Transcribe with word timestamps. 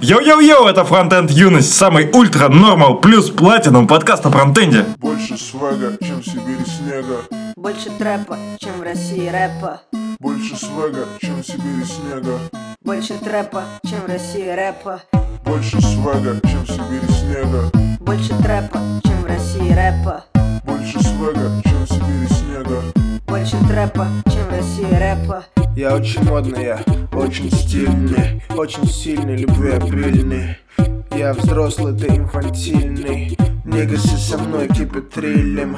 Йоу-йоу-йоу, 0.00 0.66
это 0.66 0.84
Фронтенд 0.84 1.30
Юность, 1.30 1.74
самый 1.74 2.10
ультра 2.12 2.48
нормал 2.48 3.00
плюс 3.00 3.30
платинум 3.30 3.86
подкаст 3.86 4.26
о 4.26 4.30
фронтенде. 4.30 4.84
Больше 4.98 5.38
свега, 5.38 5.96
чем 6.00 6.20
в 6.20 6.24
Сибири 6.24 6.64
снега. 6.66 7.22
Больше 7.56 7.90
трэпа, 7.98 8.36
чем 8.58 8.72
в 8.78 8.82
России 8.82 9.28
рэпа. 9.28 9.80
Больше 10.20 10.56
свега, 10.56 11.06
чем 11.20 11.42
в 11.42 11.46
Сибири 11.46 11.84
снега. 11.84 12.38
Больше 12.82 13.14
трэпа, 13.14 13.64
чем 13.88 14.00
в 14.00 14.06
России 14.06 14.48
рэпа. 14.48 15.02
Больше 15.44 15.80
свега, 15.80 16.40
чем 16.44 16.64
в 16.64 16.68
Сибири 16.68 17.08
снега. 17.08 17.70
Больше 18.00 18.34
трэпа, 18.42 18.78
чем 19.02 19.22
в 19.22 19.26
России 19.26 19.72
рэпа. 19.72 20.24
Больше 20.66 21.00
свега, 21.00 21.50
чем 21.64 21.84
в 21.84 21.88
Сибири 21.88 22.28
снега. 22.28 22.82
Больше 23.26 23.56
трэпа, 23.68 24.06
чем 24.26 24.44
в 24.44 24.50
России 24.50 24.94
рэпа. 24.94 25.44
Я 25.76 25.94
очень 25.94 26.22
модный, 26.24 26.64
я 26.64 26.80
очень 27.12 27.50
стильный, 27.50 28.42
очень 28.56 28.86
сильный, 28.86 29.36
любви 29.36 29.70
обильный. 29.72 30.56
Я 31.12 31.32
взрослый, 31.34 31.96
ты 31.96 32.08
инфантильный. 32.08 33.36
Негасы 33.64 34.16
со 34.16 34.38
мной 34.38 34.68
кипятрилем. 34.68 35.76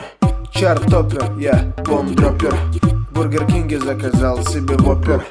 Чартопер, 0.52 1.38
я 1.38 1.72
бомбдропер. 1.84 2.54
В 2.54 3.14
Бургер 3.14 3.46
Кинге 3.46 3.78
заказал 3.78 4.42
себе 4.44 4.76
вопер. 4.76 5.24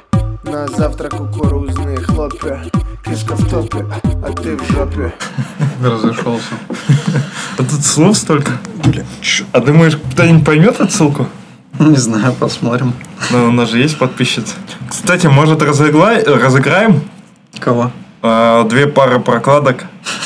На 0.43 0.67
завтрак 0.67 1.15
кукурузные 1.15 1.97
хлопья. 1.97 2.63
Кишка 3.03 3.35
в 3.35 3.49
топе, 3.49 3.85
а 4.23 4.31
ты 4.31 4.55
в 4.57 4.71
жопе. 4.71 5.13
Разошелся. 5.83 6.53
А 7.57 7.63
тут 7.63 7.83
слов 7.85 8.17
столько. 8.17 8.51
А 9.51 9.59
думаешь, 9.59 9.97
кто-нибудь 10.13 10.45
поймет 10.45 10.79
отсылку? 10.79 11.27
Не 11.79 11.95
знаю, 11.95 12.33
посмотрим. 12.33 12.93
Ну, 13.29 13.47
у 13.49 13.51
нас 13.51 13.69
же 13.69 13.79
есть 13.79 13.97
подписчица. 13.97 14.53
Кстати, 14.89 15.27
может, 15.27 15.61
разыгла- 15.61 16.23
разыграем 16.23 17.01
Кого? 17.59 17.91
а, 18.21 18.63
две 18.63 18.87
пары 18.87 19.19
прокладок? 19.19 19.85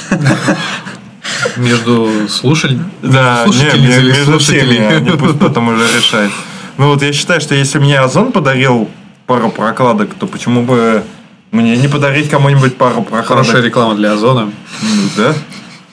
Между 1.58 2.28
слушателями? 2.30 2.90
Да, 3.02 3.46
не, 3.48 4.10
между 4.12 4.38
всеми, 4.40 4.78
они 4.78 5.12
пусть 5.18 5.40
потом 5.40 5.70
уже 5.70 5.84
решают. 5.98 6.32
Ну 6.78 6.88
вот 6.88 7.02
я 7.02 7.12
считаю, 7.14 7.42
что 7.42 7.56
если 7.56 7.80
мне 7.80 8.00
Озон 8.00 8.32
подарил 8.32 8.90
пару 9.32 9.50
прокладок, 9.50 10.14
то 10.16 10.28
почему 10.28 10.62
бы 10.64 11.06
мне 11.52 11.78
не 11.78 11.88
подарить 11.88 12.30
кому-нибудь 12.30 12.76
пару 12.76 13.02
прокладок? 13.02 13.46
Хорошая 13.46 13.62
реклама 13.62 13.96
для 13.96 14.12
Озона. 14.12 14.52
Ну, 14.82 15.10
да? 15.16 15.34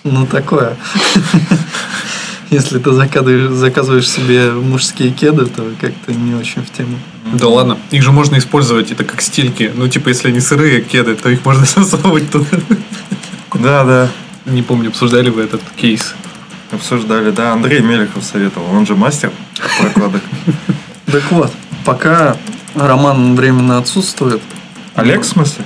Ну, 0.03 0.27
такое. 0.27 0.77
Если 2.51 2.81
ты 2.81 2.91
заказываешь, 2.91 3.51
заказываешь 3.53 4.11
себе 4.11 4.51
мужские 4.51 5.13
кеды, 5.13 5.47
то 5.47 5.71
как-то 5.81 6.13
не 6.13 6.35
очень 6.35 6.65
в 6.65 6.71
тему. 6.73 6.99
Да 7.33 7.47
ладно, 7.47 7.79
их 7.93 8.03
же 8.03 8.11
можно 8.11 8.39
использовать 8.39 8.91
это 8.91 9.05
как 9.05 9.21
стильки. 9.21 9.71
Ну, 9.73 9.87
типа, 9.87 10.09
если 10.09 10.31
они 10.31 10.41
сырые 10.41 10.81
кеды, 10.81 11.15
то 11.15 11.29
их 11.29 11.45
можно 11.45 11.65
засовывать 11.77 12.29
туда. 12.33 12.59
Да, 13.55 13.85
да. 13.85 14.09
Не 14.47 14.63
помню, 14.65 14.89
обсуждали 14.89 15.31
вы 15.31 15.43
этот 15.43 15.63
кейс. 15.77 16.13
Обсуждали, 16.73 17.31
да. 17.31 17.53
Андрей 17.53 17.83
Мелехов 17.83 18.25
советовал. 18.25 18.67
Он 18.73 18.85
же 18.85 18.97
мастер 18.97 19.31
прокладок. 19.81 20.23
Так 21.07 21.23
вот, 21.31 21.53
пока 21.85 22.37
Роман 22.75 23.35
временно 23.35 23.79
отсутствует, 23.79 24.43
Олег, 24.95 25.23
в 25.23 25.27
смысле? 25.27 25.65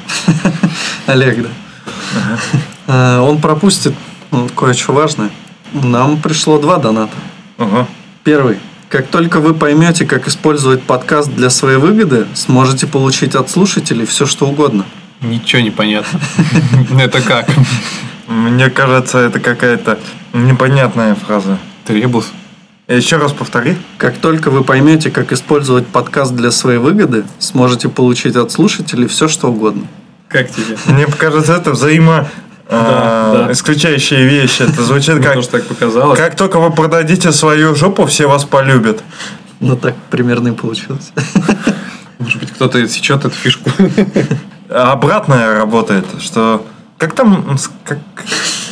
Олег, 1.06 1.42
да, 1.42 2.39
э, 2.86 3.19
он 3.20 3.41
пропустит 3.41 3.95
ну, 4.31 4.48
кое-что 4.48 4.92
важное. 4.92 5.30
Нам 5.73 6.20
пришло 6.20 6.58
два 6.58 6.78
доната. 6.78 7.14
Ага. 7.58 7.86
Первый. 8.25 8.58
Как 8.89 9.06
только 9.08 9.41
вы 9.41 9.55
поймете, 9.55 10.05
как 10.05 10.28
использовать 10.28 10.83
подкаст 10.83 11.30
для 11.33 11.48
своей 11.48 11.78
выгоды, 11.78 12.27
сможете 12.34 12.86
получить 12.86 13.34
от 13.34 13.48
слушателей 13.48 14.05
все, 14.05 14.27
что 14.27 14.47
угодно. 14.47 14.84
Ничего 15.23 15.62
не 15.62 15.70
понятно. 15.70 16.20
Это 17.00 17.23
как? 17.23 17.48
Мне 18.28 18.70
кажется, 18.70 19.19
это 19.19 19.41
какая-то 19.41 19.98
непонятная 20.33 21.14
фраза. 21.14 21.58
Требус. 21.84 22.33
Еще 22.88 23.16
раз 23.16 23.33
повтори. 23.33 23.77
Как 23.97 24.19
только 24.19 24.50
вы 24.50 24.64
поймете, 24.64 25.11
как 25.11 25.33
использовать 25.33 25.86
подкаст 25.86 26.34
для 26.34 26.51
своей 26.51 26.79
выгоды, 26.79 27.24
сможете 27.39 27.89
получить 27.89 28.34
от 28.34 28.51
слушателей 28.51 29.07
все, 29.07 29.29
что 29.29 29.48
угодно. 29.48 29.86
Как 30.29 30.51
тебе? 30.51 30.77
Мне 30.86 31.07
кажется, 31.07 31.55
это 31.55 31.70
взаимо 31.70 32.29
а, 32.68 33.33
Да, 33.33 33.46
да. 33.46 33.52
исключающие 33.52 34.24
вещи. 34.24 34.62
Это 34.62 34.83
звучит 34.83 35.23
как... 35.23 35.34
тоже 35.34 35.48
так 35.48 35.64
показалось. 35.67 36.18
Как 36.18 36.36
только 36.36 36.58
вы 36.58 36.73
продадите 36.73 37.30
свою 37.30 37.77
жопу, 37.77 38.05
все 38.07 38.27
вас 38.27 38.45
полюбят. 38.45 39.02
Ну, 39.61 39.77
так 39.77 39.95
примерно 40.11 40.48
и 40.48 40.52
получилось. 40.52 41.12
Может 42.18 42.40
быть, 42.40 42.51
кто-то 42.51 42.86
сечет 42.89 43.24
эту 43.24 43.34
фишку. 43.34 43.70
А 44.68 44.92
обратное 44.92 45.55
работает, 45.55 46.07
что... 46.20 46.67
Как 46.98 47.14
там... 47.14 47.57
Как... 47.84 47.98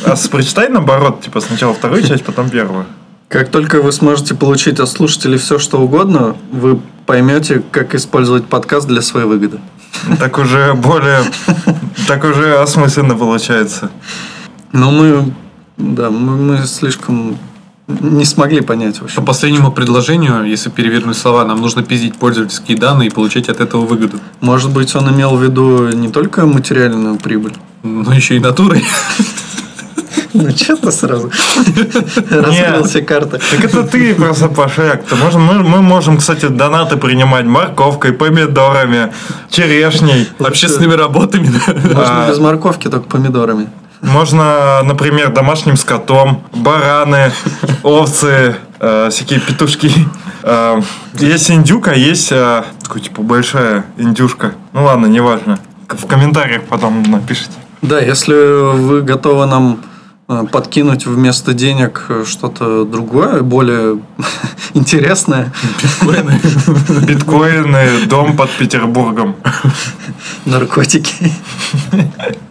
А 0.05 0.15
прочитай 0.29 0.67
наоборот, 0.67 1.21
типа 1.21 1.39
сначала 1.39 1.73
вторую 1.73 2.03
часть, 2.03 2.25
потом 2.25 2.49
первую. 2.49 2.85
Как 3.31 3.47
только 3.49 3.81
вы 3.81 3.93
сможете 3.93 4.35
получить 4.35 4.81
от 4.81 4.89
слушателей 4.89 5.37
все, 5.37 5.57
что 5.57 5.77
угодно, 5.77 6.35
вы 6.51 6.81
поймете, 7.05 7.63
как 7.71 7.95
использовать 7.95 8.45
подкаст 8.45 8.89
для 8.89 9.01
своей 9.01 9.25
выгоды. 9.25 9.59
Так 10.19 10.37
уже 10.37 10.73
более... 10.73 11.21
Так 12.07 12.25
уже 12.25 12.57
осмысленно 12.57 13.15
получается. 13.15 13.89
Но 14.73 14.91
мы, 14.91 15.33
да, 15.77 16.09
мы, 16.09 16.35
мы 16.35 16.65
слишком 16.65 17.37
не 17.87 18.25
смогли 18.25 18.59
понять 18.59 18.97
По 18.97 19.03
вообще. 19.03 19.21
последнему 19.21 19.71
предложению, 19.71 20.43
если 20.43 20.69
перевернуть 20.69 21.17
слова, 21.17 21.45
нам 21.45 21.61
нужно 21.61 21.83
пиздить 21.83 22.17
пользовательские 22.17 22.77
данные 22.77 23.07
и 23.07 23.11
получать 23.11 23.47
от 23.47 23.61
этого 23.61 23.85
выгоду. 23.85 24.17
Может 24.41 24.71
быть, 24.71 24.93
он 24.93 25.09
имел 25.09 25.37
в 25.37 25.43
виду 25.43 25.87
не 25.87 26.09
только 26.09 26.45
материальную 26.45 27.15
прибыль. 27.15 27.53
Но 27.83 28.13
еще 28.13 28.35
и 28.35 28.39
натурой. 28.39 28.83
Ну, 30.33 30.49
что 30.51 30.75
ты 30.75 30.91
сразу 30.91 31.31
раскрыл 32.29 32.83
все 32.83 33.01
карты. 33.01 33.39
Так 33.51 33.63
это 33.63 33.83
ты 33.83 34.15
просто 34.15 34.47
пошляк. 34.47 35.01
Мы, 35.33 35.81
можем, 35.81 36.17
кстати, 36.17 36.47
донаты 36.47 36.97
принимать 36.97 37.45
морковкой, 37.45 38.13
помидорами, 38.13 39.11
черешней. 39.49 40.29
Общественными 40.39 40.93
работами. 40.93 41.51
Можно 41.67 42.25
А. 42.25 42.29
без 42.29 42.39
морковки, 42.39 42.87
только 42.87 43.07
помидорами. 43.07 43.69
Можно, 44.01 44.81
например, 44.83 45.31
домашним 45.31 45.77
скотом, 45.77 46.43
бараны, 46.53 47.31
овцы, 47.83 48.55
э, 48.79 49.09
всякие 49.11 49.39
петушки. 49.39 49.91
Э, 50.43 50.81
есть 51.19 51.51
индюка, 51.51 51.93
есть 51.93 52.31
э, 52.31 52.63
такой, 52.81 53.01
типа 53.01 53.21
большая 53.21 53.85
индюшка. 53.97 54.53
Ну 54.73 54.85
ладно, 54.85 55.05
неважно. 55.05 55.59
В 55.87 56.07
комментариях 56.07 56.63
потом 56.63 57.03
напишите. 57.03 57.51
Да, 57.83 57.99
если 57.99 58.33
вы 58.73 59.01
готовы 59.01 59.45
нам 59.45 59.81
подкинуть 60.51 61.05
вместо 61.05 61.53
денег 61.53 62.05
э, 62.09 62.23
что-то 62.25 62.85
другое, 62.85 63.41
более 63.41 63.99
интересное, 64.73 65.51
Биткоины, 67.07 68.05
дом 68.07 68.35
под 68.35 68.49
Петербургом. 68.51 69.35
наркотики. 70.45 71.31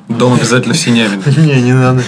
Дом 0.08 0.34
обязательно 0.34 0.74
в 0.74 0.78
Синявино. 0.78 1.22
Не, 1.36 1.62
не 1.62 1.72
надо. 1.72 2.02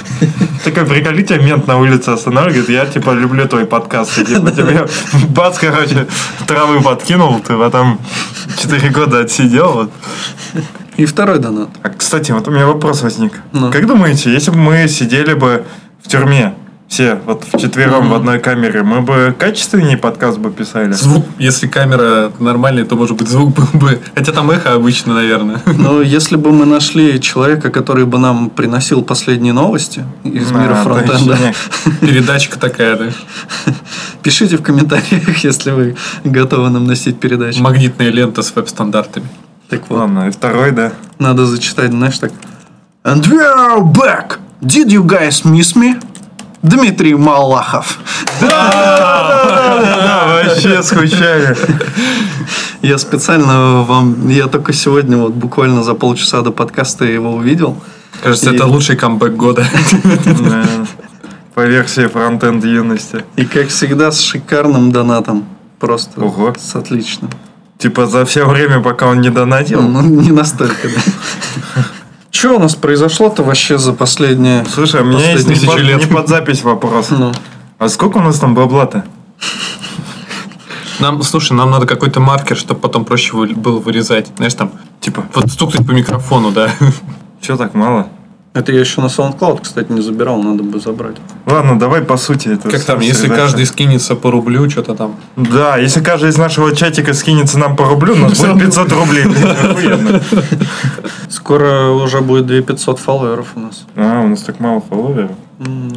Такой 0.64 0.84
приколи, 0.84 1.22
тебя 1.22 1.38
мент 1.38 1.68
на 1.68 1.78
улице 1.78 2.08
останавливает, 2.08 2.68
я 2.68 2.84
типа 2.86 3.10
люблю 3.10 3.46
твой 3.46 3.64
подкаст. 3.64 4.18
И, 4.18 4.24
типа 4.24 4.50
тебе 4.50 4.86
бац, 5.28 5.58
короче, 5.58 6.08
травы 6.46 6.80
подкинул, 6.80 7.38
ты 7.40 7.56
потом 7.56 8.00
4 8.58 8.88
года 8.90 9.20
отсидел. 9.20 9.72
Вот. 9.72 9.90
И 10.96 11.06
второй 11.06 11.38
донат. 11.38 11.70
А, 11.82 11.88
кстати, 11.88 12.32
вот 12.32 12.46
у 12.48 12.50
меня 12.50 12.66
вопрос 12.66 13.02
возник. 13.02 13.40
Ну. 13.52 13.70
Как 13.70 13.86
думаете, 13.86 14.32
если 14.32 14.50
бы 14.50 14.58
мы 14.58 14.88
сидели 14.88 15.34
бы 15.34 15.64
в 16.02 16.08
тюрьме, 16.08 16.54
все 16.92 17.18
вот 17.24 17.44
вчетвером 17.50 18.10
в 18.10 18.14
одной 18.14 18.38
камере, 18.38 18.82
мы 18.82 19.00
бы 19.00 19.34
качественнее 19.38 19.96
подкаст 19.96 20.36
бы 20.36 20.50
писали? 20.50 20.92
Звук, 20.92 21.24
если 21.38 21.66
камера 21.66 22.30
нормальная, 22.38 22.84
то 22.84 22.96
может 22.96 23.16
быть 23.16 23.28
звук 23.28 23.54
был 23.54 23.68
бы. 23.72 23.98
Хотя 24.14 24.32
там 24.32 24.50
эхо 24.50 24.74
обычно, 24.74 25.14
наверное. 25.14 25.62
Но 25.64 26.02
если 26.02 26.36
бы 26.36 26.52
мы 26.52 26.66
нашли 26.66 27.18
человека, 27.18 27.70
который 27.70 28.04
бы 28.04 28.18
нам 28.18 28.50
приносил 28.50 29.02
последние 29.02 29.54
новости 29.54 30.04
из 30.22 30.52
А, 30.52 30.54
мира 30.54 30.74
фронтенда. 30.74 31.38
Передачка 32.02 32.58
такая, 32.58 32.96
да. 32.98 33.06
пишите 34.22 34.58
в 34.58 34.62
комментариях, 34.62 35.38
если 35.38 35.70
вы 35.70 35.96
готовы 36.24 36.68
нам 36.68 36.86
носить 36.86 37.18
передачу. 37.18 37.62
Магнитная 37.62 38.10
лента 38.10 38.42
с 38.42 38.54
веб-стандартами. 38.54 39.26
Так 39.72 39.88
вот, 39.88 40.00
Ладно, 40.00 40.28
и 40.28 40.30
второй, 40.30 40.72
да. 40.72 40.92
надо 41.18 41.46
зачитать, 41.46 41.92
знаешь, 41.92 42.18
так. 42.18 42.30
And 43.04 43.22
we 43.22 43.40
are 43.40 43.80
back! 43.82 44.38
Did 44.60 44.88
you 44.88 45.02
guys 45.02 45.46
miss 45.46 45.74
me? 45.74 45.98
Дмитрий 46.60 47.14
Малахов. 47.14 47.98
Да, 48.42 50.42
вообще 50.44 50.82
скучали. 50.82 51.56
Я 52.82 52.98
специально 52.98 53.80
вам, 53.80 54.28
я 54.28 54.46
только 54.46 54.74
сегодня, 54.74 55.16
вот 55.16 55.32
буквально 55.32 55.82
за 55.82 55.94
полчаса 55.94 56.42
до 56.42 56.50
подкаста 56.50 57.06
его 57.06 57.32
увидел. 57.32 57.82
Кажется, 58.22 58.50
это 58.50 58.66
лучший 58.66 58.96
камбэк 58.96 59.36
года. 59.36 59.64
Да. 60.04 60.64
По 61.54 61.64
версии 61.64 62.08
фронтенд 62.08 62.62
юности. 62.62 63.24
И 63.36 63.46
как 63.46 63.68
всегда 63.68 64.12
с 64.12 64.20
шикарным 64.20 64.92
донатом. 64.92 65.46
Просто 65.80 66.20
Ого. 66.20 66.52
с 66.58 66.76
отличным. 66.76 67.30
Типа 67.82 68.06
за 68.06 68.24
все 68.24 68.46
время, 68.46 68.80
пока 68.80 69.08
он 69.08 69.20
не 69.20 69.28
донатил. 69.28 69.82
Ну, 69.82 70.02
не 70.02 70.30
настолько, 70.30 70.88
да. 70.88 71.82
что 72.30 72.54
у 72.54 72.60
нас 72.60 72.76
произошло-то 72.76 73.42
вообще 73.42 73.76
за 73.76 73.92
последние... 73.92 74.64
Слушай, 74.66 75.00
у 75.00 75.04
меня 75.04 75.32
есть 75.32 75.48
не 75.48 75.66
под, 75.66 75.80
лет. 75.80 75.98
не 75.98 76.06
под 76.06 76.28
запись 76.28 76.62
вопрос. 76.62 77.10
Ну, 77.10 77.32
А 77.78 77.88
сколько 77.88 78.18
у 78.18 78.22
нас 78.22 78.38
там 78.38 78.54
бабла-то? 78.54 79.04
Нам, 81.00 81.20
слушай, 81.24 81.54
нам 81.54 81.72
надо 81.72 81.86
какой-то 81.88 82.20
маркер, 82.20 82.56
чтобы 82.56 82.78
потом 82.78 83.04
проще 83.04 83.34
было 83.36 83.80
вырезать. 83.80 84.30
Знаешь, 84.36 84.54
там, 84.54 84.70
Типа, 85.00 85.24
вот 85.34 85.50
стукнуть 85.50 85.84
по 85.84 85.90
микрофону, 85.90 86.52
да. 86.52 86.70
что 87.40 87.56
так 87.56 87.74
мало? 87.74 88.06
Это 88.54 88.70
я 88.72 88.80
еще 88.80 89.00
на 89.00 89.06
SoundCloud, 89.06 89.62
кстати, 89.62 89.90
не 89.90 90.02
забирал, 90.02 90.42
надо 90.42 90.62
бы 90.62 90.78
забрать. 90.78 91.16
Ладно, 91.46 91.78
давай 91.78 92.02
по 92.02 92.18
сути 92.18 92.48
это. 92.48 92.68
Как 92.70 92.84
там, 92.84 93.00
если 93.00 93.22
средача. 93.22 93.42
каждый 93.42 93.66
скинется 93.66 94.14
по 94.14 94.30
рублю, 94.30 94.68
что-то 94.68 94.94
там. 94.94 95.16
Да, 95.36 95.78
если 95.78 96.02
каждый 96.02 96.28
из 96.30 96.36
нашего 96.36 96.74
чатика 96.76 97.14
скинется 97.14 97.58
нам 97.58 97.76
по 97.76 97.86
рублю, 97.88 98.14
у 98.14 98.18
нас 98.18 98.38
будет 98.38 98.58
500 98.66 98.92
рублей. 98.92 99.24
Скоро 101.30 101.88
уже 101.90 102.20
будет 102.20 102.46
2500 102.46 102.98
фолловеров 102.98 103.48
у 103.54 103.60
нас. 103.60 103.84
А, 103.96 104.20
у 104.20 104.28
нас 104.28 104.42
так 104.42 104.60
мало 104.60 104.82
фолловеров. 104.82 105.30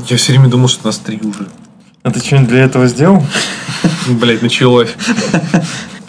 Я 0.08 0.16
все 0.18 0.32
время 0.32 0.48
думал, 0.48 0.70
что 0.70 0.86
нас 0.86 0.98
три 0.98 1.20
уже. 1.22 1.48
А 2.04 2.12
ты 2.12 2.20
что-нибудь 2.20 2.50
для 2.50 2.64
этого 2.64 2.88
сделал? 2.88 3.22
Блять, 4.08 4.42
началось. 4.42 4.90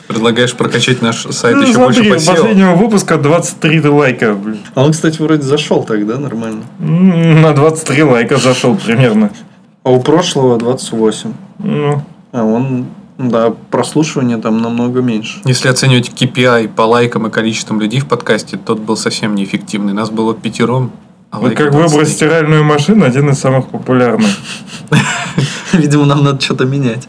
Предлагаешь 0.06 0.54
прокачать 0.54 1.02
наш 1.02 1.22
сайт 1.30 1.56
Ну, 1.56 1.62
еще 1.62 1.78
больше 1.78 2.02
смотри, 2.04 2.10
по 2.10 2.14
у 2.14 2.18
SEO? 2.18 2.36
последнего 2.36 2.74
выпуска 2.74 3.16
23 3.16 3.88
лайка. 3.88 4.34
блин. 4.34 4.58
А 4.74 4.84
он, 4.84 4.92
кстати, 4.92 5.20
вроде 5.20 5.42
зашел 5.42 5.82
тогда 5.82 6.16
нормально. 6.18 6.62
На 6.78 7.52
23 7.52 8.02
лайка 8.04 8.36
зашел 8.36 8.76
примерно. 8.76 9.30
А 9.82 9.90
у 9.90 10.00
прошлого 10.00 10.58
28. 10.58 11.32
Ну, 11.58 12.02
А 12.32 12.44
он, 12.44 12.86
да, 13.18 13.52
прослушивание 13.70 14.36
там 14.38 14.60
намного 14.62 15.00
меньше. 15.00 15.40
Если 15.44 15.68
оценивать 15.68 16.10
KPI 16.10 16.68
по 16.68 16.82
лайкам 16.82 17.26
и 17.26 17.30
количеством 17.30 17.80
людей 17.80 18.00
в 18.00 18.06
подкасте, 18.06 18.56
тот 18.58 18.78
был 18.80 18.96
совсем 18.96 19.34
неэффективный. 19.34 19.92
Нас 19.92 20.10
было 20.10 20.34
пятером. 20.34 20.92
а 21.30 21.38
вот 21.38 21.46
лайков 21.46 21.64
как 21.66 21.72
23. 21.72 21.88
выбрать 21.98 22.12
стиральную 22.14 22.64
машину, 22.64 23.04
один 23.04 23.30
из 23.30 23.38
самых 23.38 23.68
популярных. 23.68 24.30
Видимо, 25.72 26.04
нам 26.06 26.22
надо 26.24 26.40
что-то 26.40 26.64
менять. 26.64 27.06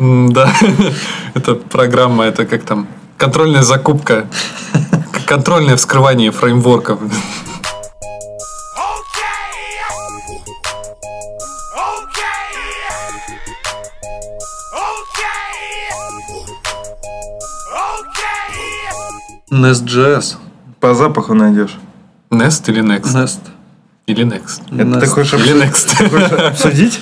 Да, 0.00 0.50
это 1.34 1.56
программа, 1.56 2.24
это 2.24 2.46
как 2.46 2.62
там, 2.62 2.88
контрольная 3.18 3.62
закупка, 3.62 4.26
контрольное 5.26 5.76
вскрывание 5.76 6.30
фреймворков. 6.30 7.00
Nest.js. 19.50 20.36
По 20.80 20.94
запаху 20.94 21.34
найдешь. 21.34 21.76
Nest 22.30 22.70
или 22.70 22.82
Next? 22.82 23.14
Nest. 23.14 23.40
Или 24.06 24.24
Next? 24.24 24.62
Это 24.72 24.82
Nest. 24.82 25.00
ты 25.00 25.06
хочешь 25.08 25.34
обсудить? 25.34 25.62
Next? 25.62 26.46
обсудить? 26.46 27.00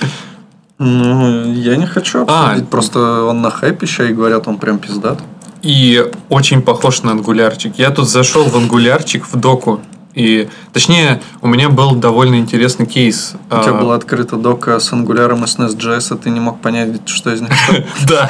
Ну, 0.79 1.53
я 1.53 1.75
не 1.75 1.85
хочу 1.85 2.25
А. 2.27 2.51
обсудить. 2.51 2.69
Просто 2.69 3.23
он 3.25 3.41
на 3.41 3.49
хайпе 3.51 3.85
еще 3.85 4.09
и 4.09 4.13
говорят, 4.13 4.47
он 4.47 4.57
прям 4.57 4.79
пиздат. 4.79 5.19
И 5.61 6.09
очень 6.29 6.61
похож 6.61 7.03
на 7.03 7.11
ангулярчик. 7.11 7.77
Я 7.77 7.89
тут 7.89 8.09
зашел 8.09 8.45
в 8.45 8.55
ангулярчик 8.55 9.25
в 9.27 9.35
доку. 9.35 9.81
И, 10.15 10.49
точнее, 10.73 11.21
у 11.41 11.47
меня 11.47 11.69
был 11.69 11.95
довольно 11.95 12.35
интересный 12.35 12.85
кейс. 12.85 13.35
У 13.51 13.61
тебя 13.61 13.75
А, 13.77 13.81
была 13.81 13.95
открыта 13.95 14.37
дока 14.37 14.79
с 14.79 14.91
Angular 14.91 15.31
и 15.43 15.47
с 15.47 15.57
Nest.js, 15.59 16.15
и 16.15 16.17
ты 16.17 16.29
не 16.29 16.39
мог 16.39 16.61
понять, 16.61 17.07
что 17.07 17.31
из 17.31 17.41
них. 17.41 17.51
Да. 18.07 18.29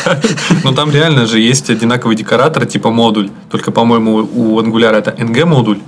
Но 0.63 0.73
там 0.73 0.91
реально 0.91 1.25
же 1.25 1.39
есть 1.39 1.69
одинаковый 1.69 2.15
декоратор, 2.15 2.65
типа 2.65 2.89
модуль. 2.91 3.29
Только, 3.49 3.71
по-моему, 3.71 4.15
у 4.35 4.59
Angular 4.59 4.91
это 4.93 5.11
NG 5.11 5.45
модуль, 5.45 5.79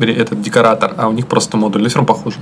этот 0.00 0.42
декоратор, 0.42 0.94
а 0.96 1.08
у 1.08 1.12
них 1.12 1.26
просто 1.26 1.56
модуль. 1.56 1.82
Но 1.82 1.88
все 1.88 1.98
равно 1.98 2.14
похоже. 2.14 2.36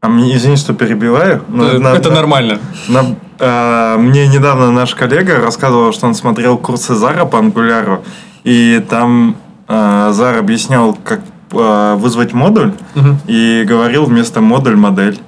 А 0.00 0.08
мне, 0.08 0.36
извини, 0.36 0.56
что 0.56 0.74
перебиваю. 0.74 1.42
но 1.48 1.64
Э, 1.68 1.78
на- 1.78 1.94
это 1.94 2.10
на- 2.10 2.16
нормально. 2.16 2.58
на- 2.88 3.16
а, 3.40 3.96
мне 3.96 4.26
недавно 4.28 4.70
наш 4.70 4.94
коллега 4.94 5.40
рассказывал, 5.40 5.92
что 5.92 6.06
он 6.06 6.14
смотрел 6.14 6.58
курсы 6.58 6.94
Зара 6.94 7.24
по 7.24 7.38
ангуляру, 7.38 8.04
и 8.44 8.84
там 8.88 9.36
а, 9.68 10.12
Зар 10.12 10.36
объяснял, 10.38 10.94
как 10.94 11.20
а, 11.52 11.96
вызвать 11.96 12.32
модуль, 12.34 12.72
Мгм. 12.94 13.18
и 13.26 13.64
говорил 13.66 14.04
вместо 14.04 14.40
модуль 14.40 14.76
модель. 14.76 15.18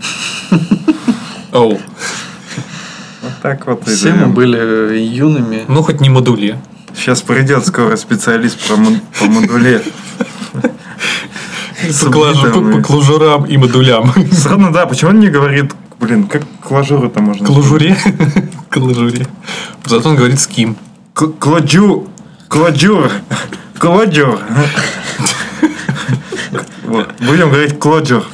Оу. 1.52 1.72
Вот 3.22 3.32
так 3.42 3.66
вот. 3.66 3.84
Все 3.88 4.12
мы 4.12 4.26
были 4.26 4.96
юными. 4.98 5.64
Ну, 5.66 5.82
хоть 5.82 6.00
не 6.00 6.08
модуле. 6.10 6.58
Сейчас 6.94 7.22
придет 7.22 7.66
скоро 7.66 7.96
специалист 7.96 8.58
по 8.68 8.76
модуле. 9.26 9.82
По, 12.04 12.10
клажу- 12.10 12.52
по- 12.52 12.76
по 12.78 12.82
клужурам 12.82 13.44
и 13.44 13.56
модулям. 13.56 14.12
Странно, 14.32 14.72
да, 14.72 14.86
почему 14.86 15.10
он 15.10 15.20
не 15.20 15.28
говорит, 15.28 15.72
блин, 16.00 16.26
как 16.28 16.42
клажуру-то 16.62 17.20
можно? 17.20 17.46
Клужуре. 17.46 17.96
Клужуре. 18.70 19.26
Зато 19.86 20.08
он 20.10 20.16
говорит 20.16 20.38
с 20.40 20.46
кем. 20.46 20.76
К- 21.14 21.28
Кладжу, 21.38 22.06
кладжур, 22.48 23.10
кладжур. 23.78 24.38
Вот, 26.84 27.08
Будем 27.20 27.50
говорить 27.50 27.78
кладжур. 27.78 28.24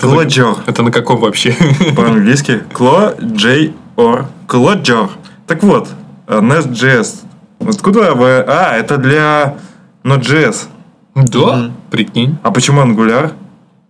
Кладжур. 0.00 0.58
Это 0.66 0.82
на 0.82 0.90
каком 0.90 1.20
вообще? 1.20 1.54
По-английски. 1.96 2.62
Кло, 2.72 3.14
Джей, 3.20 3.74
Ор. 3.96 4.26
Кладжур. 4.48 5.10
Так 5.46 5.62
вот, 5.62 5.88
э, 6.26 6.40
Nest.js. 6.40 7.20
Откуда 7.68 8.14
вы... 8.14 8.40
А, 8.40 8.74
это 8.76 8.96
для 8.98 9.54
Node.js. 10.02 10.66
Да, 11.14 11.70
прикинь. 11.90 12.36
А 12.42 12.50
почему 12.50 12.80
Angular? 12.82 13.32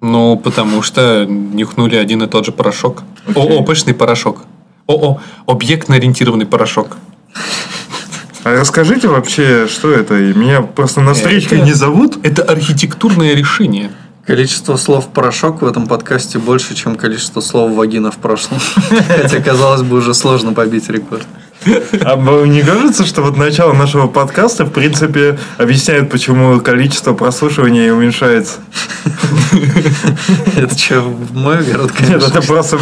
Ну, 0.01 0.37
потому 0.37 0.83
что 0.83 1.25
нюхнули 1.27 1.97
один 1.97 2.23
и 2.23 2.27
тот 2.27 2.45
же 2.47 2.53
порошок. 2.53 3.03
Окей. 3.29 3.43
ООПшный 3.59 3.95
порошок. 3.95 4.39
ОО. 4.89 5.21
Объектно-ориентированный 5.47 6.47
порошок. 6.47 6.97
А 8.45 8.57
расскажите 8.59 9.07
вообще, 9.07 9.69
что 9.69 9.93
это? 9.93 10.19
И 10.19 10.33
Меня 10.35 10.63
просто 10.63 11.01
на 11.01 11.15
встречке 11.15 11.57
Это- 11.57 11.65
не 11.65 11.73
зовут. 11.73 12.19
Это 12.27 12.43
архитектурное 12.43 13.35
решение. 13.35 13.91
Количество 14.27 14.77
слов 14.77 15.09
порошок 15.09 15.63
в 15.63 15.67
этом 15.67 15.87
подкасте 15.87 16.39
больше, 16.39 16.75
чем 16.75 16.97
количество 16.97 17.41
слов 17.41 17.73
вагина 17.73 18.11
в 18.11 18.17
прошлом. 18.19 18.59
Хотя, 19.09 19.41
казалось 19.41 19.83
бы, 19.83 19.97
уже 19.99 20.15
сложно 20.15 20.53
побить 20.53 20.89
рекорд. 20.89 21.27
А 22.05 22.17
вам 22.17 22.51
не 22.51 22.63
кажется, 22.63 23.07
что 23.07 23.23
вот 23.23 23.37
начало 23.37 23.73
нашего 23.73 24.07
подкаста, 24.07 24.65
в 24.65 24.73
принципе, 24.73 25.39
объясняет, 25.59 26.11
почему 26.11 26.61
количество 26.61 27.13
прослушивания 27.15 27.93
уменьшается? 27.93 28.59
Это 30.57 30.77
что, 30.79 31.01
в 31.01 31.35
мой 31.37 31.59
огород, 31.59 31.91
Нет, 31.91 31.99
конечно. 31.99 32.27
это 32.27 32.43
просто 32.47 32.79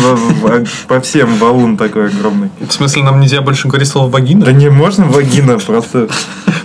по 0.89 1.01
всем 1.01 1.37
валун 1.37 1.77
такой 1.77 2.07
огромный. 2.09 2.51
В 2.61 2.73
смысле, 2.73 3.03
нам 3.03 3.21
нельзя 3.21 3.41
больше 3.43 3.69
говорить 3.69 3.89
слово 3.89 4.11
вагина? 4.11 4.45
Да 4.45 4.53
не 4.53 4.69
можно 4.71 5.07
вагина, 5.07 5.59
просто, 5.59 6.09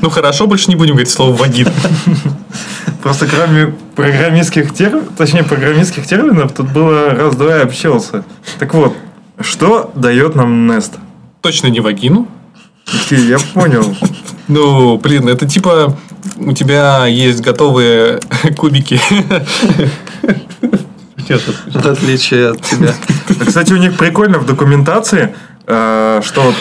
Ну 0.02 0.10
хорошо, 0.10 0.48
больше 0.48 0.70
не 0.70 0.76
будем 0.76 0.94
говорить 0.94 1.12
слово 1.12 1.36
вагина. 1.36 1.72
просто 3.02 3.28
кроме 3.28 3.74
программистских 3.96 4.74
терминов, 4.74 5.06
точнее 5.18 5.44
программистских 5.44 6.06
терминов, 6.06 6.54
тут 6.54 6.72
было 6.72 7.10
раз-два 7.12 7.58
и 7.58 7.62
общался. 7.62 8.24
Так 8.60 8.74
вот, 8.74 8.96
что 9.42 9.92
дает 9.96 10.36
нам 10.36 10.70
Nest? 10.70 10.92
Точно 11.46 11.68
не 11.68 11.80
вагину. 11.80 12.28
Окей, 12.88 13.20
я 13.28 13.38
понял. 13.54 13.96
Ну, 14.48 14.98
блин, 14.98 15.30
это 15.30 15.48
типа 15.48 15.96
у 16.38 16.54
тебя 16.54 17.06
есть 17.06 17.42
готовые 17.42 18.20
кубики. 18.58 19.00
В 21.20 21.86
отличие 21.86 22.50
от 22.50 22.62
тебя. 22.62 22.96
Кстати, 23.46 23.74
у 23.74 23.78
них 23.78 23.96
прикольно 23.96 24.40
в 24.40 24.48
документации, 24.48 25.36
э, 25.68 26.22
что 26.26 26.52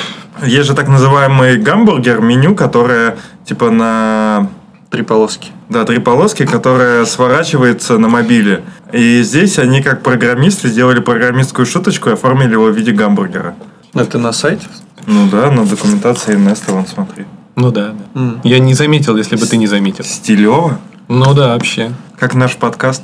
есть 0.44 0.66
же 0.66 0.74
так 0.74 0.88
называемый 0.88 1.56
гамбургер 1.56 2.20
меню, 2.20 2.54
которое 2.54 3.16
типа 3.46 3.70
на 3.70 4.50
Три 4.90 5.02
полоски. 5.02 5.48
да, 5.70 5.84
три 5.84 5.98
полоски, 5.98 6.44
которая 6.44 7.06
сворачивается 7.06 7.96
на 7.96 8.08
мобиле. 8.08 8.62
И 8.92 9.22
здесь 9.22 9.58
они, 9.58 9.82
как 9.82 10.02
программисты, 10.02 10.68
сделали 10.68 11.00
программистскую 11.00 11.64
шуточку 11.64 12.10
и 12.10 12.12
оформили 12.12 12.52
его 12.52 12.66
в 12.66 12.76
виде 12.76 12.92
гамбургера. 12.92 13.54
Это 13.94 14.18
на 14.18 14.32
сайте? 14.32 14.66
Ну 15.06 15.28
да, 15.30 15.50
на 15.50 15.64
документации 15.66 16.34
Неста, 16.36 16.72
вон 16.72 16.86
смотри. 16.86 17.26
Ну 17.56 17.70
да, 17.70 17.92
да. 18.14 18.20
М. 18.20 18.40
Я 18.44 18.58
не 18.58 18.74
заметил, 18.74 19.16
если 19.16 19.36
бы 19.36 19.46
ты 19.46 19.56
не 19.56 19.66
заметил. 19.66 20.04
Стилево, 20.04 20.78
Ну 21.08 21.34
да, 21.34 21.48
вообще. 21.54 21.92
как 22.18 22.34
наш 22.34 22.56
подкаст. 22.56 23.02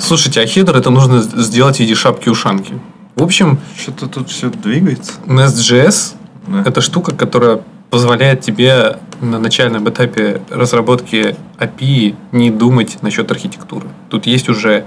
Слушайте, 0.00 0.40
а 0.42 0.46
хедер 0.46 0.76
это 0.76 0.90
нужно 0.90 1.20
сделать 1.22 1.76
в 1.76 1.80
виде 1.80 1.94
шапки-ушанки. 1.94 2.74
В 3.14 3.22
общем, 3.22 3.58
Что-то 3.78 4.06
тут 4.08 4.28
все 4.30 4.50
двигается. 4.50 5.12
Nest.js 5.26 6.14
Да. 6.46 6.62
это 6.66 6.80
штука, 6.80 7.12
которая 7.14 7.60
позволяет 7.90 8.40
тебе 8.42 8.98
на 9.20 9.38
начальном 9.38 9.88
этапе 9.88 10.42
разработки 10.50 11.36
API 11.58 12.14
не 12.32 12.50
думать 12.50 12.98
насчет 13.02 13.30
архитектуры. 13.30 13.86
Тут 14.10 14.26
есть 14.26 14.48
уже 14.48 14.84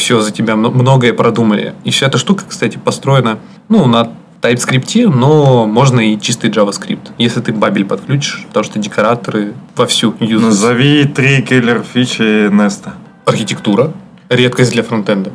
все 0.00 0.20
за 0.20 0.32
тебя, 0.32 0.56
мно- 0.56 0.70
многое 0.70 1.12
продумали. 1.12 1.74
И 1.84 1.90
вся 1.90 2.06
эта 2.06 2.18
штука, 2.18 2.44
кстати, 2.48 2.78
построена 2.78 3.38
ну, 3.68 3.86
на 3.86 4.10
TypeScript, 4.40 5.08
но 5.08 5.66
можно 5.66 6.00
и 6.00 6.18
чистый 6.18 6.50
JavaScript, 6.50 7.10
если 7.18 7.40
ты 7.40 7.52
бабель 7.52 7.84
подключишь, 7.84 8.44
потому 8.48 8.64
что 8.64 8.78
декораторы 8.78 9.52
вовсю 9.76 10.14
юзают. 10.18 10.42
Назови 10.42 11.04
три 11.04 11.42
киллер 11.42 11.82
фичи 11.82 12.48
Неста. 12.48 12.94
Архитектура, 13.26 13.92
редкость 14.30 14.72
для 14.72 14.82
фронтенда. 14.82 15.32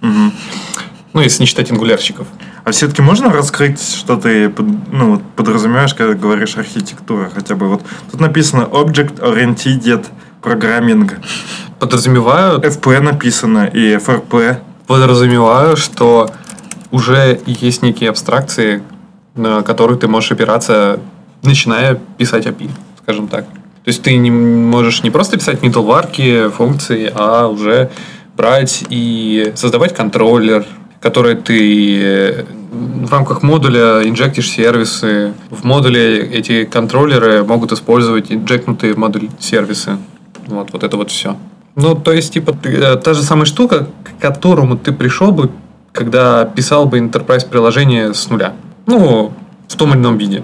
Ну, 0.00 1.22
если 1.22 1.42
не 1.42 1.46
считать 1.46 1.70
ангулярщиков. 1.70 2.26
А 2.64 2.70
все-таки 2.70 3.00
можно 3.02 3.32
раскрыть, 3.32 3.80
что 3.80 4.16
ты 4.16 4.52
ну, 4.92 5.22
подразумеваешь, 5.36 5.94
когда 5.94 6.14
говоришь 6.14 6.56
архитектура 6.56 7.30
хотя 7.34 7.54
бы? 7.54 7.68
Вот 7.68 7.82
тут 8.10 8.20
написано 8.20 8.62
Object 8.62 9.20
Oriented 9.20 10.06
Programming. 10.42 11.10
Подразумеваю, 11.78 12.58
FP 12.60 13.00
написано 13.00 13.66
и 13.72 13.94
FRP. 13.94 14.56
подразумеваю, 14.86 15.76
что 15.76 16.30
уже 16.90 17.40
есть 17.46 17.82
некие 17.82 18.10
абстракции, 18.10 18.82
на 19.36 19.62
которые 19.62 19.98
ты 19.98 20.08
можешь 20.08 20.32
опираться, 20.32 20.98
начиная 21.42 21.94
писать 21.94 22.46
API, 22.46 22.70
скажем 23.02 23.28
так. 23.28 23.44
То 23.44 23.90
есть 23.90 24.02
ты 24.02 24.16
не 24.16 24.30
можешь 24.30 25.02
не 25.02 25.10
просто 25.10 25.38
писать 25.38 25.62
middleware, 25.62 26.50
функции, 26.50 27.12
а 27.14 27.46
уже 27.46 27.90
брать 28.36 28.84
и 28.90 29.52
создавать 29.54 29.94
контроллер, 29.94 30.66
который 31.00 31.36
ты 31.36 32.02
э, 32.02 32.44
в 32.70 33.12
рамках 33.12 33.42
модуля 33.42 34.02
инжектишь 34.08 34.50
сервисы. 34.50 35.32
В 35.50 35.64
модуле 35.64 36.20
эти 36.20 36.64
контроллеры 36.64 37.44
могут 37.44 37.72
использовать 37.72 38.32
инжектнутые 38.32 38.94
модуль 38.96 39.28
сервисы. 39.38 39.96
Вот, 40.46 40.72
вот 40.72 40.82
это 40.82 40.96
вот 40.96 41.10
все. 41.10 41.36
Ну, 41.80 41.94
то 41.94 42.12
есть, 42.12 42.32
типа, 42.34 42.52
ты, 42.52 42.70
э, 42.70 42.96
та 42.96 43.14
же 43.14 43.22
самая 43.22 43.44
штука, 43.44 43.86
к 44.04 44.20
которому 44.20 44.76
ты 44.76 44.90
пришел 44.92 45.30
бы, 45.30 45.50
когда 45.92 46.44
писал 46.44 46.86
бы 46.86 46.98
enterprise 46.98 47.48
приложение 47.48 48.14
с 48.14 48.28
нуля. 48.30 48.52
Ну, 48.86 49.32
в 49.68 49.76
том 49.76 49.90
или 49.92 49.98
ином 49.98 50.18
виде. 50.18 50.42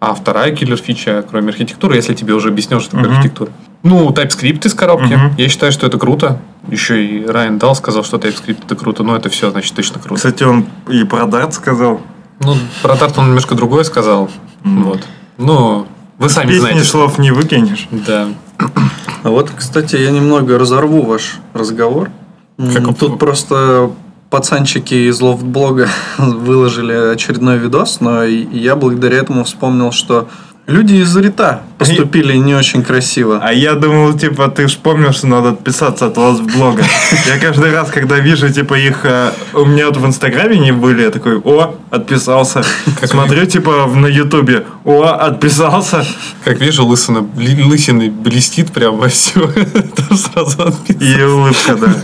А 0.00 0.12
вторая 0.14 0.54
киллер 0.54 0.76
фича, 0.76 1.24
кроме 1.30 1.50
архитектуры, 1.50 1.94
если 1.96 2.14
тебе 2.14 2.34
уже 2.34 2.48
объяснил, 2.48 2.80
что 2.80 2.90
такое 2.92 3.06
Мгм. 3.06 3.16
архитектура. 3.18 3.50
Ну, 3.84 4.08
TypeScript 4.10 4.66
из 4.66 4.74
коробки. 4.74 5.14
Мгм. 5.14 5.34
Я 5.38 5.48
считаю, 5.48 5.70
что 5.72 5.86
это 5.86 5.98
круто. 5.98 6.40
Еще 6.68 7.04
и 7.04 7.24
Райан 7.26 7.58
Дал 7.58 7.76
сказал, 7.76 8.02
что 8.02 8.16
TypeScript 8.16 8.64
это 8.66 8.74
круто. 8.74 9.04
Но 9.04 9.14
это 9.16 9.28
все, 9.28 9.50
значит, 9.52 9.72
точно 9.74 10.00
круто. 10.00 10.16
Кстати, 10.16 10.42
он 10.42 10.66
и 10.88 11.04
про 11.04 11.24
Dart 11.26 11.52
сказал. 11.52 12.00
Ну, 12.40 12.56
про 12.82 12.94
Dart 12.94 13.14
он 13.16 13.26
немножко 13.28 13.54
другое 13.54 13.84
сказал. 13.84 14.28
Вот. 14.64 15.00
Ну, 15.38 15.86
вы 16.18 16.28
сами 16.28 16.48
Песни 16.48 16.58
знаете. 16.60 16.80
что- 16.80 16.90
слов 16.90 17.18
не 17.18 17.30
выкинешь. 17.30 17.86
Да. 17.92 18.28
А 18.58 19.30
вот, 19.30 19.50
кстати, 19.56 19.96
я 19.96 20.10
немного 20.10 20.58
разорву 20.58 21.02
ваш 21.02 21.38
разговор. 21.52 22.10
Как 22.56 22.96
Тут 22.96 23.18
просто 23.18 23.90
пацанчики 24.30 25.08
из 25.08 25.20
лофтблога 25.20 25.88
выложили 26.18 27.12
очередной 27.12 27.58
видос, 27.58 28.00
но 28.00 28.24
я 28.24 28.76
благодаря 28.76 29.18
этому 29.18 29.44
вспомнил, 29.44 29.92
что 29.92 30.28
люди 30.66 30.94
из 30.94 31.16
Рита 31.16 31.62
поступили 31.78 32.34
не 32.36 32.54
очень 32.54 32.82
красиво. 32.82 33.40
А 33.42 33.52
я 33.52 33.74
думал, 33.74 34.12
типа, 34.18 34.48
ты 34.48 34.66
вспомнил, 34.66 35.12
что 35.12 35.26
надо 35.26 35.50
отписаться 35.50 36.06
от 36.06 36.16
вас 36.16 36.38
в 36.40 36.46
блога. 36.56 36.82
Я 37.26 37.38
каждый 37.38 37.70
раз, 37.72 37.90
когда 37.90 38.18
вижу, 38.18 38.48
типа, 38.52 38.74
их... 38.74 39.00
э, 39.04 39.30
У 39.52 39.64
меня 39.64 39.86
вот 39.86 39.96
в 39.98 40.06
Инстаграме 40.06 40.58
не 40.58 40.72
были, 40.72 41.02
я 41.02 41.10
такой, 41.10 41.38
о, 41.38 41.74
отписался. 41.90 42.64
Смотрю, 43.04 43.44
типа, 43.46 43.84
в- 43.86 43.96
на 43.96 44.06
Ютубе, 44.06 44.64
о, 44.84 45.02
отписался. 45.04 46.04
Как 46.44 46.58
вижу, 46.60 46.84
лысина, 46.86 47.26
лысины 47.36 48.10
блестит 48.10 48.72
прям 48.72 48.96
во 48.96 49.08
все. 49.08 49.40
Сразу 50.10 50.62
отписываю. 50.62 51.18
И 51.20 51.22
улыбка, 51.24 51.74
да. 51.76 51.94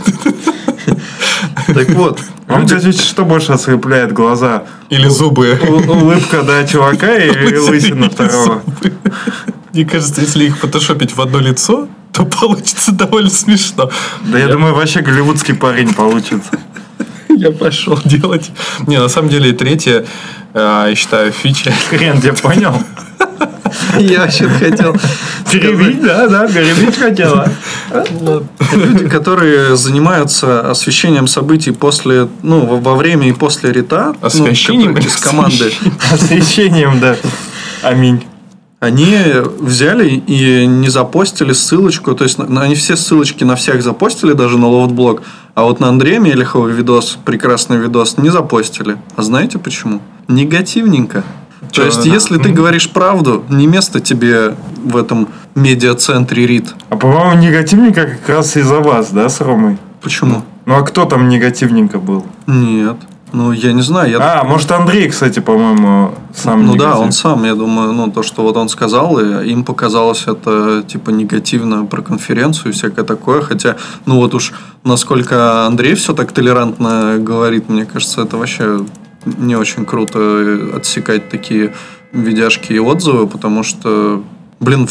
Так 1.73 1.89
вот, 1.89 2.19
Вам, 2.47 2.65
кстати, 2.65 2.91
что 2.91 3.25
больше 3.25 3.53
ослепляет 3.53 4.11
глаза? 4.13 4.63
Или 4.89 5.07
зубы. 5.07 5.59
Улыбка, 5.67 6.43
да, 6.43 6.65
чувака 6.65 7.15
и 7.15 7.57
лысина 7.57 8.09
второго. 8.09 8.63
Мне 9.73 9.85
кажется, 9.85 10.21
если 10.21 10.45
их 10.45 10.57
фотошопить 10.57 11.15
в 11.15 11.21
одно 11.21 11.39
лицо, 11.39 11.87
то 12.11 12.25
получится 12.41 12.91
довольно 12.91 13.29
смешно. 13.29 13.89
Да 14.21 14.37
я 14.37 14.47
думаю, 14.47 14.75
вообще 14.75 15.01
голливудский 15.01 15.55
парень 15.55 15.93
получится. 15.93 16.51
Я 17.29 17.51
пошел 17.51 17.99
делать. 18.05 18.51
Не, 18.85 18.99
на 18.99 19.09
самом 19.09 19.29
деле, 19.29 19.53
третье, 19.53 20.05
э, 20.53 20.85
я 20.89 20.95
считаю, 20.95 21.31
фича. 21.31 21.73
Хрен 21.89 22.21
тебя 22.21 22.33
понял. 22.33 22.75
я 23.97 24.21
вообще 24.21 24.47
хотел 24.47 24.95
Перебить, 25.51 26.01
да, 26.01 26.27
да, 26.27 26.47
перебить 26.47 26.97
хотела. 26.97 27.49
люди, 28.73 29.07
которые 29.07 29.75
занимаются 29.75 30.69
освещением 30.69 31.27
событий 31.27 31.71
после, 31.71 32.27
ну, 32.41 32.65
во, 32.65 32.95
время 32.95 33.27
и 33.27 33.33
после 33.33 33.71
Рита, 33.71 34.15
ну, 34.21 34.27
Освещением 34.27 34.97
или 34.97 35.07
из 35.07 35.17
команды, 35.17 35.71
Освещением, 36.11 36.99
да. 36.99 37.15
Аминь. 37.81 38.25
Они 38.79 39.17
взяли 39.61 40.09
и 40.09 40.65
не 40.65 40.89
запостили 40.89 41.53
ссылочку, 41.53 42.13
то 42.15 42.25
есть 42.25 42.37
они 42.37 42.75
все 42.75 42.97
ссылочки 42.97 43.45
на 43.45 43.55
всех 43.55 43.81
запостили, 43.81 44.33
даже 44.33 44.57
на 44.57 44.67
лофтблог, 44.67 45.21
а 45.55 45.63
вот 45.63 45.79
на 45.79 45.87
Андрея 45.87 46.19
Мелехова 46.19 46.67
видос, 46.67 47.17
прекрасный 47.23 47.77
видос, 47.77 48.17
не 48.17 48.29
запостили. 48.29 48.97
А 49.15 49.21
знаете 49.21 49.57
почему? 49.57 50.01
Негативненько. 50.27 51.23
То 51.71 51.83
есть, 51.83 52.03
да. 52.03 52.09
если 52.09 52.37
ты 52.37 52.49
говоришь 52.49 52.89
правду, 52.89 53.43
не 53.49 53.67
место 53.67 53.99
тебе 53.99 54.55
в 54.83 54.97
этом 54.97 55.29
медиа-центре 55.55 56.45
РИТ. 56.45 56.75
А 56.89 56.95
по-моему, 56.95 57.41
негативненько 57.41 58.05
как 58.05 58.29
раз 58.29 58.55
из-за 58.55 58.79
вас, 58.79 59.11
да, 59.11 59.29
с 59.29 59.41
Ромой? 59.41 59.77
Почему? 60.01 60.43
Ну 60.65 60.75
а 60.75 60.81
кто 60.81 61.05
там 61.05 61.29
негативненько 61.29 61.99
был? 61.99 62.25
Нет. 62.47 62.97
Ну, 63.33 63.51
я 63.51 63.73
не 63.73 63.81
знаю. 63.81 64.11
Я... 64.11 64.41
А, 64.41 64.43
может 64.43 64.71
Андрей, 64.71 65.09
кстати, 65.09 65.39
по-моему, 65.39 66.13
сам 66.35 66.67
ну 66.67 66.75
да, 66.75 66.85
негатив. 66.85 67.01
он 67.01 67.11
сам, 67.11 67.43
я 67.45 67.55
думаю, 67.55 67.91
ну 67.91 68.11
то, 68.11 68.21
что 68.21 68.43
вот 68.43 68.55
он 68.57 68.69
сказал, 68.69 69.19
и 69.19 69.49
им 69.49 69.63
показалось 69.63 70.25
это 70.27 70.83
типа 70.87 71.09
негативно 71.09 71.83
про 71.85 72.03
конференцию 72.03 72.71
и 72.71 72.75
всякое 72.75 73.03
такое. 73.03 73.41
Хотя, 73.41 73.75
ну 74.05 74.17
вот 74.17 74.35
уж 74.35 74.53
насколько 74.83 75.65
Андрей 75.65 75.95
все 75.95 76.13
так 76.13 76.31
толерантно 76.31 77.15
говорит, 77.17 77.69
мне 77.69 77.85
кажется, 77.85 78.21
это 78.21 78.37
вообще 78.37 78.81
не 79.25 79.55
очень 79.55 79.85
круто 79.85 80.19
э, 80.19 80.75
отсекать 80.75 81.29
такие 81.29 81.73
видяшки 82.11 82.73
и 82.73 82.79
отзывы, 82.79 83.27
потому 83.27 83.63
что, 83.63 84.23
блин, 84.59 84.87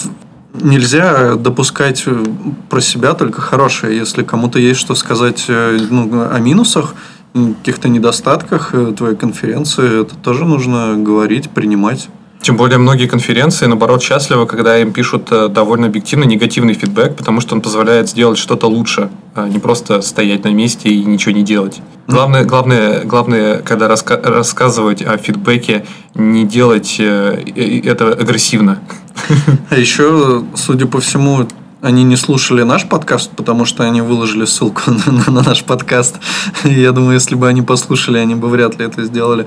нельзя 0.55 1.37
допускать 1.37 2.03
э, 2.07 2.25
про 2.69 2.81
себя 2.81 3.15
только 3.15 3.41
хорошее. 3.41 3.97
Если 3.97 4.23
кому-то 4.23 4.59
есть 4.59 4.81
что 4.81 4.95
сказать 4.95 5.45
э, 5.49 5.79
ну, 5.91 6.29
о 6.31 6.39
минусах, 6.41 6.95
каких-то 7.35 7.89
недостатках 7.89 8.75
твоей 8.95 9.17
конференции, 9.17 10.03
это 10.03 10.15
тоже 10.17 10.45
нужно 10.45 10.97
говорить, 10.99 11.49
принимать. 11.49 12.11
Тем 12.43 12.57
более 12.57 12.79
многие 12.79 13.07
конференции, 13.07 13.67
наоборот, 13.67 14.03
счастливы, 14.03 14.47
когда 14.47 14.77
им 14.79 14.93
пишут 14.93 15.29
э, 15.31 15.47
довольно 15.49 15.87
объективно 15.87 16.25
негативный 16.25 16.75
фидбэк, 16.75 17.17
потому 17.17 17.41
что 17.41 17.55
он 17.55 17.61
позволяет 17.61 18.09
сделать 18.09 18.37
что-то 18.37 18.67
лучше, 18.67 19.11
а 19.37 19.49
не 19.49 19.61
просто 19.61 20.03
стоять 20.03 20.43
на 20.43 20.49
месте 20.49 20.89
и 20.89 21.05
ничего 21.05 21.33
не 21.33 21.45
делать. 21.45 21.81
Главное, 22.09 22.45
главное, 22.45 23.05
главное 23.05 23.59
когда 23.61 23.87
раска- 23.87 24.21
рассказывать 24.21 25.03
о 25.03 25.17
фидбэке, 25.19 25.87
не 26.17 26.45
делать 26.45 26.97
э, 26.99 27.45
это 27.85 28.13
агрессивно. 28.13 28.81
А 29.71 29.77
еще, 29.77 30.43
судя 30.57 30.87
по 30.87 31.01
всему, 31.01 31.47
они 31.81 32.03
не 32.03 32.17
слушали 32.17 32.63
наш 32.63 32.89
подкаст, 32.89 33.31
потому 33.37 33.65
что 33.65 33.85
они 33.85 34.01
выложили 34.01 34.47
ссылку 34.47 34.83
на, 34.91 35.13
на- 35.13 35.31
на 35.31 35.43
наш 35.43 35.63
подкаст. 35.63 36.19
Я 36.65 36.91
думаю, 36.91 37.15
если 37.15 37.37
бы 37.37 37.47
они 37.47 37.63
послушали, 37.63 38.19
они 38.19 38.35
бы 38.35 38.49
вряд 38.49 38.81
ли 38.81 38.87
это 38.87 39.05
сделали. 39.05 39.47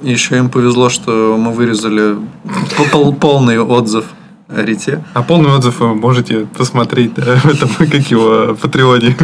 Еще 0.00 0.36
им 0.36 0.50
повезло, 0.50 0.88
что 0.88 1.36
мы 1.38 1.52
вырезали 1.52 2.16
пол- 2.92 3.14
полный 3.14 3.58
отзыв 3.58 4.04
о 4.48 4.62
Рите. 4.62 5.02
А 5.14 5.22
полный 5.22 5.50
отзыв 5.50 5.80
вы 5.80 5.94
можете 5.94 6.46
посмотреть 6.56 7.14
да, 7.14 7.36
в 7.36 7.46
этом, 7.46 7.68
как 7.78 7.94
его, 8.10 8.54
Патреоне. 8.54 9.16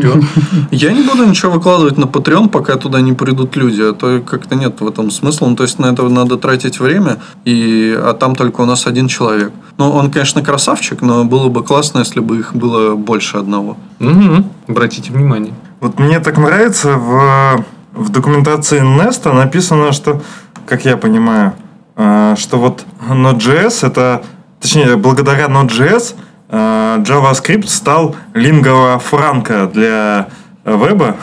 Я 0.70 0.92
не 0.92 1.02
буду 1.02 1.24
ничего 1.24 1.52
выкладывать 1.52 1.96
на 1.96 2.06
Patreon, 2.06 2.48
пока 2.48 2.76
туда 2.76 3.00
не 3.00 3.12
придут 3.12 3.54
люди, 3.54 3.82
а 3.82 3.92
то 3.92 4.20
как-то 4.20 4.56
нет 4.56 4.80
в 4.80 4.88
этом 4.88 5.10
смысла. 5.10 5.46
Ну, 5.46 5.54
то 5.54 5.62
есть 5.62 5.78
на 5.78 5.86
это 5.86 6.08
надо 6.08 6.38
тратить 6.38 6.80
время, 6.80 7.18
и, 7.44 7.96
а 7.96 8.14
там 8.14 8.34
только 8.34 8.62
у 8.62 8.64
нас 8.64 8.86
один 8.86 9.06
человек. 9.06 9.52
Ну, 9.78 9.90
он, 9.92 10.10
конечно, 10.10 10.42
красавчик, 10.42 11.02
но 11.02 11.24
было 11.24 11.48
бы 11.48 11.62
классно, 11.62 12.00
если 12.00 12.20
бы 12.20 12.38
их 12.38 12.54
было 12.54 12.96
больше 12.96 13.36
одного. 13.36 13.76
Мгм. 14.00 14.46
Обратите 14.66 15.12
внимание. 15.12 15.54
Вот 15.80 16.00
мне 16.00 16.18
так 16.18 16.36
нравится, 16.36 16.96
в, 16.96 17.64
в 17.92 18.08
документации 18.08 18.80
Nest 18.80 19.32
написано, 19.32 19.92
что, 19.92 20.20
как 20.66 20.84
я 20.84 20.96
понимаю, 20.96 21.52
э, 21.96 22.34
что 22.38 22.58
вот 22.58 22.84
Node.js 23.08 23.86
это, 23.86 24.22
точнее, 24.60 24.96
благодаря 24.96 25.46
Node.js 25.46 26.14
э, 26.48 26.98
JavaScript 26.98 27.68
стал 27.68 28.16
лингва 28.34 28.98
франка 28.98 29.66
для 29.72 30.28
э, 30.64 30.76
веба. 30.76 31.16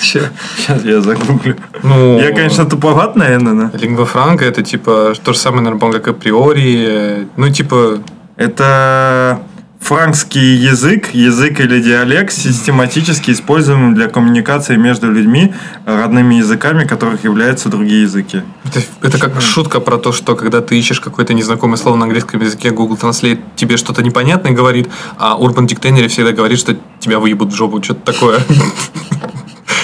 Сейчас 0.00 0.84
я 0.84 1.00
загуглю. 1.00 1.56
Ну, 1.82 2.18
Я, 2.18 2.32
конечно, 2.32 2.64
туповат, 2.64 3.16
наверное, 3.16 3.70
да? 3.70 3.78
Лингва 3.78 4.06
франка 4.06 4.44
это 4.44 4.62
типа 4.62 5.14
то 5.22 5.32
же 5.32 5.38
самое, 5.38 5.62
наверное, 5.62 5.92
как 5.92 6.08
априори. 6.08 7.28
Ну, 7.36 7.48
типа, 7.50 7.98
Это 8.36 9.40
франкский 9.80 10.54
язык, 10.56 11.08
язык 11.14 11.58
или 11.60 11.80
диалект, 11.82 12.32
систематически 12.32 13.30
используемый 13.32 13.94
для 13.94 14.08
коммуникации 14.08 14.76
между 14.76 15.10
людьми 15.10 15.54
родными 15.86 16.34
языками, 16.36 16.84
которых 16.84 17.24
являются 17.24 17.68
другие 17.70 18.02
языки. 18.02 18.42
Это, 18.66 18.82
это 19.02 19.18
как 19.18 19.40
шутка 19.40 19.80
про 19.80 19.96
то, 19.98 20.12
что 20.12 20.36
когда 20.36 20.60
ты 20.60 20.78
ищешь 20.78 21.00
какое-то 21.00 21.34
незнакомое 21.34 21.76
слово 21.76 21.96
на 21.96 22.04
английском 22.04 22.40
языке, 22.40 22.70
Google 22.70 22.96
Translate 22.96 23.40
тебе 23.56 23.76
что-то 23.78 24.02
непонятное 24.02 24.52
говорит, 24.52 24.88
а 25.18 25.36
Urban 25.38 25.66
Dictionary 25.66 26.08
всегда 26.08 26.32
говорит, 26.32 26.58
что 26.58 26.76
тебя 27.00 27.18
выебут 27.18 27.52
в 27.52 27.56
жопу, 27.56 27.82
что-то 27.82 28.12
такое. 28.12 28.38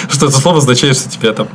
Что 0.09 0.27
это 0.27 0.39
слово 0.39 0.57
означает, 0.59 0.95
что 0.97 1.09
тебя 1.09 1.33
там... 1.33 1.47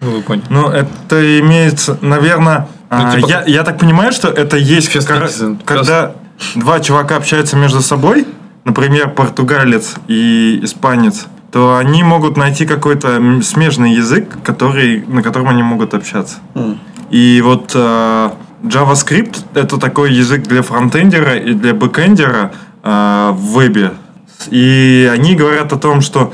Ну, 0.00 0.10
вы 0.12 0.22
поняли. 0.22 0.44
Ну, 0.48 0.68
это 0.68 1.40
имеется, 1.40 1.98
наверное, 2.00 2.68
Ну, 2.90 3.10
типа- 3.10 3.28
я, 3.28 3.44
я 3.46 3.62
так 3.62 3.78
понимаю, 3.78 4.12
что 4.12 4.28
это 4.28 4.56
есть, 4.56 4.90
кор- 5.06 5.28
когда 5.64 6.14
два 6.54 6.80
чувака 6.80 7.16
общаются 7.16 7.56
между 7.56 7.80
собой, 7.80 8.26
например, 8.64 9.10
португалец 9.10 9.94
и 10.08 10.60
испанец, 10.62 11.26
то 11.52 11.76
они 11.76 12.02
могут 12.02 12.36
найти 12.36 12.66
какой-то 12.66 13.40
смежный 13.42 13.94
язык, 13.94 14.28
который, 14.42 15.04
на 15.06 15.22
котором 15.22 15.48
они 15.48 15.62
могут 15.62 15.94
общаться. 15.94 16.36
М. 16.54 16.78
И 17.10 17.40
вот 17.44 17.72
э, 17.74 18.30
JavaScript 18.62 19.38
это 19.54 19.78
такой 19.78 20.12
язык 20.12 20.42
для 20.42 20.62
фронтендера 20.62 21.36
и 21.36 21.54
для 21.54 21.72
бэкендера 21.72 22.52
э, 22.82 23.30
в 23.32 23.58
вебе. 23.58 23.92
И 24.50 25.10
они 25.12 25.34
говорят 25.34 25.72
о 25.72 25.76
том, 25.76 26.00
что 26.00 26.32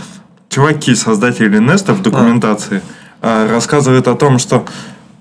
чуваки, 0.49 0.95
создатели 0.95 1.61
Nest 1.61 1.93
в 1.93 2.03
документации, 2.03 2.83
э, 3.21 3.49
рассказывают 3.51 4.09
о 4.09 4.15
том, 4.15 4.39
что 4.39 4.65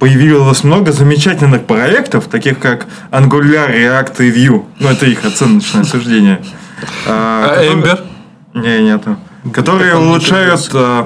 появилось 0.01 0.63
много 0.63 0.91
замечательных 0.91 1.65
проектов, 1.67 2.25
таких 2.25 2.57
как 2.57 2.87
Angular, 3.11 3.69
React 3.71 4.25
и 4.25 4.31
Vue. 4.31 4.65
Ну, 4.79 4.89
это 4.89 5.05
их 5.05 5.23
оценочное 5.23 5.83
суждение. 5.83 6.41
А 7.05 7.49
которые- 7.49 7.73
Эмбер? 7.73 7.99
не, 8.55 8.81
нету. 8.81 9.15
Которые 9.53 9.95
улучшают 9.95 10.67
э, 10.73 11.03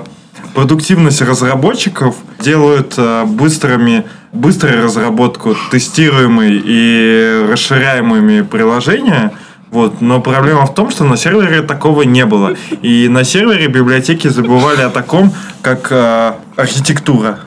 продуктивность 0.54 1.22
разработчиков, 1.22 2.16
делают 2.40 2.94
э, 2.96 3.26
быстрыми, 3.26 4.06
быструю 4.32 4.84
разработку, 4.86 5.58
тестируемые 5.72 6.62
и 6.64 7.48
расширяемыми 7.52 8.44
приложения. 8.44 9.34
Вот. 9.72 10.00
Но 10.00 10.22
проблема 10.22 10.66
в 10.68 10.74
том, 10.74 10.90
что 10.90 11.04
на 11.04 11.18
сервере 11.18 11.64
такого 11.64 12.04
не 12.04 12.26
было. 12.26 12.56
И 12.82 13.10
на 13.10 13.26
сервере 13.26 13.68
библиотеки 13.68 14.30
забывали 14.30 14.84
о 14.84 14.90
таком, 14.90 15.34
как 15.62 15.92
э, 15.92 16.32
архитектура. 16.56 17.40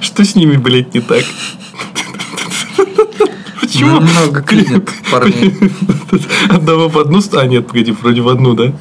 Что 0.00 0.24
с 0.24 0.34
ними, 0.34 0.56
блядь, 0.56 0.94
не 0.94 1.00
так? 1.00 1.24
Почему? 3.60 4.00
Ну, 4.00 4.00
Немного 4.06 4.42
клинит 4.42 4.90
парней. 5.10 5.54
Одного 6.48 6.88
в 6.88 6.98
одну... 6.98 7.20
А, 7.34 7.46
нет, 7.46 7.66
погоди, 7.66 7.92
вроде 7.92 8.20
в 8.20 8.28
одну, 8.28 8.54
да? 8.54 8.72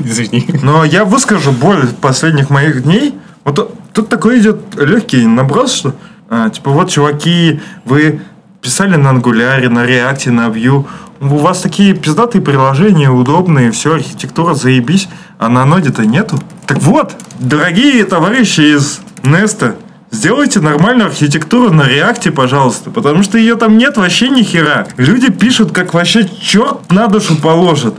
Извини. 0.00 0.46
Но 0.62 0.84
я 0.84 1.04
выскажу 1.04 1.52
боль 1.52 1.86
последних 2.00 2.50
моих 2.50 2.82
дней. 2.82 3.14
Вот 3.44 3.56
тут- 3.56 3.70
тут 3.92 4.08
такой 4.08 4.40
идет 4.40 4.58
легкий 4.76 5.26
наброс, 5.26 5.74
что 5.74 5.94
а, 6.28 6.48
типа 6.50 6.70
вот, 6.70 6.90
чуваки, 6.90 7.60
вы 7.84 8.20
писали 8.60 8.96
на 8.96 9.10
ангуляре, 9.10 9.68
на 9.68 9.84
реакте, 9.86 10.30
на 10.30 10.48
Vue. 10.48 10.84
У 11.20 11.36
вас 11.38 11.60
такие 11.60 11.94
пиздатые 11.94 12.42
приложения, 12.42 13.10
удобные, 13.10 13.70
все, 13.70 13.94
архитектура 13.94 14.54
заебись, 14.54 15.08
а 15.38 15.48
на 15.48 15.64
ноде-то 15.64 16.04
нету. 16.04 16.40
Так 16.66 16.78
вот, 16.82 17.14
дорогие 17.38 18.04
товарищи 18.04 18.76
из 18.76 19.00
Неста, 19.22 19.76
Сделайте 20.12 20.60
нормальную 20.60 21.06
архитектуру 21.08 21.72
на 21.72 21.88
реакте, 21.88 22.30
пожалуйста, 22.30 22.90
потому 22.90 23.22
что 23.22 23.38
ее 23.38 23.56
там 23.56 23.78
нет 23.78 23.96
вообще 23.96 24.28
ни 24.28 24.42
хера. 24.42 24.86
Люди 24.98 25.32
пишут, 25.32 25.72
как 25.72 25.94
вообще 25.94 26.28
черт 26.28 26.92
на 26.92 27.06
душу 27.06 27.34
положит. 27.36 27.94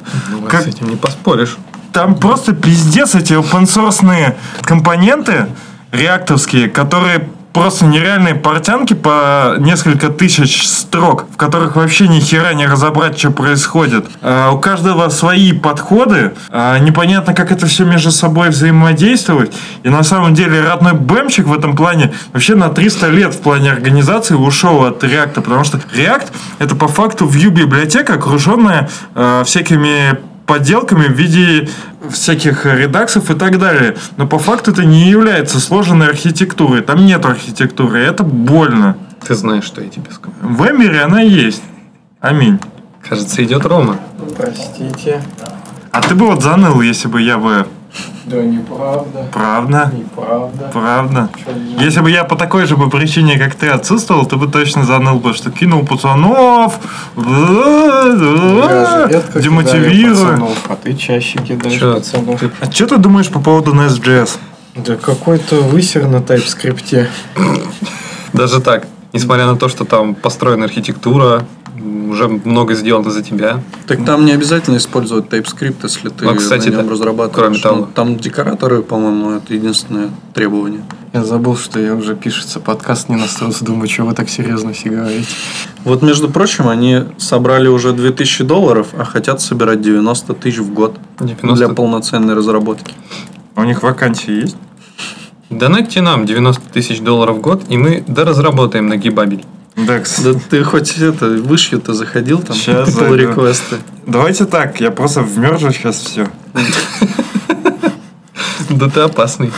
Как- 0.47 0.61
С 0.63 0.67
этим 0.67 0.89
не 0.89 0.95
поспоришь. 0.95 1.57
там 1.91 2.13
просто 2.15 2.53
пиздец 2.53 3.15
эти 3.15 3.33
open 3.33 4.35
компоненты 4.61 5.47
реактовские, 5.91 6.69
которые 6.69 7.29
просто 7.53 7.85
нереальные 7.85 8.35
портянки 8.35 8.93
по 8.93 9.55
несколько 9.59 10.09
тысяч 10.09 10.67
строк, 10.67 11.27
в 11.31 11.37
которых 11.37 11.75
вообще 11.75 12.07
ни 12.07 12.19
хера 12.19 12.53
не 12.53 12.65
разобрать, 12.65 13.17
что 13.17 13.29
происходит. 13.29 14.05
А, 14.21 14.51
у 14.51 14.59
каждого 14.59 15.07
свои 15.09 15.53
подходы, 15.53 16.33
а, 16.49 16.79
непонятно, 16.79 17.33
как 17.33 17.51
это 17.51 17.67
все 17.67 17.85
между 17.85 18.11
собой 18.11 18.49
взаимодействовать. 18.49 19.53
И 19.83 19.89
на 19.89 20.03
самом 20.03 20.33
деле 20.33 20.61
родной 20.61 20.93
бэмчик 20.93 21.45
в 21.45 21.53
этом 21.53 21.75
плане 21.75 22.11
вообще 22.33 22.55
на 22.55 22.69
300 22.69 23.09
лет 23.09 23.35
в 23.35 23.41
плане 23.41 23.71
организации 23.71 24.33
ушел 24.33 24.83
от 24.83 25.03
реакта, 25.03 25.41
потому 25.41 25.63
что 25.63 25.77
React 25.77 26.31
это 26.57 26.75
по 26.75 26.87
факту 26.87 27.25
Vue 27.25 27.49
библиотека, 27.49 28.15
окруженная 28.15 28.89
а, 29.13 29.43
всякими 29.43 30.17
подделками 30.45 31.05
в 31.07 31.11
виде 31.11 31.69
всяких 32.09 32.65
редаксов 32.65 33.29
и 33.31 33.35
так 33.35 33.59
далее. 33.59 33.95
Но 34.17 34.27
по 34.27 34.39
факту 34.39 34.71
это 34.71 34.83
не 34.83 35.09
является 35.09 35.59
сложенной 35.59 36.07
архитектурой. 36.07 36.81
Там 36.81 37.05
нет 37.05 37.25
архитектуры, 37.25 38.01
и 38.01 38.05
это 38.05 38.23
больно. 38.23 38.97
Ты 39.25 39.35
знаешь, 39.35 39.63
что 39.63 39.81
я 39.81 39.89
тебе 39.89 40.11
скажу. 40.11 40.35
В 40.41 40.61
Эмире 40.69 41.01
она 41.01 41.21
есть. 41.21 41.63
Аминь. 42.19 42.59
Кажется, 43.07 43.43
идет 43.43 43.65
Рома. 43.65 43.97
Простите. 44.37 45.21
А 45.91 46.01
ты 46.01 46.15
бы 46.15 46.25
вот 46.27 46.41
заныл, 46.41 46.81
если 46.81 47.07
бы 47.07 47.21
я 47.21 47.37
бы... 47.37 47.67
Да 48.25 48.41
неправда. 48.41 49.27
Правда? 49.31 49.91
Неправда. 49.93 50.69
Правда? 50.71 51.29
Если 51.79 51.99
бы 51.99 52.09
я 52.09 52.23
по 52.23 52.35
такой 52.35 52.65
же 52.65 52.77
бы 52.77 52.89
причине, 52.89 53.37
как 53.37 53.55
ты, 53.55 53.67
отсутствовал, 53.67 54.25
ты 54.25 54.37
бы 54.37 54.47
точно 54.47 54.85
заныл 54.85 55.19
бы, 55.19 55.33
что 55.33 55.51
кинул 55.51 55.85
пацанов, 55.85 56.79
демотивирую. 59.35 60.47
А 60.69 60.75
ты 60.81 60.93
чаще 60.93 61.39
кидаешь 61.39 61.79
Чё, 61.79 61.95
пацанов. 61.95 62.41
А 62.61 62.71
что 62.71 62.87
ты 62.87 62.97
думаешь 62.97 63.29
по 63.29 63.39
поводу 63.39 63.73
Nest.js? 63.73 64.37
Да 64.75 64.95
какой-то 64.95 65.61
высер 65.61 66.07
на 66.07 66.21
тайп-скрипте. 66.21 67.09
Даже 68.31 68.61
так, 68.61 68.87
несмотря 69.13 69.45
на 69.45 69.55
то, 69.55 69.69
что 69.69 69.85
там 69.85 70.15
построена 70.15 70.65
архитектура, 70.65 71.45
уже 72.09 72.27
много 72.27 72.75
сделано 72.75 73.09
за 73.09 73.23
тебя. 73.23 73.61
Так 73.87 74.05
там 74.05 74.25
не 74.25 74.31
обязательно 74.31 74.77
использовать 74.77 75.25
TypeScript, 75.25 75.77
если 75.83 76.09
ты 76.09 76.25
Ну, 76.25 76.35
кстати, 76.35 76.69
на 76.69 76.77
нем 76.77 76.85
да. 76.85 76.91
разрабатываешь. 76.91 77.35
Кроме 77.35 77.59
того. 77.59 77.75
Ну, 77.75 77.87
Там 77.93 78.17
декораторы, 78.17 78.81
по-моему, 78.83 79.31
это 79.31 79.53
единственное 79.53 80.09
требование. 80.33 80.81
Я 81.13 81.23
забыл, 81.23 81.55
что 81.57 81.79
я 81.79 81.95
уже 81.95 82.15
пишется 82.15 82.59
подкаст 82.59 83.09
не 83.09 83.15
настроился. 83.15 83.65
Думаю, 83.65 83.87
что 83.89 84.03
вы 84.03 84.13
так 84.13 84.29
серьезно 84.29 84.73
все 84.73 84.89
говорите. 84.89 85.27
Вот, 85.83 86.01
между 86.01 86.29
прочим, 86.29 86.67
они 86.67 87.03
собрали 87.17 87.67
уже 87.67 87.91
2000 87.91 88.43
долларов, 88.43 88.87
а 88.97 89.03
хотят 89.03 89.41
собирать 89.41 89.81
90 89.81 90.33
тысяч 90.33 90.59
в 90.59 90.73
год 90.73 90.97
90. 91.19 91.55
для 91.55 91.69
полноценной 91.69 92.33
разработки. 92.33 92.93
А 93.55 93.61
у 93.61 93.63
них 93.65 93.83
вакансии 93.83 94.41
есть? 94.41 94.55
Донатьте 95.57 96.01
нам 96.01 96.25
90 96.25 96.61
тысяч 96.71 96.99
долларов 96.99 97.37
в 97.37 97.41
год, 97.41 97.63
и 97.69 97.77
мы 97.77 98.03
доразработаем 98.07 98.87
на 98.87 98.97
гибабель. 98.97 99.43
Да, 99.75 100.01
Да 100.23 100.33
ты 100.49 100.63
хоть 100.63 100.97
это, 100.97 101.27
вышью 101.29 101.79
ты 101.81 101.93
заходил 101.93 102.39
там, 102.41 102.55
pull 102.55 102.85
зайду. 102.85 103.15
реквесты. 103.15 103.77
Давайте 104.05 104.45
так, 104.45 104.79
я 104.79 104.91
просто 104.91 105.21
вмержу 105.21 105.71
сейчас 105.71 105.97
все. 105.97 106.27
Да 108.69 108.89
ты 108.89 109.01
опасный. 109.01 109.51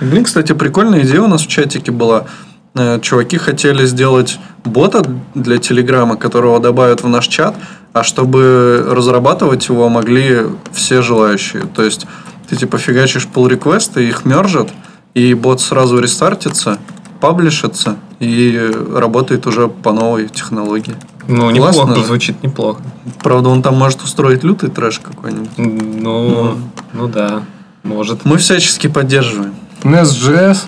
Блин, 0.00 0.24
кстати, 0.24 0.52
прикольная 0.52 1.02
идея 1.02 1.22
у 1.22 1.28
нас 1.28 1.42
в 1.42 1.46
чатике 1.46 1.92
была. 1.92 2.26
Э, 2.74 3.00
Чуваки 3.00 3.38
хотели 3.38 3.86
сделать 3.86 4.38
бота 4.64 5.02
для 5.34 5.58
Телеграма, 5.58 6.16
которого 6.16 6.60
добавят 6.60 7.02
в 7.02 7.08
наш 7.08 7.26
чат, 7.26 7.54
а 7.92 8.02
чтобы 8.02 8.84
разрабатывать 8.88 9.68
его 9.68 9.88
могли 9.88 10.42
все 10.72 11.00
желающие. 11.02 11.62
То 11.74 11.82
есть 11.82 12.06
ты 12.48 12.56
типа 12.56 12.78
фигачишь 12.78 13.26
pull 13.32 13.48
реквесты, 13.48 14.06
их 14.06 14.24
мержат, 14.24 14.70
и 15.14 15.34
бот 15.34 15.60
сразу 15.60 15.98
рестартится, 15.98 16.78
паблишится 17.20 17.96
и 18.18 18.70
работает 18.94 19.46
уже 19.46 19.68
по 19.68 19.92
новой 19.92 20.28
технологии. 20.28 20.94
Ну, 21.28 21.54
Классно 21.54 21.80
неплохо, 21.82 22.00
же. 22.00 22.06
звучит 22.06 22.42
неплохо. 22.42 22.80
Правда, 23.22 23.50
он 23.50 23.62
там 23.62 23.76
может 23.76 24.02
устроить 24.02 24.42
лютый 24.42 24.70
трэш 24.70 24.98
какой-нибудь. 25.00 25.50
М, 25.58 26.02
Ну, 26.02 26.56
ну 26.92 27.08
да, 27.08 27.42
может. 27.82 28.24
Мы 28.24 28.38
всячески 28.38 28.86
поддерживаем. 28.88 29.54
Nest.js, 29.82 30.58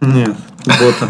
Нет, 0.00 0.36
бота. 0.66 1.08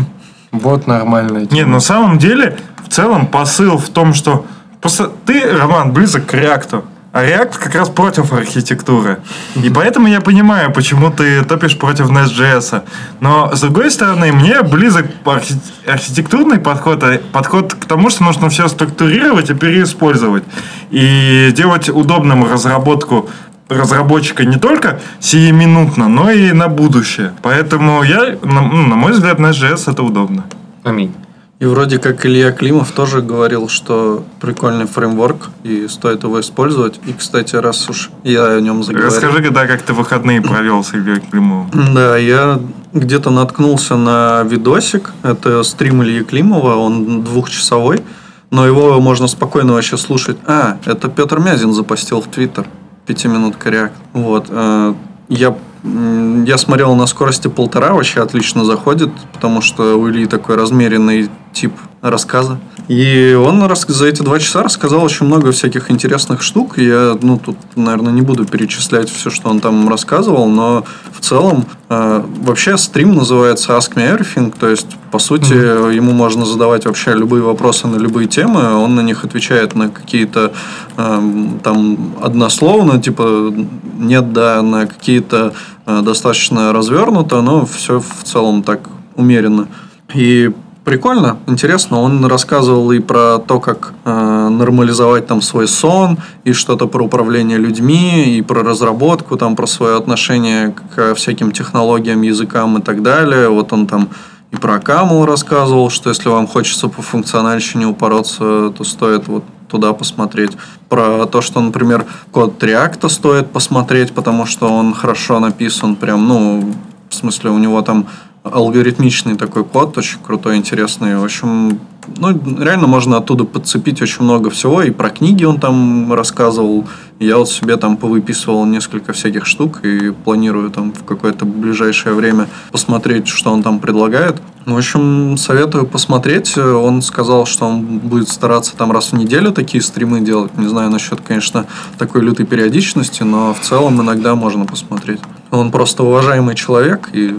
бот 0.52 0.86
нормальный. 0.86 1.46
Не, 1.50 1.64
на 1.64 1.80
самом 1.80 2.18
деле, 2.18 2.58
в 2.86 2.92
целом 2.92 3.26
посыл 3.26 3.76
в 3.78 3.88
том, 3.88 4.14
что 4.14 4.46
просто 4.80 5.10
ты, 5.26 5.50
Роман, 5.56 5.92
близок 5.92 6.26
к 6.26 6.34
реакту. 6.34 6.84
А 7.12 7.22
React 7.24 7.58
как 7.58 7.74
раз 7.74 7.90
против 7.90 8.32
архитектуры. 8.32 9.18
И 9.62 9.68
поэтому 9.68 10.08
я 10.08 10.22
понимаю, 10.22 10.72
почему 10.72 11.10
ты 11.10 11.44
топишь 11.44 11.76
против 11.78 12.08
Nest.js. 12.10 12.82
Но, 13.20 13.54
с 13.54 13.60
другой 13.60 13.90
стороны, 13.90 14.32
мне 14.32 14.62
близок 14.62 15.06
архи- 15.26 15.60
архитектурный 15.86 16.58
подход, 16.58 17.02
а 17.02 17.20
подход 17.32 17.74
к 17.74 17.84
тому, 17.84 18.08
что 18.08 18.24
нужно 18.24 18.48
все 18.48 18.66
структурировать 18.68 19.50
и 19.50 19.54
переиспользовать. 19.54 20.44
И 20.90 21.52
делать 21.54 21.90
удобным 21.90 22.50
разработку 22.50 23.28
разработчика 23.68 24.44
не 24.44 24.56
только 24.56 25.00
сиюминутно, 25.20 26.08
но 26.08 26.30
и 26.30 26.52
на 26.52 26.68
будущее. 26.68 27.32
Поэтому 27.42 28.02
я, 28.02 28.36
на, 28.42 28.62
ну, 28.62 28.86
на 28.86 28.96
мой 28.96 29.12
взгляд, 29.12 29.38
Nest.js 29.38 29.90
это 29.92 30.02
удобно. 30.02 30.44
Аминь. 30.82 31.14
И 31.62 31.64
вроде 31.64 32.00
как 32.00 32.26
Илья 32.26 32.50
Климов 32.50 32.90
тоже 32.90 33.22
говорил, 33.22 33.68
что 33.68 34.24
прикольный 34.40 34.86
фреймворк, 34.86 35.50
и 35.62 35.86
стоит 35.86 36.24
его 36.24 36.40
использовать. 36.40 36.98
И, 37.06 37.12
кстати, 37.12 37.54
раз 37.54 37.88
уж 37.88 38.10
я 38.24 38.54
о 38.54 38.60
нем 38.60 38.82
заговорил... 38.82 39.12
Расскажи, 39.12 39.44
когда 39.44 39.68
как 39.68 39.80
ты 39.82 39.92
выходные 39.92 40.42
провел 40.42 40.82
с 40.82 40.92
Ильей 40.92 41.20
Климовым. 41.20 41.70
Да, 41.94 42.16
я 42.16 42.58
где-то 42.92 43.30
наткнулся 43.30 43.94
на 43.94 44.42
видосик. 44.42 45.12
Это 45.22 45.62
стрим 45.62 46.02
Ильи 46.02 46.24
Климова, 46.24 46.74
он 46.74 47.22
двухчасовой. 47.22 48.02
Но 48.50 48.66
его 48.66 49.00
можно 49.00 49.28
спокойно 49.28 49.74
вообще 49.74 49.96
слушать. 49.96 50.38
А, 50.48 50.78
это 50.84 51.08
Петр 51.08 51.38
Мязин 51.38 51.72
запостил 51.72 52.20
в 52.20 52.26
Твиттер. 52.26 52.66
Пятиминутка 53.06 53.70
реакт. 53.70 53.94
Вот. 54.14 54.46
э, 54.48 54.94
Я, 55.28 55.56
я 55.84 56.58
смотрел 56.58 56.96
на 56.96 57.06
скорости 57.06 57.46
полтора, 57.46 57.92
вообще 57.92 58.20
отлично 58.20 58.64
заходит, 58.64 59.10
потому 59.32 59.60
что 59.60 59.96
у 59.96 60.10
Ильи 60.10 60.26
такой 60.26 60.56
размеренный 60.56 61.30
тип 61.52 61.72
рассказа. 62.00 62.58
И 62.88 63.32
он 63.34 63.62
за 63.88 64.06
эти 64.06 64.22
два 64.22 64.40
часа 64.40 64.64
рассказал 64.64 65.04
очень 65.04 65.26
много 65.26 65.52
всяких 65.52 65.90
интересных 65.90 66.42
штук. 66.42 66.78
Я, 66.78 67.16
ну, 67.22 67.38
тут, 67.38 67.56
наверное, 67.76 68.12
не 68.12 68.22
буду 68.22 68.44
перечислять 68.44 69.08
все, 69.08 69.30
что 69.30 69.50
он 69.50 69.60
там 69.60 69.88
рассказывал, 69.88 70.48
но 70.48 70.84
в 71.12 71.20
целом 71.20 71.64
э, 71.88 72.24
вообще 72.40 72.76
стрим 72.76 73.14
называется 73.14 73.74
Ask 73.74 73.94
Me 73.94 74.18
Everything, 74.18 74.52
то 74.58 74.68
есть, 74.68 74.88
по 75.12 75.20
сути, 75.20 75.52
ему 75.94 76.12
можно 76.12 76.44
задавать 76.44 76.84
вообще 76.84 77.12
любые 77.12 77.42
вопросы 77.42 77.86
на 77.86 77.96
любые 77.96 78.26
темы, 78.26 78.74
он 78.74 78.96
на 78.96 79.00
них 79.00 79.24
отвечает 79.24 79.76
на 79.76 79.88
какие-то 79.88 80.52
эм, 80.96 81.60
там 81.62 82.14
однословно, 82.20 83.00
типа 83.00 83.54
нет, 83.98 84.32
да, 84.32 84.60
на 84.62 84.86
какие-то 84.86 85.54
э, 85.86 86.02
достаточно 86.02 86.72
развернуто, 86.72 87.40
но 87.42 87.64
все 87.64 88.00
в 88.00 88.24
целом 88.24 88.64
так 88.64 88.88
умеренно. 89.14 89.68
И 90.14 90.50
Прикольно, 90.84 91.38
интересно. 91.46 92.00
Он 92.00 92.24
рассказывал 92.24 92.90
и 92.90 92.98
про 92.98 93.38
то, 93.38 93.60
как 93.60 93.94
э, 94.04 94.48
нормализовать 94.48 95.28
там 95.28 95.40
свой 95.40 95.68
сон, 95.68 96.18
и 96.42 96.52
что-то 96.52 96.88
про 96.88 97.04
управление 97.04 97.56
людьми, 97.56 98.36
и 98.36 98.42
про 98.42 98.64
разработку, 98.64 99.36
там 99.36 99.54
про 99.54 99.66
свое 99.66 99.96
отношение 99.96 100.74
к 100.94 101.14
всяким 101.14 101.52
технологиям, 101.52 102.22
языкам 102.22 102.78
и 102.78 102.82
так 102.82 103.02
далее. 103.02 103.48
Вот 103.48 103.72
он 103.72 103.86
там 103.86 104.08
и 104.50 104.56
про 104.56 104.80
Камл 104.80 105.24
рассказывал, 105.24 105.88
что 105.88 106.10
если 106.10 106.28
вам 106.28 106.48
хочется 106.48 106.88
по 106.88 107.00
функциональщине 107.00 107.86
упороться, 107.86 108.70
то 108.76 108.84
стоит 108.84 109.28
вот 109.28 109.44
туда 109.70 109.92
посмотреть. 109.92 110.52
Про 110.88 111.26
то, 111.26 111.40
что, 111.40 111.60
например, 111.60 112.06
код 112.32 112.62
React 112.62 113.08
стоит 113.08 113.50
посмотреть, 113.50 114.12
потому 114.12 114.46
что 114.46 114.68
он 114.68 114.94
хорошо 114.94 115.38
написан, 115.38 115.94
прям, 115.96 116.26
ну, 116.28 116.74
в 117.08 117.14
смысле, 117.14 117.50
у 117.50 117.58
него 117.58 117.80
там 117.82 118.06
алгоритмичный 118.44 119.36
такой 119.36 119.64
код, 119.64 119.96
очень 119.98 120.18
крутой, 120.20 120.56
интересный. 120.56 121.16
В 121.16 121.24
общем, 121.24 121.80
ну, 122.16 122.30
реально 122.58 122.88
можно 122.88 123.18
оттуда 123.18 123.44
подцепить 123.44 124.02
очень 124.02 124.24
много 124.24 124.50
всего. 124.50 124.82
И 124.82 124.90
про 124.90 125.10
книги 125.10 125.44
он 125.44 125.60
там 125.60 126.12
рассказывал. 126.12 126.86
Я 127.20 127.36
вот 127.38 127.48
себе 127.48 127.76
там 127.76 127.96
повыписывал 127.96 128.66
несколько 128.66 129.12
всяких 129.12 129.46
штук 129.46 129.84
и 129.84 130.10
планирую 130.10 130.70
там 130.70 130.92
в 130.92 131.04
какое-то 131.04 131.44
ближайшее 131.44 132.14
время 132.14 132.48
посмотреть, 132.72 133.28
что 133.28 133.52
он 133.52 133.62
там 133.62 133.78
предлагает. 133.78 134.42
Ну, 134.66 134.74
В 134.74 134.78
общем, 134.78 135.36
советую 135.36 135.86
посмотреть. 135.86 136.58
Он 136.58 137.00
сказал, 137.02 137.46
что 137.46 137.66
он 137.66 137.98
будет 138.00 138.28
стараться 138.28 138.76
там 138.76 138.90
раз 138.90 139.12
в 139.12 139.12
неделю 139.12 139.52
такие 139.52 139.82
стримы 139.82 140.20
делать. 140.20 140.56
Не 140.58 140.66
знаю 140.66 140.90
насчет, 140.90 141.20
конечно, 141.20 141.66
такой 141.96 142.22
лютой 142.22 142.44
периодичности, 142.44 143.22
но 143.22 143.54
в 143.54 143.60
целом 143.60 144.00
иногда 144.02 144.34
можно 144.34 144.64
посмотреть. 144.66 145.20
Он 145.52 145.70
просто 145.70 146.02
уважаемый 146.02 146.56
человек, 146.56 147.08
и 147.12 147.36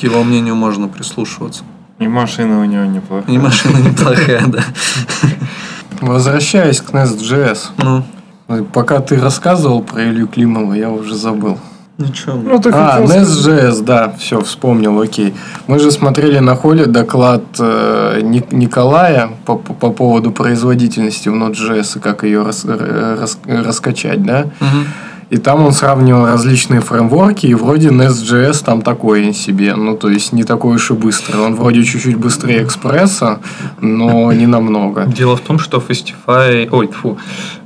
к 0.00 0.02
его 0.02 0.22
мнению 0.24 0.54
можно 0.54 0.88
прислушиваться. 0.88 1.62
И 1.98 2.08
машина 2.08 2.60
у 2.60 2.64
него 2.64 2.84
неплохая. 2.86 3.34
И 3.34 3.38
машина 3.38 3.76
неплохая, 3.76 4.42
да. 4.46 4.60
Возвращаясь 6.00 6.80
к 6.80 6.90
Nest.js. 6.90 7.58
Ну, 7.78 8.04
Пока 8.72 8.98
ты 9.00 9.16
рассказывал 9.20 9.82
про 9.82 10.02
Илью 10.04 10.26
Климова, 10.26 10.72
я 10.74 10.90
уже 10.90 11.14
забыл. 11.14 11.58
ничего. 11.98 12.34
Ну, 12.36 12.58
ты 12.58 12.70
А. 12.72 13.00
Nest.js, 13.02 13.82
да, 13.82 14.12
все, 14.18 14.40
вспомнил, 14.40 14.98
окей. 15.00 15.34
Мы 15.66 15.78
же 15.78 15.90
смотрели 15.90 16.38
на 16.38 16.56
холле 16.56 16.86
доклад 16.86 17.42
э, 17.58 18.20
Ник- 18.22 18.52
Николая 18.52 19.28
по, 19.44 19.56
по 19.56 19.74
по 19.74 19.90
поводу 19.90 20.32
производительности 20.32 21.28
в 21.28 21.34
Node.js 21.34 21.98
и 21.98 22.00
как 22.00 22.24
ее 22.24 22.42
рас- 22.42 22.64
э, 22.66 23.16
рас- 23.20 23.38
раскачать, 23.46 24.22
да? 24.24 24.46
Мгм. 24.60 24.86
И 25.30 25.36
там 25.38 25.64
он 25.64 25.72
сравнивал 25.72 26.26
различные 26.26 26.80
фреймворки, 26.80 27.46
и 27.46 27.54
вроде 27.54 27.90
Nest.js 27.90 28.64
там 28.64 28.82
такой 28.82 29.32
себе, 29.32 29.76
ну, 29.76 29.96
то 29.96 30.08
есть 30.10 30.32
не 30.32 30.42
такой 30.42 30.74
уж 30.74 30.90
и 30.90 30.94
быстрый. 30.94 31.40
Он 31.40 31.54
вроде 31.54 31.84
чуть-чуть 31.84 32.16
быстрее 32.16 32.64
экспресса, 32.64 33.38
но 33.80 34.32
не 34.40 34.46
намного. 34.46 35.06
Дело 35.06 35.36
в 35.36 35.40
том, 35.40 35.60
что 35.60 35.78
Festify, 35.78 36.68
ой, 36.72 36.88
фу, 36.88 37.16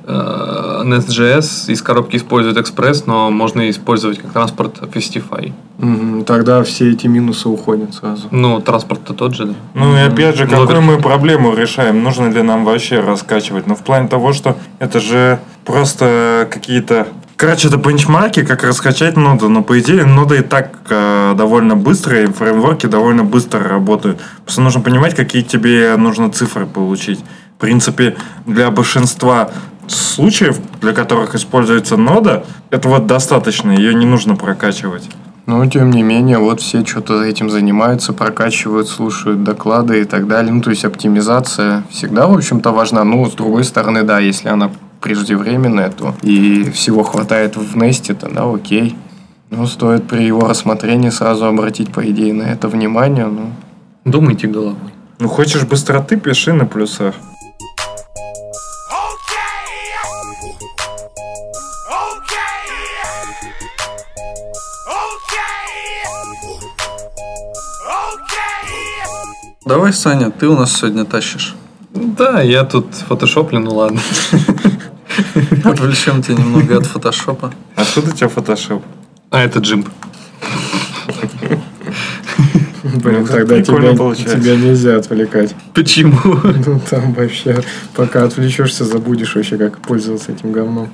Nest.js 0.07 1.71
из 1.73 1.81
коробки 1.81 2.17
использует 2.17 2.59
Express, 2.59 3.05
но 3.07 3.31
можно 3.31 3.71
использовать 3.71 4.19
как 4.19 4.33
транспорт 4.33 4.81
Festify. 4.95 5.53
Мгм, 5.79 6.25
Тогда 6.25 6.63
все 6.63 6.91
эти 6.93 7.07
минусы 7.07 7.49
уходят 7.49 7.95
сразу. 7.95 8.29
Ну, 8.31 8.61
транспорт-то 8.61 9.15
тот 9.15 9.35
же, 9.35 9.47
да. 9.47 9.55
Ну 9.75 9.97
и 9.97 10.01
опять 10.01 10.37
же, 10.37 10.45
какую 10.47 10.67
Блогер. 10.67 10.83
мы 10.83 10.99
проблему 10.99 11.55
решаем? 11.55 12.03
Нужно 12.03 12.27
ли 12.27 12.43
нам 12.43 12.65
вообще 12.67 13.01
раскачивать? 13.01 13.67
Ну, 13.67 13.75
в 13.75 13.83
плане 13.83 14.09
того, 14.09 14.35
что 14.35 14.57
это 14.79 15.01
же 15.01 15.39
просто 15.65 16.47
какие-то... 16.51 17.09
Короче, 17.37 17.69
это 17.69 17.79
бенчмарки, 17.79 18.45
как 18.45 18.63
раскачать 18.63 19.17
ноду. 19.17 19.49
Но, 19.49 19.63
по 19.63 19.79
идее, 19.81 20.05
ноды 20.05 20.39
и 20.39 20.43
так 20.43 20.79
э, 20.89 21.35
довольно 21.37 21.75
быстрые, 21.75 22.29
фреймворки 22.29 22.87
довольно 22.87 23.25
быстро 23.25 23.69
работают. 23.69 24.21
Просто 24.45 24.61
нужно 24.61 24.81
понимать, 24.81 25.15
какие 25.17 25.43
тебе 25.43 25.97
нужно 25.97 26.31
цифры 26.31 26.67
получить. 26.67 27.21
В 27.57 27.61
принципе, 27.61 28.17
для 28.47 28.71
большинства 28.71 29.51
случаев, 29.89 30.59
для 30.81 30.93
которых 30.93 31.35
используется 31.35 31.97
нода, 31.97 32.45
этого 32.71 33.01
достаточно, 33.01 33.73
ее 33.73 33.95
не 33.95 34.07
нужно 34.07 34.37
прокачивать. 34.37 35.09
Но, 35.47 35.67
тем 35.67 35.91
не 35.91 36.03
менее, 36.03 36.39
вот 36.39 36.61
все 36.61 36.87
что-то 36.87 37.23
этим 37.23 37.51
занимаются, 37.51 38.13
прокачивают, 38.13 38.89
слушают 38.89 39.45
доклады 39.45 40.01
и 40.01 40.05
так 40.05 40.27
далее. 40.27 40.53
Ну, 40.53 40.63
то 40.63 40.71
есть, 40.71 40.85
оптимизация 40.85 41.83
всегда, 41.91 42.27
в 42.27 42.35
общем-то, 42.35 42.71
важна. 42.71 43.05
Ну, 43.05 43.29
с 43.29 43.35
другой 43.35 43.65
стороны, 43.65 44.05
да, 44.05 44.21
если 44.21 44.49
она 44.49 44.71
преждевременная, 45.05 45.91
то 45.91 46.15
и 46.23 46.71
всего 46.71 47.03
хватает 47.03 47.57
в 47.57 47.77
Несте, 47.77 48.15
тогда 48.15 48.51
окей. 48.51 48.97
Ну, 49.51 49.67
стоит 49.67 50.09
при 50.09 50.25
его 50.25 50.49
рассмотрении 50.49 51.11
сразу 51.11 51.45
обратить, 51.45 51.93
по 51.93 52.01
идее, 52.11 52.33
на 52.33 52.45
это 52.45 52.69
внимание. 52.69 53.27
Ну, 53.27 53.53
Думайте 54.07 54.47
головой. 54.49 54.93
Ну, 55.19 55.29
хочешь 55.29 55.65
быстроты, 55.65 56.17
пиши 56.17 56.53
на 56.55 56.67
плюсах. 56.67 57.15
Давай, 69.67 69.93
Саня, 69.93 70.31
ты 70.31 70.47
у 70.49 70.57
нас 70.57 70.73
сегодня 70.77 71.05
тащишь. 71.05 71.55
Да, 71.95 72.43
я 72.43 72.65
тут 72.65 72.95
фотошоплю, 73.09 73.61
ну 73.61 73.75
ладно. 73.75 74.01
Отвлечем 75.65 76.23
тебя 76.23 76.37
немного 76.37 76.79
от 76.79 76.87
фотошопа. 76.87 77.53
Откуда 77.77 78.11
у 78.11 78.13
тебя 78.13 78.29
фотошоп? 78.29 78.83
А 79.31 79.41
это 79.43 79.59
джимп. 79.61 79.89
блин, 82.85 83.21
Ну, 83.23 83.27
тогда 83.27 83.57
прикольно 83.57 83.89
тебя, 83.89 83.97
получается. 83.99 84.41
тебя 84.41 84.57
нельзя 84.57 84.97
отвлекать. 84.97 85.55
Почему? 85.75 86.19
Ну, 86.67 86.81
там 86.91 87.13
вообще, 87.15 87.63
пока 87.95 88.25
отвлечешься, 88.25 88.85
забудешь 88.85 89.35
вообще, 89.35 89.57
как 89.57 89.79
пользоваться 89.81 90.33
этим 90.33 90.53
говном. 90.53 90.91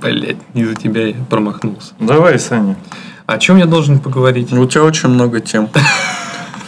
Блять, 0.00 0.36
из-за 0.54 0.74
тебя 0.74 1.08
я 1.08 1.14
промахнулся. 1.28 1.92
Давай, 2.00 2.38
Саня. 2.38 2.76
О 3.26 3.38
чем 3.38 3.56
я 3.56 3.66
должен 3.66 3.98
поговорить? 3.98 4.52
У 4.52 4.66
тебя 4.66 4.84
очень 4.84 5.08
много 5.08 5.40
тем. 5.40 5.68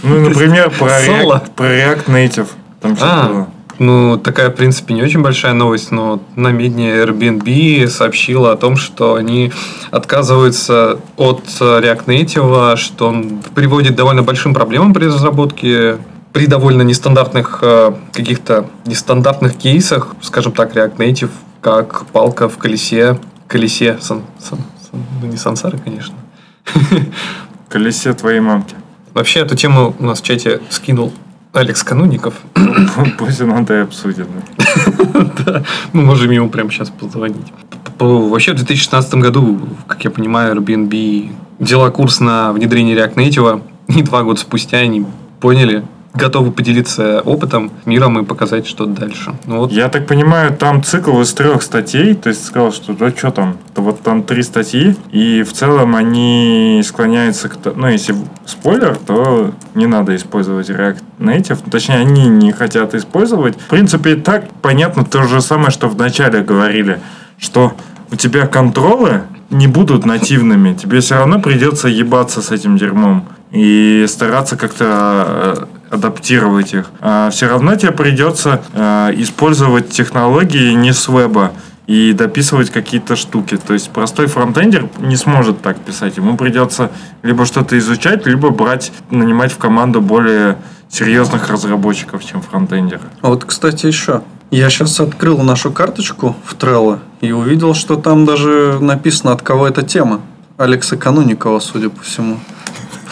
Ну, 0.03 0.21
например, 0.29 0.71
про? 0.79 0.89
React, 0.89 1.51
про 1.55 1.67
React 1.67 2.07
Native. 2.07 2.49
Там 2.81 2.97
что 2.97 3.07
А, 3.07 3.29
было? 3.29 3.49
Ну, 3.79 4.19
такая, 4.19 4.51
в 4.51 4.55
принципе, 4.55 4.95
не 4.95 5.03
очень 5.03 5.23
большая 5.23 5.53
новость, 5.53 5.91
но 5.91 6.21
на 6.37 6.49
медне 6.49 6.91
Airbnb 6.91 7.87
сообщила 7.89 8.53
о 8.53 8.57
том, 8.57 8.77
что 8.77 9.15
они 9.15 9.53
отказываются 9.91 10.99
от 11.17 11.43
э, 11.61 11.65
React 11.65 12.05
Native, 12.07 12.77
что 12.77 13.09
он 13.09 13.41
приводит 13.55 13.93
к 13.93 13.97
довольно 13.97 14.23
большим 14.23 14.53
проблемам 14.53 14.95
при 14.95 15.07
разработке, 15.07 15.99
при 16.33 16.47
довольно 16.47 16.83
нестандартных 16.83 17.61
э, 17.63 17.93
каких-то 18.13 18.67
нестандартных 18.85 19.57
кейсах, 19.57 20.15
скажем 20.23 20.53
так, 20.53 20.75
React 20.75 20.97
Native, 20.97 21.31
как 21.61 22.07
палка 22.07 22.49
в 22.49 22.59
колесе, 22.59 23.19
колесе, 23.47 23.99
сан, 24.01 24.23
сан- 24.39 24.65
сан- 24.91 25.05
ну, 25.23 25.29
не 25.29 25.37
сансары, 25.37 25.79
конечно. 25.79 26.15
Колесе 27.69 28.13
твоей 28.15 28.41
мамки. 28.41 28.75
Вообще, 29.15 29.41
эту 29.41 29.57
тему 29.57 29.95
у 29.99 30.05
нас 30.05 30.21
в 30.21 30.25
чате 30.25 30.61
скинул 30.71 31.13
Алекс 31.53 31.83
Кануников. 31.83 32.35
Пусть 33.19 33.41
он 33.41 33.53
это 33.53 33.75
и 33.75 33.79
обсудит. 33.79 34.27
да. 35.45 35.65
Мы 35.93 36.03
можем 36.03 36.31
ему 36.31 36.49
прямо 36.49 36.71
сейчас 36.71 36.91
позвонить. 36.91 37.53
Вообще 37.99 38.53
в 38.53 38.57
2016 38.57 39.15
году, 39.15 39.59
как 39.87 40.05
я 40.05 40.11
понимаю, 40.11 40.55
Airbnb 40.55 41.33
взяла 41.59 41.91
курс 41.91 42.21
на 42.21 42.53
внедрение 42.53 42.97
React 42.97 43.15
Native, 43.15 43.63
и 43.89 44.03
два 44.03 44.23
года 44.23 44.39
спустя 44.39 44.79
они 44.79 45.05
поняли, 45.41 45.83
готовы 46.19 46.53
поделиться 46.53 47.21
опытом, 47.21 47.71
миром 47.87 48.19
и 48.19 48.25
показать 48.25 48.67
что-то 48.67 48.91
дальше. 48.91 49.35
Ну 49.47 49.59
вот, 49.59 49.73
Я 49.73 49.89
так 49.89 50.07
понимаю, 50.07 50.55
там 50.55 50.83
цикл 50.83 51.21
из 51.21 51.33
трех 51.33 51.63
статей, 51.63 52.15
то 52.15 52.29
есть 52.29 52.45
сказал, 52.45 52.73
что 52.73 52.93
да 52.93 53.11
что 53.11 53.31
там, 53.31 53.57
то 53.75 53.83
вот 53.83 54.03
там 54.03 54.23
три 54.23 54.43
статьи, 54.43 54.97
и 55.13 55.43
в 55.43 55.53
целом 55.53 55.97
они 55.97 56.83
склоняются 56.85 57.49
к... 57.49 57.57
Ну, 57.75 57.89
если 57.89 58.15
спойлер, 58.45 58.97
то 58.97 59.53
не 59.75 59.87
надо 59.87 60.15
использовать 60.17 60.69
React 60.69 61.03
Native, 61.19 61.71
точнее, 61.71 61.99
они 61.99 62.29
не 62.29 62.53
хотят 62.53 62.95
использовать. 62.95 63.59
В 63.59 63.69
принципе, 63.69 64.17
так 64.17 64.51
понятно 64.61 65.05
то 65.05 65.23
же 65.23 65.41
самое, 65.41 65.71
что 65.71 65.89
вначале 65.89 66.43
говорили, 66.43 67.01
что 67.39 67.73
у 68.11 68.17
тебя 68.17 68.47
контролы 68.47 69.23
не 69.51 69.67
будут 69.67 70.05
нативными, 70.05 70.75
тебе 70.75 71.01
все 71.01 71.17
равно 71.17 71.41
придется 71.41 71.89
ебаться 71.89 72.43
с 72.43 72.51
этим 72.51 72.77
дерьмом 72.77 73.27
и 73.51 74.05
стараться 74.09 74.57
как-то 74.57 75.67
э, 75.73 75.78
адаптировать 75.91 76.75
их. 76.75 76.91
все 77.31 77.49
равно 77.49 77.75
тебе 77.77 77.93
придется 77.93 78.61
э, 78.73 79.13
использовать 79.17 79.91
технологии 79.91 80.73
не 80.73 80.93
с 80.93 81.09
веба 81.09 81.53
и 81.89 82.13
дописывать 82.13 82.71
какие-то 82.71 83.17
штуки. 83.17 83.57
То 83.57 83.73
есть 83.73 83.91
простой 83.91 84.27
фронтендер 84.27 84.89
не 84.99 85.17
сможет 85.17 85.63
так 85.63 85.79
писать. 85.79 86.19
Ему 86.19 86.37
придется 86.37 86.91
либо 87.23 87.47
что-то 87.47 87.79
изучать, 87.79 88.27
либо 88.27 88.51
брать, 88.51 88.93
нанимать 89.11 89.53
в 89.53 89.57
команду 89.57 90.03
более 90.03 90.59
серьезных 90.91 91.49
разработчиков, 91.49 92.25
чем 92.25 92.43
фронтендеры. 92.43 93.03
А 93.23 93.29
вот, 93.29 93.45
кстати, 93.45 93.87
еще. 93.87 94.23
Я 94.51 94.69
сейчас 94.71 95.01
открыл 95.01 95.39
нашу 95.39 95.73
карточку 95.73 96.37
в 96.45 96.55
Trello 96.55 97.01
и 97.23 97.33
увидел, 97.33 97.75
что 97.75 97.97
там 97.97 98.27
даже 98.27 98.79
написано, 98.81 99.33
от 99.33 99.43
кого 99.43 99.67
эта 99.67 99.83
тема. 99.83 100.21
Алекса 100.59 100.97
Кануникова, 100.97 101.59
судя 101.61 101.89
по 101.89 102.03
всему. 102.03 102.39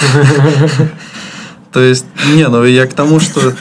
То 1.77 1.83
есть, 1.83 2.07
не, 2.33 2.49
ну 2.49 2.65
я 2.65 2.87
к 2.87 2.95
тому, 2.95 3.21
что... 3.21 3.53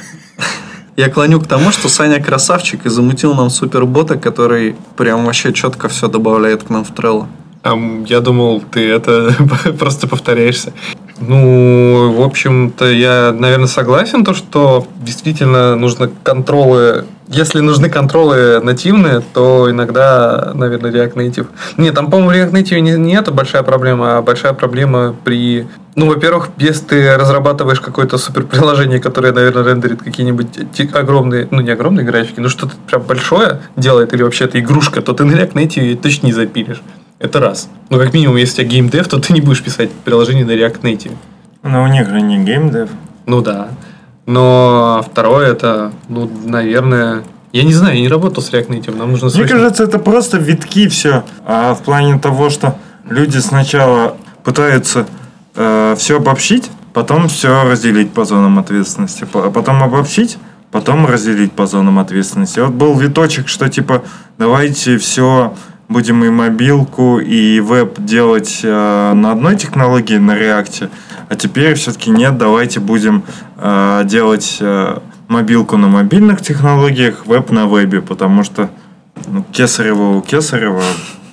Я 0.96 1.10
клоню 1.10 1.42
к 1.42 1.48
тому, 1.48 1.72
что 1.72 1.90
Саня 1.90 2.24
красавчик 2.24 2.86
и 2.86 2.90
замутил 2.90 3.36
нам 3.36 3.50
супербота, 3.50 4.16
который 4.16 4.78
прям 4.96 5.26
вообще 5.26 5.52
четко 5.52 5.90
все 5.90 6.08
добавляет 6.08 6.64
к 6.64 6.70
нам 6.70 6.86
в 6.86 6.94
Trello. 6.94 7.28
Ам, 7.64 8.06
я 8.06 8.22
думал, 8.22 8.64
ты 8.72 8.90
это 8.90 9.36
просто 9.80 10.08
повторяешься. 10.08 10.72
Ну, 11.20 12.14
в 12.14 12.22
общем-то, 12.22 12.90
я, 12.90 13.36
наверное, 13.38 13.68
согласен, 13.68 14.24
то, 14.24 14.34
что 14.34 14.88
действительно 15.04 15.76
нужно 15.76 16.10
контролы. 16.24 17.04
Если 17.28 17.60
нужны 17.60 17.90
контролы 17.90 18.60
нативные, 18.62 19.22
то 19.34 19.70
иногда, 19.70 20.52
наверное, 20.54 20.92
React 20.92 21.14
Native. 21.16 21.48
Нет, 21.78 21.96
там, 21.96 22.12
по-моему, 22.12 22.32
React 22.32 22.52
Native 22.52 22.80
не, 22.80 22.92
не 22.92 23.16
это 23.16 23.32
большая 23.32 23.64
проблема, 23.64 24.18
а 24.18 24.22
большая 24.22 24.54
проблема 24.54 25.16
при... 25.24 25.68
Ну, 25.96 26.08
во-первых, 26.08 26.50
если 26.58 26.86
ты 26.86 27.16
разрабатываешь 27.18 27.80
какое-то 27.80 28.18
суперприложение, 28.18 29.00
которое, 29.00 29.32
наверное, 29.34 29.64
рендерит 29.64 30.04
какие-нибудь 30.04 30.48
огромные, 30.94 31.48
ну, 31.50 31.62
не 31.62 31.72
огромные 31.72 32.06
графики, 32.06 32.40
но 32.40 32.50
что-то 32.50 32.74
прям 32.88 33.02
большое 33.02 33.62
делает, 33.76 34.14
или 34.14 34.22
вообще 34.22 34.46
это 34.46 34.60
игрушка, 34.60 35.02
то 35.02 35.14
ты 35.14 35.24
на 35.24 35.32
React 35.32 35.54
Native 35.54 35.96
точно 35.96 36.28
не 36.28 36.34
запилишь. 36.34 36.82
Это 37.18 37.40
раз. 37.40 37.70
Ну, 37.90 37.98
как 37.98 38.14
минимум, 38.14 38.36
если 38.36 38.62
у 38.62 38.66
тебя 38.66 38.76
геймдев, 38.76 39.08
то 39.08 39.20
ты 39.20 39.34
не 39.34 39.42
будешь 39.42 39.64
писать 39.64 39.90
приложение 40.04 40.46
на 40.46 40.52
React 40.52 40.82
Native. 40.82 41.14
Но 41.64 41.84
у 41.84 41.88
них 41.88 42.08
же 42.08 42.22
не 42.22 42.44
геймдев. 42.44 42.90
Ну 43.26 43.42
да. 43.42 43.70
Но 44.26 45.06
второе 45.10 45.52
это, 45.52 45.92
ну, 46.10 46.30
наверное... 46.46 47.24
Я 47.52 47.64
не 47.64 47.74
знаю, 47.74 47.96
я 47.96 48.02
не 48.02 48.08
работал 48.10 48.44
с 48.44 48.52
React 48.52 48.68
Native, 48.68 48.98
нам 48.98 49.12
нужно 49.12 49.28
Мне 49.28 49.36
срочно- 49.36 49.56
кажется, 49.58 49.84
это 49.84 49.98
просто 50.00 50.38
витки 50.38 50.90
все. 50.90 51.24
А 51.46 51.74
в 51.74 51.84
плане 51.84 52.20
того, 52.20 52.50
что 52.50 52.76
люди 53.10 53.38
сначала 53.38 54.18
пытаются 54.44 55.06
все 55.54 56.18
обобщить, 56.18 56.70
потом 56.94 57.30
все 57.30 57.64
разделить 57.64 58.12
по 58.12 58.26
зонам 58.26 58.60
ответственности. 58.60 59.24
По- 59.24 59.50
Потом 59.52 59.82
обобщить, 59.84 60.38
потом 60.72 61.06
разделить 61.06 61.54
по 61.54 61.66
зонам 61.66 61.98
ответственности. 62.00 62.60
Вот 62.60 62.72
был 62.74 62.94
виточек, 62.98 63.48
что 63.48 63.70
типа 63.70 64.04
давайте 64.38 64.98
все 64.98 65.54
будем 65.88 66.24
и 66.24 66.30
мобилку, 66.30 67.20
и 67.20 67.60
веб 67.60 68.00
делать 68.00 68.62
э, 68.64 69.14
на 69.14 69.32
одной 69.32 69.56
технологии, 69.56 70.18
на 70.18 70.36
реакте, 70.36 70.90
а 71.30 71.36
теперь 71.36 71.76
все-таки 71.76 72.10
нет, 72.10 72.38
давайте 72.38 72.80
будем 72.80 73.24
э, 73.58 74.02
делать 74.06 74.58
э, 74.60 75.00
мобилку 75.28 75.78
на 75.78 75.88
мобильных 75.88 76.42
технологиях, 76.42 77.26
веб 77.26 77.52
на 77.52 77.68
вебе, 77.68 78.02
потому 78.02 78.44
что 78.44 78.70
ну, 79.28 79.44
Кесарева 79.52 80.18
у 80.18 80.22
Кесарева 80.22 80.84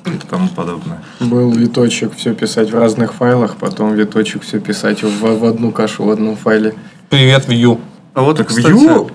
и 0.06 0.18
тому 0.28 0.48
подобное. 0.48 1.02
Был 1.20 1.52
виточек 1.52 2.12
все 2.16 2.34
писать 2.34 2.70
в 2.70 2.78
разных 2.78 3.14
файлах, 3.14 3.56
потом 3.56 3.94
виточек 3.94 4.42
все 4.42 4.60
писать 4.60 5.02
в, 5.02 5.38
в 5.38 5.44
одну 5.44 5.70
кашу 5.70 6.04
в 6.04 6.10
одном 6.10 6.36
файле. 6.36 6.74
Привет, 7.08 7.48
Vue. 7.48 7.80
А 8.14 8.22
вот, 8.22 8.38
Так 8.38 8.48
кстати, 8.48 8.68
Vue... 8.68 9.10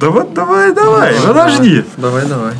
Давай, 0.00 0.26
давай, 0.34 0.74
давай, 0.74 1.14
подожди. 1.24 1.84
Давай, 1.96 2.26
давай. 2.26 2.54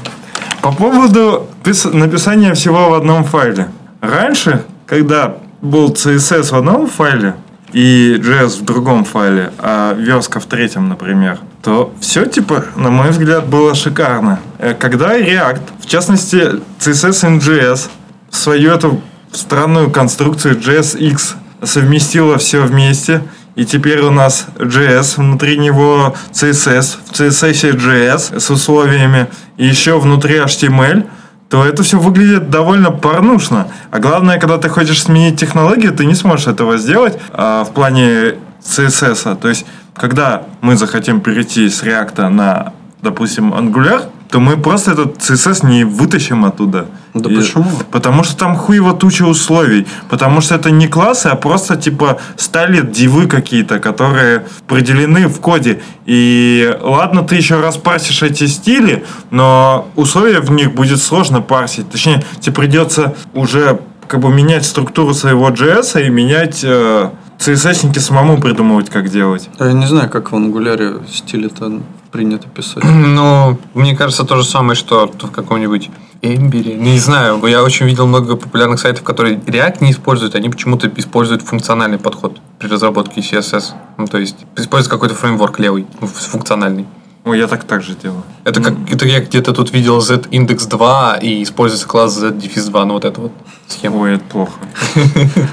По 0.63 0.73
поводу 0.73 1.47
пис- 1.65 1.91
написания 1.95 2.53
всего 2.55 2.91
в 2.91 2.95
одном 2.95 3.25
файле. 3.25 3.69
Раньше, 4.01 4.65
когда 4.87 5.37
был 5.63 5.91
CSS 5.93 6.51
в 6.51 6.55
одном 6.55 6.87
файле 6.87 7.35
и 7.73 8.17
JS 8.21 8.61
в 8.61 8.65
другом 8.65 9.05
файле, 9.05 9.53
а 9.59 9.95
верстка 9.95 10.41
в 10.41 10.47
третьем, 10.47 10.89
например, 10.89 11.39
то 11.63 11.93
все, 12.01 12.25
типа, 12.27 12.65
на 12.77 12.91
мой 12.91 13.11
взгляд, 13.11 13.47
было 13.47 13.75
шикарно. 13.75 14.41
Э, 14.59 14.75
Когда 14.75 15.17
React, 15.19 15.61
в 15.81 15.87
частности, 15.87 16.61
CSS 16.81 17.37
и 17.37 17.39
JS, 17.39 17.89
свою 18.31 18.73
эту 18.73 19.01
странную 19.33 19.91
конструкцию 19.91 20.59
JSX 20.59 21.35
совместила 21.63 22.39
все 22.39 22.63
вместе, 22.63 23.23
и 23.61 23.67
теперь 23.67 24.01
у 24.01 24.11
нас 24.11 24.47
JS, 24.57 25.17
внутри 25.19 25.59
него 25.59 26.15
CSS, 26.33 26.97
в 27.05 27.13
CSS 27.13 27.77
JS 27.77 28.41
с 28.41 28.49
условиями, 28.49 29.27
и 29.59 29.67
еще 29.67 30.01
внутри 30.01 30.37
HTML, 30.37 31.07
то 31.51 31.67
это 31.67 31.83
все 31.83 31.99
выглядит 31.99 32.49
довольно 32.49 32.91
порнушно. 32.91 33.67
А 33.91 33.99
главное, 33.99 34.39
когда 34.39 34.57
ты 34.57 34.71
хочешь 34.71 35.03
сменить 35.03 35.39
технологию, 35.39 35.93
ты 35.93 36.07
не 36.07 36.15
сможешь 36.15 36.47
этого 36.47 36.79
сделать 36.79 37.19
а, 37.33 37.65
в 37.65 37.73
плане 37.75 38.37
CSS. 38.63 39.37
То 39.37 39.51
есть, 39.51 39.67
когда 39.95 40.45
мы 40.63 40.79
захотим 40.79 41.21
перейти 41.21 41.69
с 41.69 41.83
React 41.83 42.31
на, 42.31 42.73
допустим, 43.03 43.53
Angular, 43.53 44.07
то 44.31 44.39
мы 44.39 44.57
просто 44.57 44.93
этот 44.93 45.19
CSS 45.19 45.67
не 45.67 45.85
вытащим 45.85 46.45
оттуда. 46.45 46.87
Да 47.15 47.31
И- 47.31 47.35
почему? 47.37 47.65
Потому 47.91 48.23
что 48.25 48.37
там 48.37 48.57
хуево 48.57 48.93
туча 48.93 49.25
условий. 49.25 49.87
Потому 50.09 50.41
что 50.41 50.55
это 50.55 50.71
не 50.71 50.87
классы, 50.87 51.27
а 51.27 51.35
просто 51.35 51.77
типа 51.77 52.19
стали 52.37 52.81
дивы 52.81 53.27
какие-то, 53.27 53.81
которые 53.81 54.45
определены 54.67 55.27
в 55.27 55.41
коде. 55.41 55.83
И 56.07 56.77
ладно, 56.81 57.23
ты 57.23 57.35
еще 57.35 57.61
раз 57.61 57.77
парсишь 57.77 58.23
эти 58.23 58.47
стили, 58.47 59.05
но 59.31 59.89
условия 59.97 60.41
в 60.41 60.51
них 60.53 60.75
будет 60.75 61.03
сложно 61.03 61.41
парсить. 61.41 61.91
Точнее, 61.91 62.23
тебе 62.41 62.55
придется 62.55 63.15
уже 63.35 63.81
как 64.07 64.21
бы 64.21 64.29
менять 64.33 64.65
структуру 64.65 65.15
своего 65.15 65.51
JS 65.51 66.07
и 66.07 66.11
менять 66.11 66.61
э, 66.65 67.11
CSS-ники 67.39 67.99
самому 67.99 68.41
придумывать, 68.41 68.91
как 68.91 69.09
делать. 69.09 69.49
А 69.59 69.67
Я 69.67 69.73
не 69.73 69.87
знаю, 69.87 70.09
как 70.11 70.31
в 70.33 70.37
ангуляре 70.37 70.95
стиле-то 71.13 71.81
принято 72.11 72.49
писать. 72.49 72.85
Ну, 72.85 73.59
мне 73.75 73.97
кажется, 73.97 74.25
то 74.25 74.37
же 74.37 74.45
самое, 74.45 74.75
что 74.75 75.07
в 75.07 75.31
каком-нибудь 75.31 75.91
Эмбере. 76.23 76.75
Не 76.75 76.99
знаю, 76.99 77.45
я 77.47 77.63
очень 77.63 77.87
видел 77.87 78.07
много 78.07 78.37
популярных 78.37 78.79
сайтов, 78.79 79.03
которые 79.05 79.37
React 79.37 79.79
не 79.81 79.91
используют, 79.93 80.35
они 80.35 80.51
почему-то 80.51 80.91
используют 80.97 81.43
функциональный 81.43 81.99
подход 81.99 82.41
при 82.59 82.69
разработке 82.69 83.21
CSS. 83.21 83.73
Ну, 83.97 84.07
то 84.07 84.19
есть, 84.19 84.37
используют 84.57 84.93
какой-то 84.93 85.15
фреймворк 85.15 85.59
левый, 85.59 85.87
ну, 86.01 86.07
функциональный. 86.07 86.87
Ой, 87.25 87.39
я 87.39 87.47
так 87.47 87.65
также 87.65 87.95
делаю. 87.95 88.23
Это 88.45 88.63
как 88.63 88.75
это 88.91 89.07
я 89.07 89.21
где-то 89.21 89.53
тут 89.53 89.73
видел 89.73 90.01
z-индекс 90.01 90.67
2 90.67 91.19
и 91.19 91.43
используется 91.43 91.87
класс 91.87 92.15
z-2, 92.15 92.85
ну 92.85 92.95
вот 92.95 93.05
эта 93.05 93.21
вот 93.21 93.33
схема. 93.67 93.97
Ой, 93.97 94.15
это 94.15 94.25
плохо. 94.25 94.53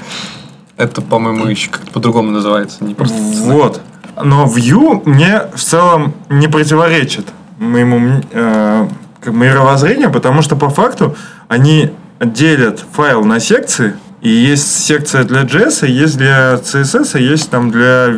Это, 0.78 1.02
по-моему, 1.02 1.46
еще 1.46 1.70
как-то 1.70 1.90
по-другому 1.90 2.30
называется, 2.30 2.84
не 2.84 2.94
просто... 2.94 3.16
Вот. 3.16 3.80
Но 4.22 4.44
Vue 4.46 5.02
мне 5.04 5.42
в 5.54 5.60
целом 5.60 6.14
не 6.28 6.48
противоречит 6.48 7.26
моему 7.58 8.20
э, 8.30 8.88
как 9.20 9.34
мировоззрению, 9.34 10.10
потому 10.12 10.42
что 10.42 10.56
по 10.56 10.68
факту 10.70 11.16
они 11.48 11.90
делят 12.20 12.84
файл 12.92 13.24
на 13.24 13.40
секции, 13.40 13.94
и 14.20 14.28
есть 14.28 14.84
секция 14.84 15.24
для 15.24 15.42
JS, 15.42 15.86
есть 15.86 16.16
для 16.18 16.54
CSS, 16.54 17.20
есть 17.20 17.50
там 17.50 17.70
для 17.70 18.08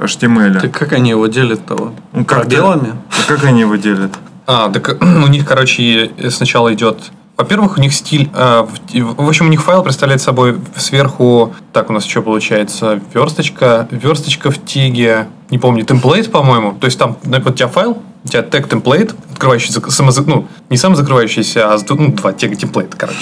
HTML. 0.00 0.60
Так 0.60 0.72
как 0.72 0.92
они 0.92 1.10
его 1.10 1.26
делят-то? 1.26 1.74
вот? 1.76 1.92
Ну, 2.12 2.24
как-то- 2.24 2.48
Пробелами? 2.50 2.92
Как 3.26 3.44
они 3.44 3.60
его 3.60 3.76
делят? 3.76 4.12
А, 4.46 4.68
так 4.70 4.96
у 5.02 5.26
них, 5.28 5.46
короче, 5.46 6.10
сначала 6.30 6.72
идет... 6.74 6.98
Во-первых, 7.36 7.78
у 7.78 7.80
них 7.80 7.92
стиль... 7.92 8.30
э, 8.32 8.66
в, 8.94 9.28
общем, 9.28 9.46
у 9.46 9.48
них 9.48 9.62
файл 9.62 9.82
представляет 9.82 10.22
собой 10.22 10.56
сверху... 10.76 11.54
Так, 11.72 11.90
у 11.90 11.92
нас 11.92 12.04
что 12.04 12.22
получается? 12.22 13.00
Версточка. 13.12 13.88
Версточка 13.90 14.50
в 14.50 14.64
теге... 14.64 15.26
Не 15.50 15.58
помню, 15.58 15.84
темплейт, 15.84 16.30
по-моему. 16.30 16.72
То 16.80 16.86
есть 16.86 16.98
там, 16.98 17.16
ну, 17.24 17.40
вот 17.40 17.50
у 17.50 17.54
тебя 17.54 17.68
файл, 17.68 17.98
у 18.24 18.28
тебя 18.28 18.42
тег 18.42 18.68
template, 18.68 19.14
открывающийся, 19.32 19.80
самозак- 19.80 20.24
ну, 20.26 20.46
не 20.70 20.76
сам 20.76 20.96
закрывающийся, 20.96 21.72
а 21.72 21.78
ну, 21.88 22.12
два 22.12 22.32
тега 22.32 22.56
template 22.56 22.85
'а, 22.85 22.96
короче. 22.96 23.18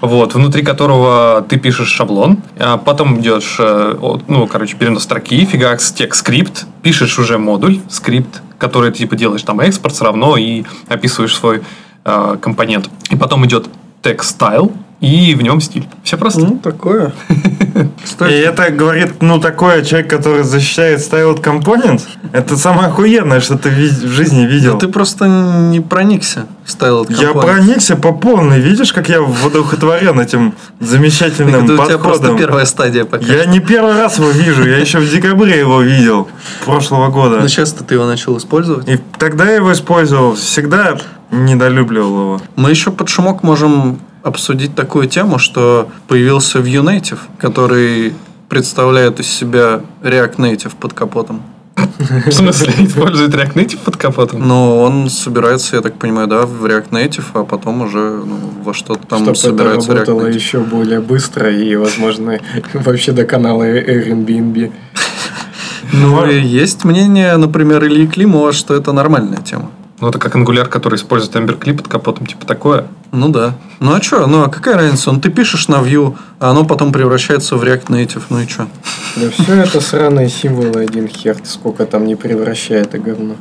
Вот, 0.00 0.34
внутри 0.34 0.62
которого 0.62 1.44
ты 1.48 1.58
пишешь 1.58 1.88
шаблон, 1.88 2.38
а 2.58 2.78
потом 2.78 3.20
идешь, 3.20 3.56
э, 3.60 4.18
ну, 4.26 4.46
короче, 4.48 4.76
перенос 4.76 5.04
строки, 5.04 5.44
фигакс, 5.44 5.92
текст, 5.92 6.20
скрипт, 6.20 6.66
пишешь 6.82 7.18
уже 7.18 7.38
модуль, 7.38 7.80
скрипт, 7.88 8.42
который 8.58 8.90
ты, 8.90 8.98
типа, 8.98 9.14
делаешь 9.14 9.42
там 9.42 9.60
экспорт 9.60 9.94
все 9.94 10.04
равно 10.04 10.36
и 10.36 10.64
описываешь 10.88 11.36
свой 11.36 11.62
э, 12.04 12.36
компонент. 12.40 12.90
И 13.10 13.16
потом 13.16 13.44
идет 13.46 13.68
тег 14.02 14.22
style, 14.22 14.72
и 15.02 15.34
в 15.34 15.42
нем 15.42 15.60
стиль. 15.60 15.84
Все 16.04 16.16
просто. 16.16 16.40
Ну, 16.40 16.58
такое. 16.58 17.12
И 18.20 18.32
это 18.32 18.70
говорит, 18.70 19.20
ну, 19.20 19.40
такой 19.40 19.84
человек, 19.84 20.08
который 20.08 20.44
защищает 20.44 21.00
Styled 21.00 21.42
Component. 21.42 22.02
Это 22.32 22.56
самое 22.56 22.88
охуенное, 22.88 23.40
что 23.40 23.58
ты 23.58 23.68
в 23.70 24.06
жизни 24.06 24.46
видел. 24.46 24.74
да 24.74 24.78
ты 24.78 24.88
просто 24.88 25.26
не 25.26 25.80
проникся 25.80 26.46
в 26.64 26.70
стайл 26.70 27.04
Я 27.08 27.32
проникся 27.32 27.96
по 27.96 28.12
полной. 28.12 28.60
Видишь, 28.60 28.92
как 28.92 29.08
я 29.08 29.20
воодухотворен 29.20 30.20
этим 30.20 30.54
замечательным 30.78 31.64
Это 31.64 31.72
у 31.72 31.86
тебя 31.86 31.98
просто 31.98 32.20
подходом? 32.20 32.38
первая 32.38 32.64
стадия 32.64 33.04
пока. 33.04 33.24
Я 33.24 33.46
не 33.46 33.58
первый 33.58 33.94
раз 33.94 34.18
его 34.18 34.30
вижу, 34.30 34.64
я 34.64 34.78
еще 34.78 35.00
в 35.00 35.10
декабре 35.10 35.58
его 35.58 35.82
видел 35.82 36.28
прошлого 36.64 37.10
года. 37.10 37.40
Но 37.40 37.48
сейчас 37.48 37.72
ты 37.72 37.94
его 37.94 38.06
начал 38.06 38.38
использовать. 38.38 38.88
И 38.88 39.00
тогда 39.18 39.46
я 39.46 39.56
его 39.56 39.72
использовал, 39.72 40.36
всегда 40.36 40.96
недолюбливал 41.32 42.20
его. 42.20 42.40
Мы 42.54 42.70
еще 42.70 42.92
под 42.92 43.08
шумок 43.08 43.42
можем 43.42 43.98
обсудить 44.22 44.74
такую 44.74 45.08
тему, 45.08 45.38
что 45.38 45.88
появился 46.08 46.58
Vue 46.58 46.82
Native, 46.82 47.18
который 47.38 48.14
представляет 48.48 49.20
из 49.20 49.28
себя 49.28 49.80
React 50.02 50.36
Native 50.36 50.72
под 50.78 50.92
капотом. 50.92 51.42
В 52.26 52.32
смысле, 52.32 52.74
использует 52.86 53.34
React 53.34 53.54
Native 53.54 53.78
под 53.84 53.96
капотом? 53.96 54.46
Но 54.46 54.82
он 54.82 55.08
собирается, 55.08 55.76
я 55.76 55.82
так 55.82 55.94
понимаю, 55.94 56.28
да, 56.28 56.46
в 56.46 56.64
React 56.64 56.90
Native, 56.90 57.24
а 57.34 57.44
потом 57.44 57.82
уже 57.82 57.98
ну, 57.98 58.38
во 58.62 58.74
что-то 58.74 59.06
там 59.06 59.20
Чтобы 59.20 59.38
это 59.38 59.40
собирается 59.40 59.92
React 59.92 59.94
работало 59.94 60.28
Native. 60.28 60.34
еще 60.34 60.60
более 60.60 61.00
быстро 61.00 61.50
и, 61.50 61.74
возможно, 61.76 62.38
вообще 62.74 63.12
до 63.12 63.24
канала 63.24 63.64
Airbnb. 63.64 64.72
Ну, 65.92 66.26
и 66.26 66.40
есть 66.40 66.84
мнение, 66.84 67.36
например, 67.36 67.84
Ильи 67.84 68.06
Климова, 68.06 68.52
что 68.52 68.74
это 68.74 68.92
нормальная 68.92 69.40
тема. 69.42 69.70
Ну, 70.02 70.08
это 70.08 70.18
как 70.18 70.34
Angular, 70.34 70.66
который 70.66 70.96
использует 70.96 71.36
Ember 71.36 71.76
под 71.76 71.86
капотом, 71.86 72.26
типа 72.26 72.44
такое. 72.44 72.86
Ну 73.12 73.28
да. 73.28 73.54
Ну 73.78 73.94
а 73.94 74.02
что? 74.02 74.26
Ну 74.26 74.42
а 74.42 74.48
какая 74.48 74.74
разница? 74.74 75.12
Ну 75.12 75.20
ты 75.20 75.30
пишешь 75.30 75.68
на 75.68 75.76
Vue, 75.76 76.16
а 76.40 76.50
оно 76.50 76.64
потом 76.64 76.92
превращается 76.92 77.54
в 77.54 77.62
React 77.62 77.86
Native. 77.86 78.22
Ну 78.28 78.40
и 78.40 78.48
что? 78.48 78.66
Да 79.14 79.30
все 79.30 79.54
это 79.54 79.80
сраные 79.80 80.28
символы 80.28 80.80
один 80.80 81.06
хер, 81.06 81.36
сколько 81.44 81.86
там 81.86 82.04
не 82.04 82.16
превращает 82.16 82.88
это 82.88 82.98
говно. 82.98 83.36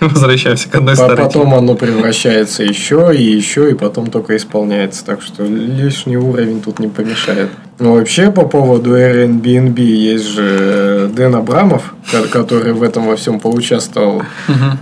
Возвращаемся 0.00 0.70
к 0.70 0.74
одной 0.74 0.94
А 0.94 0.96
старой 0.96 1.16
потом 1.18 1.54
оно 1.54 1.74
превращается 1.74 2.62
еще 2.62 3.14
и 3.14 3.22
еще, 3.22 3.70
и 3.70 3.74
потом 3.74 4.10
только 4.10 4.38
исполняется. 4.38 5.04
Так 5.04 5.20
что 5.20 5.44
лишний 5.44 6.16
уровень 6.16 6.62
тут 6.62 6.78
не 6.78 6.88
помешает. 6.88 7.50
Но 7.80 7.94
вообще 7.94 8.30
по 8.30 8.44
поводу 8.44 8.94
Airbnb 8.94 9.80
есть 9.80 10.26
же 10.26 11.10
Дэн 11.16 11.34
Абрамов, 11.36 11.94
ко- 12.12 12.28
который 12.28 12.74
в 12.74 12.82
этом 12.82 13.06
во 13.06 13.16
всем 13.16 13.40
поучаствовал 13.40 14.22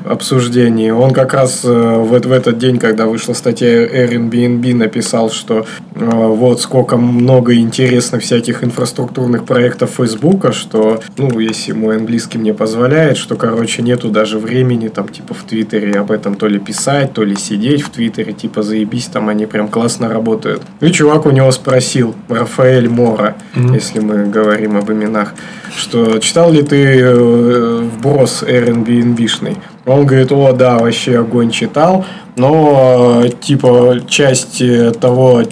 в 0.04 0.11
обсуждении. 0.11 0.90
Он 0.90 1.12
как 1.12 1.32
раз 1.32 1.61
э, 1.64 1.68
в 1.68 2.12
этот 2.12 2.58
день, 2.58 2.78
когда 2.78 3.06
вышла 3.06 3.34
статья 3.34 3.68
Airbnb, 3.87 4.74
написал, 4.74 5.30
что 5.30 5.64
э, 5.94 6.04
вот 6.11 6.61
сколько 6.61 6.96
много 6.96 7.54
интересных 7.54 8.22
всяких 8.22 8.64
инфраструктурных 8.64 9.44
проектов 9.44 9.90
Фейсбука, 9.96 10.50
что, 10.50 11.00
ну, 11.16 11.38
если 11.38 11.72
мой 11.72 11.98
английский 11.98 12.38
мне 12.38 12.52
позволяет, 12.52 13.16
что, 13.16 13.37
короче, 13.37 13.82
нету 13.82 14.08
даже 14.08 14.38
времени 14.38 14.88
там, 14.88 15.08
типа, 15.08 15.34
в 15.34 15.44
Твиттере 15.44 15.92
об 16.00 16.11
этом 16.11 16.34
то 16.34 16.48
ли 16.48 16.58
писать, 16.58 17.12
то 17.12 17.22
ли 17.22 17.37
сидеть 17.37 17.82
в 17.82 17.90
Твиттере, 17.90 18.32
типа, 18.32 18.62
заебись, 18.62 19.06
там 19.06 19.28
они 19.28 19.46
прям 19.46 19.68
классно 19.68 20.08
работают. 20.08 20.62
И 20.80 20.90
чувак 20.90 21.26
у 21.26 21.30
него 21.30 21.52
спросил, 21.52 22.16
Рафаэль 22.28 22.88
Мора, 22.88 23.37
если 23.55 24.01
мы 24.01 24.27
говорим 24.27 24.77
об 24.77 24.90
именах, 24.90 25.35
что 25.77 26.18
читал 26.18 26.53
ли 26.53 26.62
ты 26.62 27.01
э, 27.01 27.81
вброс 27.83 28.42
Airbnb-шный? 28.42 29.57
Он 29.88 30.05
говорит, 30.07 30.31
о, 30.33 30.53
да, 30.53 30.79
вообще 30.79 31.18
огонь 31.18 31.51
читал, 31.51 32.05
но, 32.37 33.22
э, 33.24 33.31
типа, 33.40 34.01
часть 34.07 34.62
того, 35.01 35.42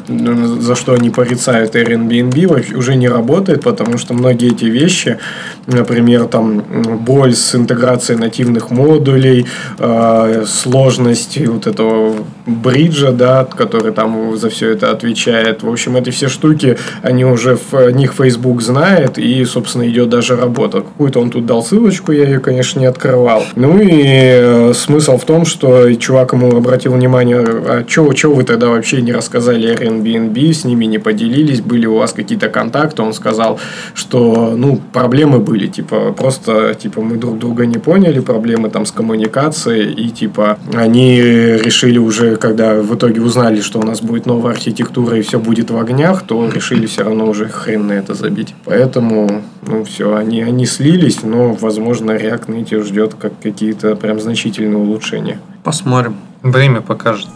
за 0.61 0.75
что 0.77 0.93
они 0.93 1.11
порицают 1.11 1.75
Airbnb, 1.75 2.77
уже 2.77 2.95
не 2.95 3.09
работает, 3.09 3.63
потому 3.65 3.99
что 3.99 4.15
многие 4.15 4.53
эти 4.53 4.67
вещи, 4.67 5.19
например, 5.67 6.27
там, 6.27 6.63
боль 7.01 7.35
с 7.35 7.55
интеграцией 7.55 8.21
нативных 8.21 8.71
модулей, 8.71 9.47
э, 9.79 10.45
сложность 10.47 11.39
вот 11.47 11.67
этого 11.67 12.15
бриджа, 12.47 13.11
да, 13.11 13.45
который 13.45 13.93
там 13.93 14.37
за 14.37 14.49
все 14.49 14.71
это 14.71 14.91
отвечает. 14.93 15.63
В 15.63 15.69
общем, 15.69 15.97
эти 15.97 16.11
все 16.11 16.29
штуки, 16.29 16.79
они 17.03 17.25
уже 17.25 17.59
в 17.71 17.91
них 17.91 18.13
Facebook 18.13 18.63
знает, 18.63 19.19
и, 19.19 19.45
собственно, 19.45 19.89
идет 19.89 20.09
даже 20.09 20.37
работа. 20.37 20.83
Какую-то 20.83 21.21
он 21.21 21.31
тут 21.31 21.47
дал 21.47 21.65
ссылочку, 21.65 22.13
я 22.13 22.25
ее, 22.25 22.39
конечно, 22.39 22.79
не 22.79 22.87
открывал. 22.87 23.43
Ну 23.57 23.81
и 23.81 24.26
э, 24.27 24.75
смысл 24.75 25.19
в 25.19 25.25
том, 25.25 25.45
что 25.45 25.93
чувак 25.95 26.33
ему 26.33 26.57
обратил 26.57 26.93
внимание, 26.93 27.39
а 27.39 27.85
что 27.89 28.35
вы 28.35 28.45
тогда 28.45 28.69
вообще 28.69 29.03
не 29.03 29.13
рассказали 29.13 29.77
Airbnb, 29.79 30.53
с 30.53 30.65
ними 30.65 30.85
не 30.85 30.99
поделились, 30.99 31.61
были 31.61 31.87
у 31.87 31.97
вас 31.97 32.13
какие-то 32.13 32.49
контакты? 32.49 33.03
Он 33.03 33.13
сказал, 33.13 33.59
что, 33.95 34.55
ну, 34.57 34.81
проблемы 34.93 35.39
были, 35.39 35.67
типа, 35.67 36.13
просто, 36.13 36.75
типа, 36.75 37.01
мы 37.01 37.17
друг 37.17 37.39
друга 37.39 37.67
не 37.67 37.79
поняли, 37.79 38.21
проблемы 38.21 38.71
там 38.71 38.87
с 38.87 38.93
коммуникацией, 38.93 39.93
и, 39.93 40.11
типа, 40.11 40.59
они 40.75 41.21
решили 41.21 41.99
уже, 41.99 42.37
когда 42.37 42.75
в 42.75 42.95
итоге 42.95 43.21
узнали, 43.21 43.61
что 43.61 43.81
у 43.81 43.83
нас 43.83 44.01
будет 44.01 44.27
новая 44.27 44.53
архитектура 44.53 45.17
и 45.17 45.23
все 45.23 45.39
будет 45.39 45.71
в 45.71 45.79
огнях, 45.79 46.23
то 46.27 46.49
решили 46.49 46.87
все 46.87 47.03
равно 47.05 47.27
уже 47.27 47.49
хрен 47.49 47.87
на 47.87 47.93
это 47.93 48.15
забить. 48.15 48.55
Поэтому, 48.65 49.43
ну, 49.67 49.85
все, 49.85 50.15
они, 50.15 50.43
они 50.43 50.67
слились, 50.67 51.23
но, 51.23 51.53
возможно, 51.53 52.13
React 52.13 52.47
Native 52.47 52.85
ждет 52.85 53.15
как 53.15 53.33
какие-то 53.43 53.97
прям 53.97 54.16
значительные 54.21 54.77
улучшения. 54.77 55.41
Посмотрим. 55.63 56.17
Время 56.43 56.81
покажет. 56.81 57.29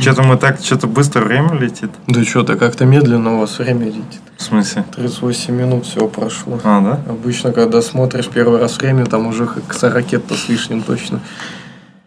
Что-то 0.00 0.22
мы 0.22 0.38
так, 0.38 0.60
что-то 0.60 0.86
быстро 0.86 1.24
время 1.24 1.52
летит. 1.52 1.90
Да 2.06 2.24
что-то 2.24 2.56
как-то 2.56 2.86
медленно 2.86 3.36
у 3.36 3.40
вас 3.40 3.58
время 3.58 3.86
летит. 3.86 4.20
В 4.38 4.42
смысле? 4.42 4.84
38 4.96 5.54
минут 5.54 5.84
всего 5.84 6.08
прошло. 6.08 6.58
А, 6.64 6.80
да? 6.80 7.00
Обычно, 7.06 7.52
когда 7.52 7.82
смотришь 7.82 8.26
первый 8.26 8.58
раз 8.58 8.78
время, 8.78 9.04
там 9.04 9.26
уже 9.26 9.46
к 9.46 9.74
40 9.74 10.22
то 10.26 10.34
с 10.34 10.48
лишним 10.48 10.82
точно. 10.82 11.20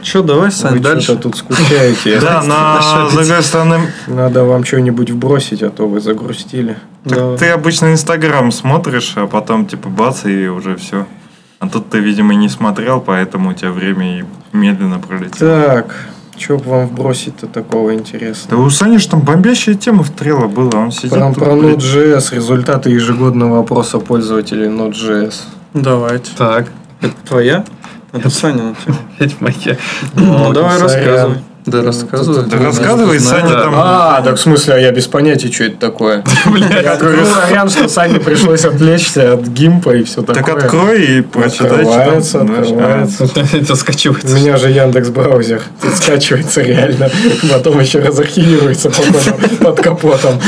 Че, 0.04 0.22
давай, 0.22 0.52
Сань, 0.52 0.74
Вы 0.74 0.80
дальше. 0.80 1.16
тут 1.18 1.38
скучаете. 1.38 2.20
Да, 2.20 2.42
с 3.10 3.14
другой 3.14 3.42
стороны, 3.44 3.80
Надо 4.08 4.44
вам 4.44 4.64
что-нибудь 4.66 5.10
вбросить, 5.12 5.64
а 5.64 5.70
то 5.70 5.88
вы 5.88 6.00
загрустили. 6.02 6.78
Да. 7.06 7.36
ты 7.38 7.50
обычно 7.50 7.92
Инстаграм 7.92 8.52
смотришь, 8.52 9.14
а 9.16 9.28
потом 9.28 9.66
типа 9.66 9.90
бац, 9.90 10.26
и 10.26 10.48
уже 10.48 10.76
все. 10.76 11.06
А 11.60 11.70
тут 11.70 11.90
ты, 11.90 12.00
видимо, 12.00 12.34
не 12.34 12.50
смотрел, 12.50 13.00
поэтому 13.02 13.52
у 13.52 13.54
тебя 13.54 13.72
время 13.72 14.20
и 14.20 14.24
медленно 14.52 15.00
пролетело. 15.00 15.62
Так, 15.64 15.96
что 16.38 16.58
бы 16.58 16.64
вам 16.70 16.88
вбросить-то 16.88 17.48
такого 17.48 17.90
Да 17.90 17.96
интересного? 17.96 18.62
у 18.66 18.70
Сани 18.70 18.98
ж 18.98 19.06
там 19.06 19.22
бомбящая 19.22 19.76
тема 19.76 20.04
в 20.04 20.10
трело 20.10 20.48
была, 20.48 20.80
он 20.80 20.92
сидит 20.92 21.12
Про, 21.12 21.30
тут, 21.34 21.44
про 21.44 21.56
блядь. 21.56 21.78
Node.js, 21.78 22.36
результаты 22.36 22.90
ежегодного 22.90 23.60
опроса 23.60 24.00
пользователей 24.00 24.68
Node.js. 24.68 25.36
Давайте. 25.74 26.32
Так, 26.38 26.68
Это 27.02 27.14
твоя? 27.28 27.64
Это 28.14 28.30
Саня 28.30 28.76
это 29.20 29.36
моя. 29.40 29.78
Ну, 30.14 30.54
давай 30.54 30.80
рассказывай. 30.80 31.40
Да, 31.66 31.82
рассказывай. 31.82 32.46
Да 32.50 32.58
рассказывай, 32.58 33.20
Знаю. 33.20 33.48
Саня 33.48 33.62
там... 33.62 33.74
А, 33.76 34.22
так 34.22 34.36
в 34.36 34.40
смысле, 34.40 34.74
а 34.74 34.78
я 34.80 34.92
без 34.92 35.08
понятия, 35.08 35.52
что 35.52 35.64
это 35.66 35.78
такое. 35.78 36.24
Я 36.84 36.96
говорю, 36.98 37.20
вариант, 37.26 37.72
что 37.72 37.88
Сане 37.88 38.20
пришлось 38.20 38.66
отвлечься 38.66 39.34
от 39.34 39.48
гимпа 39.48 39.96
и 39.96 40.04
все 40.04 40.24
такое. 40.24 40.44
Так 40.44 40.64
открой 40.66 41.06
и 41.06 41.22
прочитай, 41.22 41.68
Открывается, 41.68 42.42
открывается. 42.42 43.30
Это 43.54 43.74
У 43.74 43.76
скачивается. 43.76 44.36
меня 44.36 44.58
же 44.58 44.70
Яндекс 44.72 45.10
браузер. 45.10 45.62
Скачивается 45.96 46.62
реально. 46.62 47.10
Потом 47.52 47.80
еще 47.80 48.00
разархивируется 48.00 48.92
под 49.60 49.80
капотом. 49.82 50.40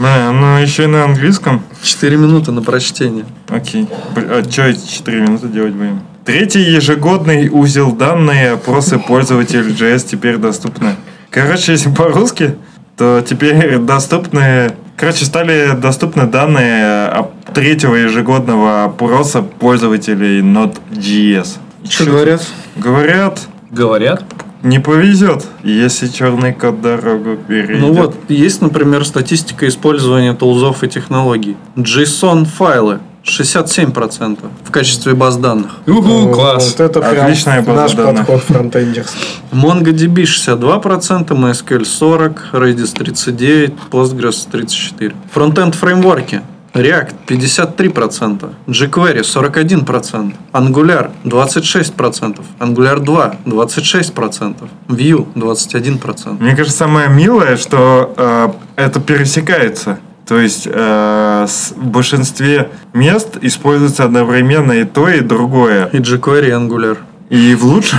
А, 0.00 0.30
ну 0.30 0.58
еще 0.58 0.84
и 0.84 0.86
на 0.86 1.04
английском. 1.04 1.64
Четыре 1.82 2.16
минуты 2.16 2.52
на 2.52 2.62
прочтение. 2.62 3.24
Окей. 3.48 3.88
А 4.14 4.42
что 4.48 4.62
эти 4.62 4.86
4 4.86 5.20
минуты 5.20 5.48
делать 5.48 5.74
будем? 5.74 6.02
Третий 6.28 6.60
ежегодный 6.60 7.48
узел 7.48 7.92
данные 7.92 8.50
опросы 8.50 8.98
пользователей 8.98 9.72
JS 9.72 10.08
теперь 10.10 10.36
доступны. 10.36 10.94
Короче, 11.30 11.72
если 11.72 11.88
по-русски, 11.88 12.56
то 12.98 13.24
теперь 13.26 13.78
доступны... 13.78 14.74
Короче, 14.98 15.24
стали 15.24 15.74
доступны 15.74 16.26
данные 16.26 17.30
третьего 17.54 17.94
ежегодного 17.94 18.84
опроса 18.84 19.40
пользователей 19.40 20.42
Node.js. 20.42 21.56
Что 21.88 22.04
говорят? 22.04 22.46
Говорят, 22.76 23.48
Говорят, 23.70 24.22
не 24.62 24.80
повезет, 24.80 25.46
если 25.62 26.08
черный 26.08 26.52
кот 26.52 26.82
дорогу 26.82 27.38
перейдет. 27.38 27.80
Ну 27.80 27.92
вот, 27.94 28.16
есть, 28.28 28.60
например, 28.60 29.06
статистика 29.06 29.66
использования 29.66 30.34
тулзов 30.34 30.84
и 30.84 30.88
технологий. 30.88 31.56
JSON-файлы 31.76 32.98
67% 33.28 34.38
в 34.64 34.70
качестве 34.70 35.14
баз 35.14 35.36
данных. 35.36 35.72
Ну, 35.86 36.32
класс. 36.32 36.74
Вот 36.78 36.80
это 36.80 37.00
прям 37.00 37.26
Отличная 37.26 37.62
база 37.62 37.80
наш 37.80 37.92
данных. 37.92 38.26
подход 38.26 38.42
фронтендерский. 38.42 39.18
MongoDB 39.52 40.22
62%, 40.24 41.28
MySQL 41.28 41.82
40%, 41.82 42.36
Redis 42.52 42.94
39%, 42.94 43.72
Postgres 43.90 44.48
34%. 44.50 45.14
Фронтенд 45.32 45.74
фреймворки. 45.74 46.42
React 46.74 47.14
53%, 47.26 48.50
jQuery 48.68 49.22
41%, 49.22 50.34
Angular 50.52 51.10
26%, 51.24 52.40
Angular 52.60 53.00
2 53.00 53.34
26%, 53.46 54.54
Vue 54.88 55.26
21%. 55.34 56.36
Мне 56.42 56.54
кажется, 56.54 56.78
самое 56.78 57.08
милое, 57.08 57.56
что 57.56 58.14
э, 58.16 58.48
это 58.76 59.00
пересекается. 59.00 59.98
То 60.28 60.38
есть 60.38 60.68
э, 60.70 61.46
с- 61.48 61.72
в 61.74 61.86
большинстве 61.86 62.68
мест 62.92 63.38
используется 63.40 64.04
одновременно 64.04 64.72
и 64.72 64.84
то, 64.84 65.08
и 65.08 65.20
другое. 65.20 65.86
И 65.86 65.98
jQuery, 65.98 66.48
и 66.48 66.50
Angular. 66.50 66.98
И 67.30 67.54
в 67.54 67.64
лучшем... 67.64 67.98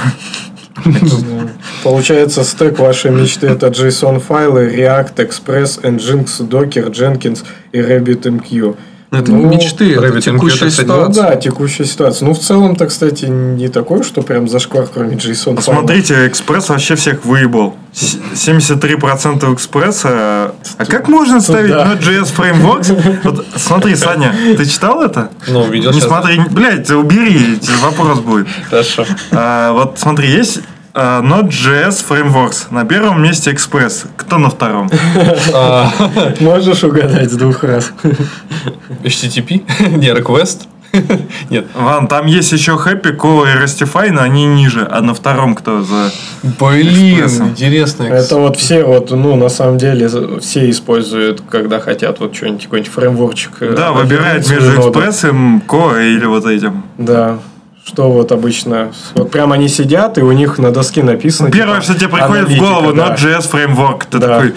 Получается, 1.84 2.44
стек 2.44 2.80
вашей 2.80 3.12
мечты 3.12 3.48
это 3.48 3.68
JSON-файлы, 3.68 4.74
React, 4.76 5.16
Express, 5.16 5.82
Nginx, 5.82 6.48
Docker, 6.48 6.92
Jenkins 6.92 7.44
и 7.72 7.80
RabbitMQ. 7.80 8.76
Но 9.12 9.18
это 9.18 9.32
Ну, 9.32 9.38
не 9.50 9.56
мечты, 9.56 9.96
текущая 10.22 10.66
это, 10.68 10.70
кстати, 10.70 10.86
Ну 10.88 10.94
ситуация. 10.94 11.24
да, 11.24 11.36
текущая 11.36 11.86
ситуация. 11.86 12.28
Ну, 12.28 12.34
в 12.36 12.40
целом-то, 12.40 12.86
кстати, 12.86 13.26
не 13.26 13.68
такой, 13.68 14.04
что 14.04 14.22
прям 14.22 14.48
зашквар, 14.48 14.88
кроме 14.94 15.16
JSON. 15.16 15.56
Посмотрите, 15.56 16.28
экспресс 16.28 16.70
вообще 16.70 16.94
всех 16.96 17.26
выебал. 17.26 17.76
С- 17.92 18.18
73% 18.36 19.52
экспресса. 19.56 20.54
А 20.78 20.86
как 20.86 21.08
можно 21.08 21.42
ставить 21.42 21.72
Да. 21.72 21.86
Node.js 21.96 22.32
Frameworks? 22.38 23.20
Вот 23.24 23.48
смотри, 23.56 23.96
Саня, 23.96 24.32
ты 24.56 24.66
читал 24.68 25.02
это? 25.02 25.32
Ну, 25.48 25.68
видел 25.68 25.90
Не 25.92 26.00
сейчас. 26.02 26.10
смотри, 26.10 26.40
блядь, 26.52 26.92
убери, 26.92 27.60
вопрос 27.82 28.20
будет. 28.20 28.48
Хорошо. 28.70 29.06
А, 29.32 29.72
вот 29.74 29.98
смотри, 29.98 30.30
есть 30.30 30.60
а, 31.02 31.22
Node.js 31.22 32.04
Frameworks. 32.08 32.68
На 32.72 32.84
первом 32.86 33.24
месте 33.24 33.52
Express. 33.52 34.08
Кто 34.18 34.38
на 34.38 34.50
втором? 34.50 34.90
А, 35.54 35.90
Можешь 36.42 36.84
угадать 36.84 37.32
с 37.32 37.36
двух 37.36 37.64
раз. 37.64 37.92
HTTP? 39.04 39.64
Не, 39.98 40.10
request? 40.10 40.64
Нет. 41.50 41.68
Ван, 41.76 42.08
там 42.08 42.26
есть 42.26 42.52
еще 42.52 42.72
Happy, 42.74 43.16
Cola 43.16 43.46
и 43.48 43.64
Restify, 43.64 44.12
но 44.12 44.24
они 44.24 44.46
ниже. 44.46 44.88
А 44.92 45.02
на 45.02 45.14
втором 45.14 45.56
кто 45.56 45.84
за... 45.84 46.12
Блин, 46.44 47.20
Экспрессом. 47.20 47.50
интересно. 47.50 48.04
Это 48.04 48.38
вот 48.38 48.58
все 48.58 48.84
вот, 48.84 49.12
ну, 49.12 49.36
на 49.36 49.50
самом 49.50 49.78
деле, 49.78 50.10
все 50.40 50.70
используют, 50.70 51.44
когда 51.50 51.80
хотят 51.80 52.20
вот 52.20 52.36
что-нибудь, 52.36 52.64
какой-нибудь 52.64 52.92
фреймворчик. 52.92 53.52
э, 53.62 53.74
Да, 53.78 53.92
выбирают 53.92 54.50
между 54.50 54.80
экспрессом, 54.80 55.62
Cola 55.68 56.04
или 56.04 56.26
вот 56.26 56.46
этим. 56.46 56.84
Да. 56.98 57.38
Что 57.90 58.12
вот 58.12 58.32
обычно, 58.32 58.92
вот 59.16 59.32
прям 59.32 59.52
они 59.52 59.68
сидят, 59.68 60.20
и 60.20 60.22
у 60.22 60.32
них 60.32 60.60
на 60.60 60.70
доске 60.70 61.02
написано... 61.02 61.50
Первое, 61.50 61.82
типа, 61.82 61.84
что 61.84 61.96
тебе 61.96 62.10
приходит 62.10 62.48
в 62.48 62.58
голову, 62.60 62.94
да. 62.94 63.16
Node.js 63.16 63.52
Framework. 63.52 64.04
Ты 64.12 64.20
Да. 64.20 64.28
такой, 64.28 64.54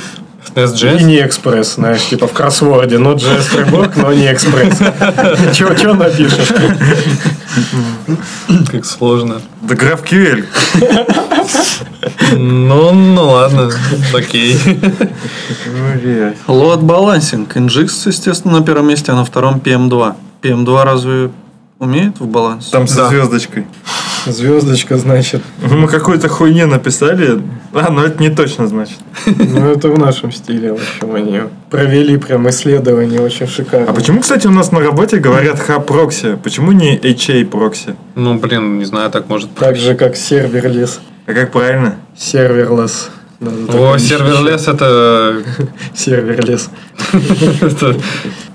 И 1.01 1.05
не 1.05 1.24
экспресс, 1.24 1.76
знаешь, 1.76 2.05
типа 2.05 2.26
в 2.26 2.33
кроссворде, 2.33 2.97
Node.js 2.97 3.41
фреймворк, 3.41 3.97
но 3.97 4.12
не 4.12 4.30
экспресс. 4.30 4.78
Чего 5.57 5.95
напишешь? 5.95 6.53
Как 8.70 8.85
сложно. 8.85 9.41
да 9.62 9.74
GraphQL. 9.76 10.45
Ну, 12.37 12.93
ну 12.93 13.28
ладно, 13.30 13.70
окей. 14.14 14.59
Load 16.49 16.80
balancing. 16.83 17.47
Nginx, 17.49 18.09
естественно, 18.09 18.59
на 18.59 18.64
первом 18.64 18.89
месте, 18.89 19.12
а 19.12 19.14
на 19.14 19.24
втором 19.24 19.57
PM2. 19.57 20.14
PM2 20.43 20.85
разве 20.85 21.30
умеет 21.83 22.20
в 22.20 22.26
баланс? 22.26 22.68
Там 22.68 22.87
со 22.87 23.09
звездочкой. 23.09 23.66
Звездочка, 24.24 24.97
значит. 24.99 25.43
Мы 25.68 25.89
какую-то 25.89 26.28
хуйню 26.28 26.68
написали. 26.68 27.43
А, 27.72 27.91
ну 27.91 28.03
это 28.03 28.22
не 28.22 28.30
точно 28.30 28.68
значит. 28.68 28.99
Ну, 29.26 29.68
это 29.68 29.89
в 29.89 29.99
нашем 29.99 30.30
стиле, 30.30 30.72
в 30.72 30.76
общем, 30.76 31.14
они 31.14 31.41
провели 31.70 32.16
прям 32.18 32.49
исследование 32.49 33.20
очень 33.20 33.49
шикарно. 33.49 33.91
А 33.91 33.93
почему, 33.93 34.20
кстати, 34.20 34.47
у 34.47 34.53
нас 34.53 34.70
на 34.70 34.78
работе 34.78 35.16
говорят 35.16 35.59
hub 35.68 35.83
proxy? 35.83 36.39
Почему 36.41 36.70
не 36.70 36.97
HAProxy? 36.97 37.97
Ну, 38.14 38.39
блин, 38.39 38.78
не 38.78 38.85
знаю, 38.85 39.11
так 39.11 39.28
может 39.28 39.53
Так 39.57 39.74
же, 39.74 39.97
как 39.97 40.14
serverless. 40.14 41.01
А 41.26 41.33
как 41.33 41.51
правильно? 41.51 41.97
Serverless. 42.16 43.11
Надо 43.41 43.57
О, 43.57 43.66
такое 43.66 43.99
serverless 43.99 44.68
это... 44.68 45.43
Serverless. 45.97 46.70
это- 47.61 47.97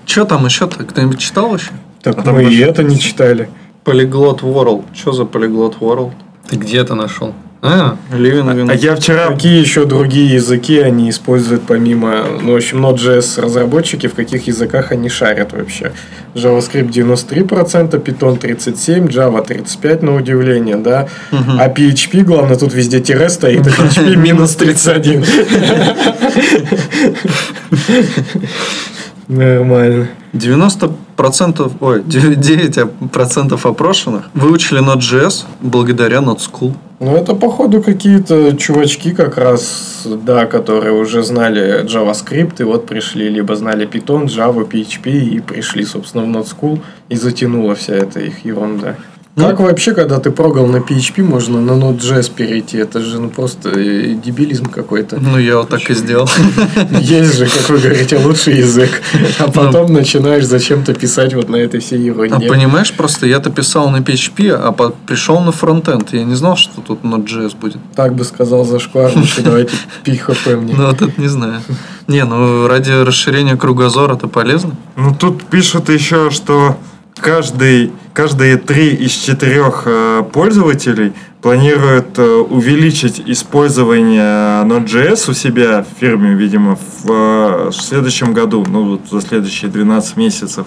Что 0.05 0.23
там 0.23 0.45
еще-то? 0.45 0.85
Кто-нибудь 0.85 1.19
читал 1.19 1.49
вообще? 1.49 1.71
Так 2.01 2.25
А 2.25 2.31
мы 2.31 2.43
и 2.43 2.59
это 2.59 2.83
не 2.83 2.99
читали. 2.99 3.49
Polyglot 3.85 4.41
World. 4.41 4.83
Что 4.93 5.13
за 5.13 5.23
Polyglot 5.23 5.79
World? 5.79 6.11
Ты 6.49 6.57
где 6.57 6.77
это 6.77 6.95
нашел? 6.95 7.33
А, 7.61 7.97
Living 8.11 8.53
in... 8.53 8.69
А 8.69 8.75
я 8.75 8.95
вчера... 8.95 9.29
Какие 9.29 9.59
еще 9.59 9.85
другие 9.85 10.35
языки 10.35 10.77
они 10.77 11.09
используют 11.09 11.63
помимо, 11.63 12.25
ну, 12.41 12.53
в 12.53 12.55
общем, 12.55 12.85
Node.js 12.85 13.41
разработчики, 13.41 14.07
в 14.07 14.13
каких 14.13 14.47
языках 14.47 14.91
они 14.91 15.09
шарят 15.09 15.53
вообще? 15.53 15.91
JavaScript 16.35 16.89
93%, 16.89 18.03
Python 18.03 18.39
37%, 18.39 19.09
Java 19.09 19.45
35% 19.45 20.05
на 20.05 20.15
удивление, 20.15 20.75
да? 20.75 21.07
А 21.31 21.67
PHP, 21.67 22.23
главное, 22.23 22.57
тут 22.57 22.73
везде 22.73 22.99
тире 22.99 23.29
стоит, 23.29 23.65
а 23.65 23.69
PHP 23.69 24.15
минус 24.15 24.55
31. 24.55 25.25
Нормально. 29.27 30.07
90%, 30.33 31.71
ой, 31.79 32.01
9% 32.01 33.59
опрошенных 33.69 34.29
выучили 34.33 34.81
Node.js 34.81 35.45
благодаря 35.61 36.19
NodeSchool. 36.19 36.73
Ну, 36.99 37.15
это, 37.15 37.35
походу, 37.35 37.83
какие-то 37.83 38.57
чувачки 38.57 39.13
как 39.13 39.37
раз, 39.37 40.01
да, 40.05 40.45
которые 40.45 40.93
уже 40.93 41.21
знали 41.21 41.83
JavaScript, 41.83 42.55
и 42.59 42.63
вот 42.63 42.87
пришли, 42.87 43.29
либо 43.29 43.55
знали 43.55 43.87
Python, 43.87 44.25
Java, 44.25 44.67
PHP, 44.67 45.11
и 45.11 45.39
пришли, 45.39 45.85
собственно, 45.85 46.23
в 46.23 46.27
Node 46.27 46.47
School, 46.47 46.79
и 47.09 47.15
затянула 47.15 47.75
вся 47.75 47.93
эта 47.93 48.19
их 48.21 48.45
ерунда. 48.45 48.95
Как 49.37 49.59
вообще, 49.59 49.93
когда 49.93 50.19
ты 50.19 50.31
прогал 50.31 50.65
на 50.65 50.77
PHP, 50.77 51.21
можно 51.21 51.61
на 51.61 51.71
Node.js 51.71 52.31
перейти? 52.33 52.77
Это 52.77 53.01
же 53.01 53.19
ну, 53.19 53.29
просто 53.29 53.69
э, 53.69 54.15
дебилизм 54.15 54.65
какой-то. 54.65 55.17
Ну, 55.21 55.37
я 55.37 55.57
вот 55.57 55.69
так 55.69 55.87
и 55.91 55.93
сделал. 55.93 56.27
Есть 57.01 57.37
же, 57.37 57.45
как 57.45 57.69
вы 57.69 57.77
говорите, 57.77 58.17
лучший 58.17 58.57
язык. 58.57 58.89
А 59.37 59.51
потом 59.51 59.93
начинаешь 59.93 60.45
зачем-то 60.45 60.95
писать 60.95 61.35
вот 61.35 61.49
на 61.49 61.57
этой 61.57 61.79
всей 61.81 61.99
А 61.99 62.03
ерунде. 62.03 62.47
понимаешь, 62.47 62.91
просто 62.93 63.27
я-то 63.27 63.51
писал 63.51 63.91
на 63.91 63.97
PHP, 63.97 64.49
а 64.49 64.71
по- 64.71 64.89
пришел 65.05 65.39
на 65.41 65.51
фронтенд. 65.51 66.13
Я 66.13 66.23
не 66.23 66.35
знал, 66.35 66.55
что 66.57 66.81
тут 66.81 67.03
Node.js 67.03 67.55
будет. 67.55 67.77
Так 67.95 68.15
бы 68.15 68.23
сказал 68.23 68.65
Зашквар, 68.65 69.11
лучше 69.15 69.43
давайте 69.43 69.75
PHP 70.03 70.57
мне. 70.59 70.73
Ну, 70.75 70.87
вот 70.87 70.99
это 71.03 71.21
не 71.21 71.27
знаю. 71.27 71.61
Не, 72.07 72.25
ну, 72.25 72.67
ради 72.67 72.89
расширения 72.89 73.55
кругозора 73.55 74.15
это 74.15 74.27
полезно. 74.27 74.71
Ну, 74.95 75.13
тут 75.13 75.43
пишут 75.43 75.89
еще, 75.89 76.31
что 76.31 76.77
каждый, 77.21 77.91
каждые 78.13 78.57
три 78.57 78.93
из 78.95 79.11
четырех 79.11 79.83
э, 79.85 80.23
пользователей 80.31 81.13
планируют 81.41 82.17
э, 82.17 82.23
увеличить 82.23 83.21
использование 83.25 84.63
Node.js 84.65 85.29
у 85.29 85.33
себя 85.33 85.83
в 85.83 85.99
фирме, 85.99 86.33
видимо, 86.33 86.75
в, 86.75 87.09
э, 87.09 87.71
следующем 87.73 88.33
году, 88.33 88.65
ну, 88.67 88.91
вот 88.91 89.01
за 89.09 89.21
следующие 89.21 89.69
12 89.71 90.17
месяцев. 90.17 90.65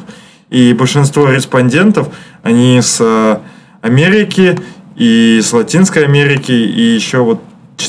И 0.48 0.72
большинство 0.72 1.28
респондентов, 1.28 2.08
они 2.42 2.80
с 2.80 2.98
э, 3.00 3.38
Америки 3.82 4.58
и 4.96 5.40
с 5.42 5.52
Латинской 5.52 6.04
Америки, 6.04 6.52
и 6.52 6.94
еще 6.94 7.18
вот 7.18 7.40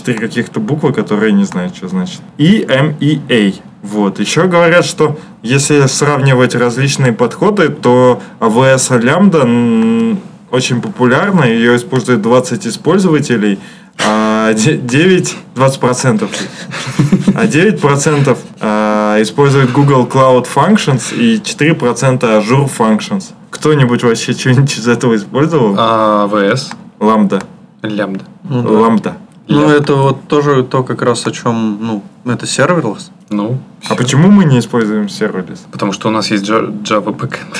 четыре 0.01 0.19
каких-то 0.19 0.59
буквы, 0.59 0.93
которые 0.93 1.31
не 1.31 1.43
знаю, 1.43 1.71
что 1.75 1.87
значит. 1.87 2.21
И 2.37 2.65
MEA. 2.67 3.55
Вот. 3.83 4.19
Еще 4.19 4.47
говорят, 4.47 4.85
что 4.85 5.17
если 5.43 5.85
сравнивать 5.87 6.55
различные 6.55 7.13
подходы, 7.13 7.69
то 7.69 8.21
AWS 8.39 8.99
лямбда 8.99 9.39
м, 9.39 10.19
очень 10.51 10.81
популярна, 10.81 11.43
ее 11.45 11.75
использует 11.75 12.21
20 12.21 12.67
использователей, 12.67 13.59
а 14.03 14.53
9, 14.53 15.35
20%, 15.55 16.29
а 17.35 17.45
9% 17.45 18.37
а, 18.59 19.21
использует 19.21 19.71
Google 19.71 20.05
Cloud 20.07 20.47
Functions 20.53 21.15
и 21.15 21.37
4% 21.37 22.19
Azure 22.21 22.69
Functions. 22.77 23.25
Кто-нибудь 23.51 24.03
вообще 24.03 24.33
что-нибудь 24.33 24.77
из 24.77 24.87
этого 24.87 25.15
использовал? 25.15 25.75
а 25.77 26.27
ВС? 26.27 26.71
Ламда. 26.99 27.41
Лямбда. 28.49 29.17
Ну. 29.51 29.61
Ну, 29.61 29.69
это 29.69 29.95
вот 29.95 30.27
тоже 30.27 30.63
то, 30.63 30.83
как 30.83 31.01
раз 31.01 31.27
о 31.27 31.31
чем, 31.31 31.77
ну, 31.81 32.03
это 32.31 32.47
serverless. 32.47 33.11
Ну, 33.29 33.57
А 33.89 33.95
почему 33.95 34.29
мы 34.31 34.45
не 34.45 34.59
используем 34.59 35.09
serverless? 35.09 35.65
потому 35.71 35.91
что 35.91 36.07
у 36.07 36.11
нас 36.11 36.31
есть 36.31 36.45
Java 36.49 37.15
backend. 37.15 37.57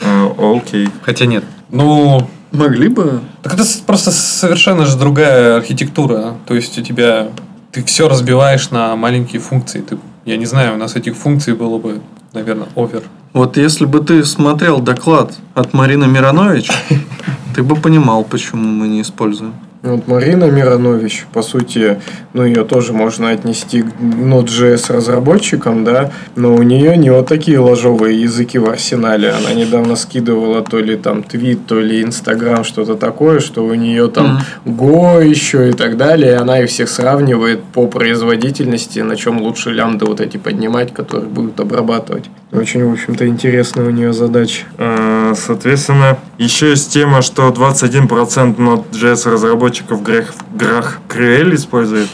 Э, 0.00 0.56
Окей. 0.56 0.88
Хотя 1.04 1.26
нет. 1.26 1.44
Ну, 1.70 2.28
Могли 2.52 2.88
бы. 2.88 3.20
Так 3.42 3.54
это 3.54 3.64
просто 3.86 4.10
совершенно 4.10 4.84
же 4.84 4.98
другая 4.98 5.56
архитектура. 5.56 6.34
То 6.46 6.54
есть 6.54 6.78
у 6.78 6.82
тебя 6.82 7.28
ты 7.72 7.82
все 7.82 8.08
разбиваешь 8.08 8.70
на 8.70 8.94
маленькие 8.96 9.40
функции. 9.40 9.80
Ты, 9.80 9.96
я 10.26 10.36
не 10.36 10.44
знаю, 10.44 10.74
у 10.74 10.76
нас 10.76 10.94
этих 10.94 11.16
функций 11.16 11.54
было 11.54 11.78
бы, 11.78 12.02
наверное, 12.34 12.68
over. 12.74 13.02
Вот 13.32 13.56
если 13.56 13.86
бы 13.86 14.00
ты 14.00 14.24
смотрел 14.24 14.80
доклад 14.80 15.32
от 15.54 15.72
Марины 15.72 16.06
Миронович, 16.06 16.70
ты 17.54 17.62
бы 17.62 17.76
понимал, 17.76 18.24
почему 18.24 18.62
мы 18.68 18.88
не 18.88 19.00
используем. 19.00 19.54
Вот 19.82 20.06
Марина 20.06 20.44
Миронович, 20.44 21.26
по 21.32 21.42
сути, 21.42 22.00
ну 22.34 22.44
ее 22.44 22.62
тоже 22.62 22.92
можно 22.92 23.30
отнести 23.30 23.82
к 23.82 23.86
Node.js 24.00 24.92
разработчикам, 24.92 25.82
да, 25.82 26.12
но 26.36 26.54
у 26.54 26.62
нее 26.62 26.96
не 26.96 27.10
вот 27.10 27.26
такие 27.26 27.58
ложовые 27.58 28.22
языки 28.22 28.58
в 28.58 28.70
арсенале. 28.70 29.30
Она 29.30 29.52
недавно 29.54 29.96
скидывала 29.96 30.62
то 30.62 30.78
ли 30.78 30.94
там 30.96 31.24
твит, 31.24 31.66
то 31.66 31.80
ли 31.80 32.00
Инстаграм, 32.00 32.62
что-то 32.62 32.94
такое, 32.94 33.40
что 33.40 33.64
у 33.64 33.74
нее 33.74 34.06
там 34.06 34.38
Go 34.64 35.26
еще 35.26 35.70
и 35.70 35.72
так 35.72 35.96
далее, 35.96 36.30
и 36.30 36.36
она 36.36 36.60
их 36.60 36.70
всех 36.70 36.88
сравнивает 36.88 37.64
по 37.64 37.88
производительности, 37.88 39.00
на 39.00 39.16
чем 39.16 39.42
лучше 39.42 39.70
лямбды 39.70 40.04
вот 40.06 40.20
эти 40.20 40.36
поднимать, 40.36 40.94
которые 40.94 41.28
будут 41.28 41.58
обрабатывать. 41.58 42.30
Очень, 42.52 42.86
в 42.86 42.92
общем-то, 42.92 43.26
интересная 43.26 43.86
у 43.86 43.90
нее 43.90 44.12
задача. 44.12 44.64
Э, 44.76 45.32
Соответственно, 45.34 46.18
еще 46.36 46.70
есть 46.70 46.92
тема, 46.92 47.22
что 47.22 47.48
21% 47.48 48.56
Node.js 48.56 49.30
разработчиков 49.30 50.02
Грах, 50.02 50.34
Грах 50.54 50.98
QL 51.08 51.54
использует. 51.54 52.08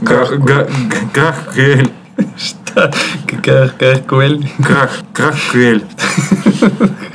Грах, 0.00 0.30
га- 0.38 0.64
г- 0.64 0.68
Грах 1.12 1.54
QL. 1.54 1.90
Что? 2.38 2.92
Крахкуэль? 3.78 4.50
Крах, 4.64 4.90
крах 5.12 5.34
QL. 5.52 5.84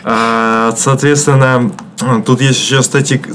А, 0.03 0.73
Соответственно, 0.77 1.71
тут 2.25 2.41
есть 2.41 2.59
еще 2.59 2.83
статик... 2.83 3.27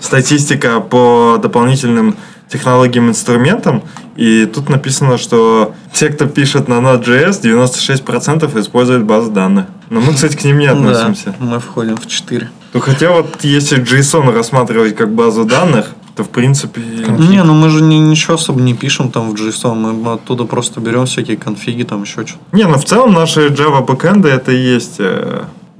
статистика 0.00 0.80
по 0.80 1.38
дополнительным 1.42 2.16
технологиям 2.50 3.08
инструментам. 3.08 3.82
И 4.16 4.46
тут 4.46 4.68
написано, 4.68 5.18
что 5.18 5.74
те, 5.92 6.08
кто 6.08 6.26
пишет 6.26 6.68
на 6.68 6.74
Node.js, 6.74 7.42
96% 7.42 8.60
используют 8.60 9.04
базы 9.04 9.30
данных. 9.30 9.66
Но 9.90 10.00
мы, 10.00 10.12
кстати, 10.14 10.36
к 10.36 10.44
ним 10.44 10.58
не 10.58 10.66
относимся. 10.66 11.34
Да, 11.38 11.46
мы 11.46 11.60
входим 11.60 11.96
в 11.96 12.06
4. 12.06 12.50
Ну, 12.74 12.80
хотя 12.80 13.10
вот 13.12 13.44
если 13.44 13.82
JSON 13.82 14.32
рассматривать 14.32 14.96
как 14.96 15.14
базу 15.14 15.44
данных, 15.44 15.92
то 16.14 16.24
в 16.24 16.28
принципе... 16.28 16.80
Не, 16.80 17.42
ну 17.42 17.54
мы 17.54 17.70
же 17.70 17.82
ни- 17.82 17.94
ничего 17.96 18.34
особо 18.34 18.60
не 18.60 18.74
пишем 18.74 19.10
там 19.10 19.30
в 19.30 19.34
JSON, 19.34 19.74
мы 19.74 20.12
оттуда 20.12 20.44
просто 20.44 20.80
берем 20.80 21.06
всякие 21.06 21.36
конфиги, 21.36 21.84
там 21.84 22.02
еще 22.02 22.26
что-то. 22.26 22.56
Не, 22.56 22.66
ну 22.66 22.78
в 22.78 22.84
целом 22.84 23.12
наши 23.12 23.48
Java 23.48 23.84
бэкэнды 23.84 24.28
это 24.28 24.52
и 24.52 24.74
есть... 24.74 25.00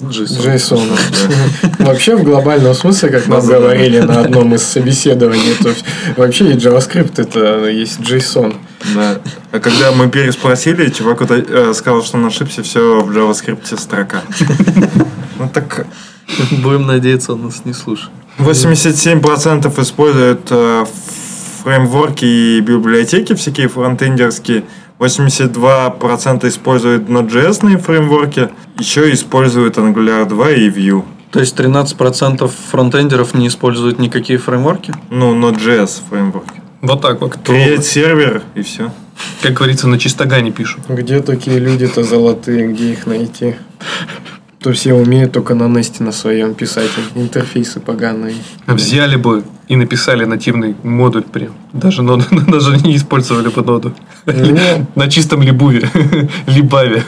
э, 0.02 0.56
JSON. 0.56 0.98
Вообще, 1.78 2.16
в 2.16 2.24
глобальном 2.24 2.74
смысле, 2.74 3.10
как 3.10 3.28
нам 3.28 3.46
говорили 3.46 4.00
на 4.00 4.20
одном 4.20 4.54
из 4.54 4.62
собеседований, 4.62 5.54
то 5.62 5.72
вообще 6.16 6.52
и 6.52 6.54
JavaScript 6.54 7.20
это 7.20 7.66
есть 7.66 8.00
JSON. 8.00 8.56
Да. 8.94 9.18
А 9.52 9.60
когда 9.60 9.92
мы 9.92 10.08
переспросили, 10.08 10.90
чувак 10.90 11.20
вот, 11.20 11.30
э, 11.30 11.72
сказал, 11.74 12.02
что 12.02 12.18
он 12.18 12.26
ошибся, 12.26 12.62
все 12.62 13.00
в 13.00 13.10
JavaScript 13.10 13.78
строка. 13.78 14.22
Ну 15.38 15.48
так 15.52 15.86
Будем 16.62 16.86
надеяться, 16.86 17.32
он 17.32 17.44
нас 17.44 17.64
не 17.64 17.72
слушает. 17.72 18.10
87% 18.38 19.82
используют 19.82 20.48
э, 20.50 20.86
фреймворки 21.62 22.24
и 22.24 22.60
библиотеки 22.60 23.34
всякие 23.34 23.68
фронтендерские. 23.68 24.64
82% 25.02 26.48
используют 26.48 27.08
Node.js 27.08 27.78
фреймворки. 27.78 28.50
Еще 28.78 29.12
используют 29.12 29.76
Angular 29.76 30.26
2 30.26 30.50
и 30.52 30.70
Vue. 30.70 31.04
То 31.32 31.40
есть 31.40 31.58
13% 31.58 32.50
фронтендеров 32.70 33.34
не 33.34 33.48
используют 33.48 33.98
никакие 33.98 34.38
фреймворки? 34.38 34.94
Ну, 35.10 35.34
Node.js 35.34 36.02
фреймворки. 36.08 36.62
Вот 36.82 37.00
так 37.00 37.20
вот. 37.20 37.36
Create 37.44 37.82
сервер 37.82 38.42
и 38.54 38.62
все. 38.62 38.92
Как 39.42 39.54
говорится, 39.54 39.88
на 39.88 39.98
чистогане 39.98 40.52
пишут. 40.52 40.82
Где 40.88 41.20
такие 41.20 41.58
люди-то 41.58 42.04
золотые, 42.04 42.68
где 42.68 42.92
их 42.92 43.06
найти? 43.06 43.56
То 44.60 44.72
все 44.72 44.94
умеют 44.94 45.32
только 45.32 45.54
на 45.54 45.66
Несте 45.66 46.04
на 46.04 46.12
своем 46.12 46.54
писать 46.54 46.90
интерфейсы 47.16 47.80
поганые. 47.80 48.36
Взяли 48.68 49.16
бы 49.16 49.42
и 49.68 49.76
написали 49.76 50.24
нативный 50.24 50.74
модуль 50.82 51.22
прям. 51.22 51.52
Даже, 51.72 52.02
ноду, 52.02 52.24
даже 52.48 52.76
не 52.78 52.96
использовали 52.96 53.48
бы 53.48 53.62
ноду. 53.62 53.92
На 54.94 55.08
чистом 55.08 55.42
либуве. 55.42 55.88
Либаве. 56.46 57.04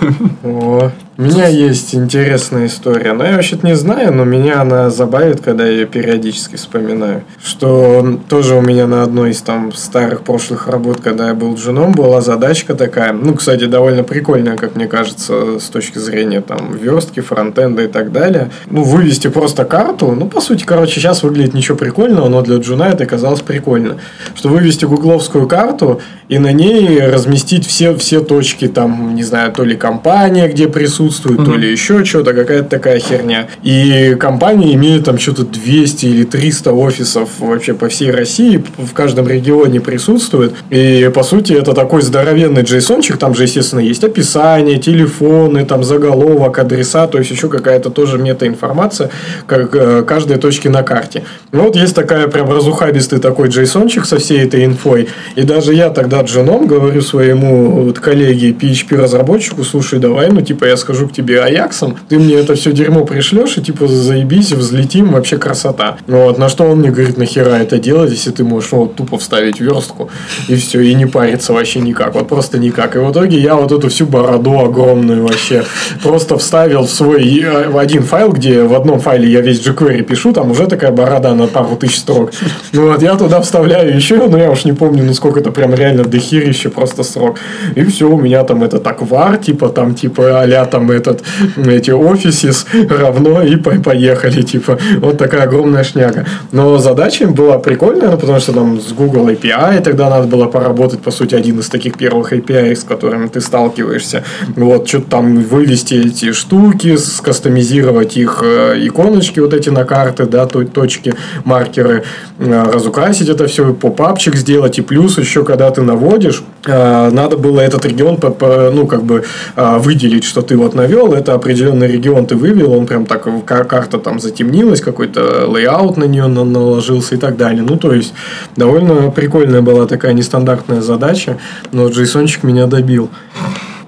У 1.17 1.23
меня 1.23 1.47
есть 1.47 1.95
интересная 1.95 2.67
история. 2.67 3.12
Но 3.12 3.25
я 3.25 3.37
вообще-то 3.37 3.65
не 3.65 3.77
знаю, 3.77 4.12
но 4.12 4.25
меня 4.25 4.61
она 4.61 4.91
забавит, 4.91 5.41
когда 5.41 5.65
я 5.65 5.71
ее 5.71 5.87
периодически 5.87 6.57
вспоминаю. 6.57 7.23
Что 7.41 8.19
тоже 8.29 8.57
у 8.57 8.61
меня 8.61 8.89
на 8.89 9.05
одной 9.05 9.31
из 9.31 9.41
там 9.41 9.73
старых 9.73 10.23
прошлых 10.23 10.67
работ, 10.67 11.01
когда 11.01 11.29
я 11.29 11.35
был 11.35 11.55
джуном, 11.55 11.93
была 11.93 12.21
задачка 12.21 12.75
такая. 12.75 13.12
Ну, 13.12 13.35
кстати, 13.35 13.67
довольно 13.67 14.03
прикольная, 14.03 14.57
как 14.57 14.75
мне 14.75 14.89
кажется, 14.89 15.61
с 15.61 15.67
точки 15.67 15.99
зрения 15.99 16.41
там 16.41 16.75
верстки, 16.75 17.21
фронтенда 17.21 17.85
и 17.85 17.89
так 17.89 18.11
далее. 18.11 18.51
Ну, 18.69 18.83
вывести 18.83 19.29
просто 19.29 19.65
карту. 19.65 20.17
Ну, 20.19 20.27
по 20.27 20.41
сути, 20.41 20.65
короче, 20.65 20.95
сейчас 20.95 21.23
выглядит 21.23 21.55
ничего 21.55 21.79
прикольного, 21.79 22.29
но 22.29 22.43
для 22.43 22.57
джуна 22.57 22.89
это 22.89 23.07
казалось 23.07 23.43
прикольно. 23.43 23.99
Что 24.35 24.49
вывести 24.49 24.85
гугловскую 24.85 25.47
карту 25.47 26.01
и 26.29 26.41
на 26.41 26.53
ней 26.53 26.99
разместить 27.07 27.69
все, 27.69 27.95
все 27.95 28.19
точки, 28.21 28.67
там, 28.67 29.15
не 29.15 29.23
знаю, 29.23 29.53
то 29.53 29.62
ли 29.62 29.77
компания, 29.77 30.49
где 30.49 30.67
присутствует, 30.67 31.04
то 31.11 31.57
ли 31.57 31.71
еще 31.71 32.05
что-то, 32.05 32.33
какая-то 32.33 32.69
такая 32.69 32.99
херня. 32.99 33.49
И 33.63 34.17
компания 34.19 34.75
имеет 34.75 35.05
там 35.05 35.19
что-то 35.19 35.45
200 35.45 36.07
или 36.07 36.25
300 36.25 36.73
офисов 36.73 37.29
вообще 37.39 37.75
по 37.75 37.89
всей 37.89 38.11
России, 38.11 38.65
в 38.77 38.93
каждом 38.93 39.29
регионе 39.29 39.81
присутствует. 39.81 40.55
И, 40.71 41.11
по 41.15 41.23
сути, 41.23 41.53
это 41.53 41.73
такой 41.73 42.03
здоровенный 42.03 42.63
джейсончик, 42.63 43.17
там 43.17 43.35
же, 43.35 43.45
естественно, 43.45 43.81
есть 43.81 44.05
описание, 44.05 44.79
телефоны, 44.79 45.65
там 45.65 45.85
заголовок, 45.85 46.59
адреса, 46.59 47.07
то 47.07 47.19
есть 47.19 47.31
еще 47.31 47.49
какая-то 47.49 47.91
тоже 47.91 48.19
метаинформация, 48.19 49.11
как 49.47 49.75
э, 49.75 50.03
каждой 50.03 50.39
точки 50.39 50.69
на 50.69 50.83
карте. 50.83 51.25
Ну, 51.53 51.65
вот 51.65 51.77
есть 51.77 51.95
такая 51.95 52.29
прям 52.29 52.51
разухабистый 52.51 53.21
такой 53.21 53.49
джейсончик 53.49 54.05
со 54.05 54.19
всей 54.19 54.41
этой 54.41 54.65
инфой. 54.65 55.09
И 55.37 55.43
даже 55.43 55.75
я 55.75 55.91
тогда 55.91 56.23
дженом 56.23 56.67
говорю 56.67 57.01
своему 57.01 57.83
вот 57.83 57.99
коллеге 57.99 58.51
PHP-разработчику, 58.51 59.65
слушай, 59.65 59.99
давай, 59.99 60.31
ну, 60.31 60.41
типа, 60.41 60.65
я 60.67 60.77
схожу 60.95 61.09
к 61.09 61.12
тебе 61.12 61.42
Аяксом, 61.42 61.97
ты 62.09 62.18
мне 62.18 62.34
это 62.34 62.55
все 62.55 62.72
дерьмо 62.72 63.05
пришлешь, 63.05 63.59
и, 63.59 63.62
типа, 63.62 63.88
заебись, 63.88 64.53
взлетим, 64.53 65.12
вообще 65.12 65.38
красота. 65.38 65.97
Вот, 66.07 66.38
на 66.38 66.49
что 66.49 66.64
он 66.64 66.78
мне 66.78 66.90
говорит, 66.90 67.18
нахера 67.18 67.57
это 67.57 67.78
делать, 67.78 68.11
если 68.12 68.30
ты 68.30 68.45
можешь 68.45 68.70
ну, 68.72 68.78
вот 68.78 68.95
тупо 68.95 69.18
вставить 69.18 69.61
верстку, 69.61 70.11
и 70.49 70.55
все, 70.57 70.80
и 70.80 70.95
не 70.95 71.07
париться 71.07 71.53
вообще 71.53 71.80
никак, 71.80 72.14
вот 72.14 72.28
просто 72.28 72.59
никак. 72.59 72.97
И 72.97 72.99
в 72.99 73.11
итоге 73.11 73.38
я 73.38 73.57
вот 73.57 73.72
эту 73.72 73.88
всю 73.88 74.07
бороду 74.07 74.59
огромную 74.59 75.22
вообще 75.22 75.64
просто 76.03 76.36
вставил 76.38 76.82
в 76.86 76.90
свой 76.90 77.40
э, 77.40 77.68
в 77.68 77.78
один 77.78 78.03
файл, 78.03 78.32
где 78.32 78.62
в 78.62 78.74
одном 78.74 79.01
файле 79.01 79.28
я 79.28 79.40
весь 79.40 79.66
jQuery 79.66 80.03
пишу, 80.03 80.32
там 80.32 80.51
уже 80.51 80.66
такая 80.66 80.92
борода 80.92 81.34
на 81.34 81.47
пару 81.47 81.76
тысяч 81.76 81.99
строк. 81.99 82.30
Ну 82.72 82.88
вот, 82.88 83.03
я 83.03 83.16
туда 83.16 83.40
вставляю 83.40 83.95
еще, 83.97 84.16
но 84.28 84.38
я 84.38 84.51
уж 84.51 84.64
не 84.64 84.72
помню, 84.72 85.05
ну 85.05 85.14
сколько 85.14 85.40
это 85.40 85.51
прям 85.51 85.74
реально 85.74 86.05
дохерище 86.05 86.68
просто 86.68 87.03
срок. 87.03 87.38
И 87.74 87.84
все, 87.84 88.09
у 88.09 88.20
меня 88.20 88.45
там 88.45 88.62
этот 88.62 88.86
аквар, 88.86 89.36
типа 89.38 89.68
там, 89.68 89.95
типа 89.95 90.42
а 90.42 90.64
там 90.66 90.84
этот, 90.91 91.22
эти 91.57 91.91
офисис 91.91 92.66
равно 92.89 93.43
и 93.43 93.57
по- 93.57 93.80
поехали, 93.80 94.43
типа. 94.43 94.78
Вот 95.01 95.18
такая 95.18 95.43
огромная 95.43 95.85
шняга. 95.85 96.26
Но 96.53 96.78
задача 96.78 97.26
была 97.26 97.59
прикольная, 97.59 98.16
потому 98.16 98.41
что 98.41 98.53
там 98.53 98.80
с 98.80 98.93
Google 98.93 99.28
API 99.28 99.80
тогда 99.82 100.11
надо 100.11 100.26
было 100.26 100.47
поработать, 100.47 101.01
по 101.01 101.11
сути, 101.11 101.35
один 101.35 101.59
из 101.61 101.68
таких 101.68 101.97
первых 101.97 102.32
API, 102.32 102.74
с 102.74 102.85
которыми 102.85 103.28
ты 103.28 103.41
сталкиваешься. 103.41 104.24
Вот, 104.57 104.89
что-то 104.89 105.11
там 105.11 105.43
вывести 105.43 105.95
эти 105.95 106.32
штуки, 106.32 106.97
скастомизировать 106.97 108.16
их 108.16 108.43
э, 108.45 108.78
иконочки 108.87 109.41
вот 109.41 109.53
эти 109.55 109.70
на 109.70 109.85
карты, 109.85 110.24
да, 110.26 110.47
то- 110.47 110.64
точки, 110.64 111.14
маркеры, 111.45 112.05
э, 112.39 112.62
разукрасить 112.72 113.28
это 113.28 113.47
все, 113.47 113.72
pop-up 113.75 114.12
чик 114.12 114.37
сделать, 114.37 114.78
и 114.78 114.82
плюс 114.82 115.18
еще, 115.18 115.45
когда 115.45 115.70
ты 115.70 115.82
наводишь, 115.82 116.43
э, 116.66 117.11
надо 117.11 117.37
было 117.37 117.61
этот 117.61 117.85
регион, 117.87 118.16
по- 118.16 118.30
по- 118.30 118.70
ну, 118.72 118.87
как 118.87 119.03
бы 119.03 119.24
выделить, 119.57 120.24
что 120.24 120.43
ты 120.43 120.57
вот 120.57 120.74
навел, 120.75 121.12
это 121.14 121.35
определенный 121.35 121.87
регион 121.89 122.27
ты 122.27 122.37
вывел, 122.37 122.72
он 122.72 122.87
прям 122.87 123.07
так, 123.07 123.25
ка- 123.45 123.64
карта 123.64 123.99
там 123.99 124.18
затемнилась, 124.20 124.81
какой-то 124.81 125.47
layout 125.49 125.97
на 125.97 126.05
нее 126.05 126.27
на- 126.27 126.45
наложился 126.45 127.14
и 127.14 127.18
так 127.18 127.37
далее. 127.37 127.62
Ну, 127.62 127.77
то 127.77 127.93
есть, 127.93 128.14
довольно 128.57 129.11
прикольная 129.11 129.62
была 129.62 129.87
такая 129.87 130.12
нестандартная 130.12 130.81
задача, 130.81 131.39
но 131.72 131.89
джейсончик 131.89 132.43
меня 132.43 132.66
добил. 132.66 133.11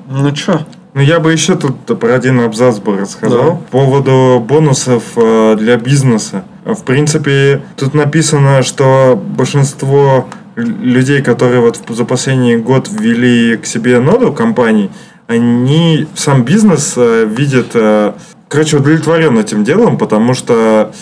Ну 0.08 0.30
чё? 0.32 0.60
Ну, 0.94 1.02
я 1.02 1.20
бы 1.20 1.30
еще 1.30 1.56
тут 1.56 1.76
про 1.98 2.14
один 2.14 2.40
абзац 2.40 2.78
бы 2.78 2.96
рассказал. 2.96 3.58
По 3.70 3.78
поводу 3.78 4.42
бонусов 4.48 5.02
э, 5.16 5.56
для 5.58 5.76
бизнеса. 5.76 6.44
В 6.64 6.82
принципе, 6.84 7.60
тут 7.76 7.92
написано, 7.92 8.62
что 8.62 9.20
большинство 9.36 10.26
людей, 10.56 11.20
которые 11.20 11.60
вот 11.60 11.78
за 11.88 12.04
последний 12.06 12.56
год 12.56 12.88
ввели 12.90 13.58
к 13.58 13.66
себе 13.66 14.00
ноду 14.00 14.32
компаний, 14.32 14.90
они 15.26 16.06
сам 16.14 16.44
бизнес 16.44 16.94
э, 16.96 17.24
видят 17.24 17.68
э, 17.74 18.12
короче, 18.48 18.76
удовлетворен 18.76 19.38
этим 19.38 19.64
делом, 19.64 19.98
потому 19.98 20.34
что 20.34 20.92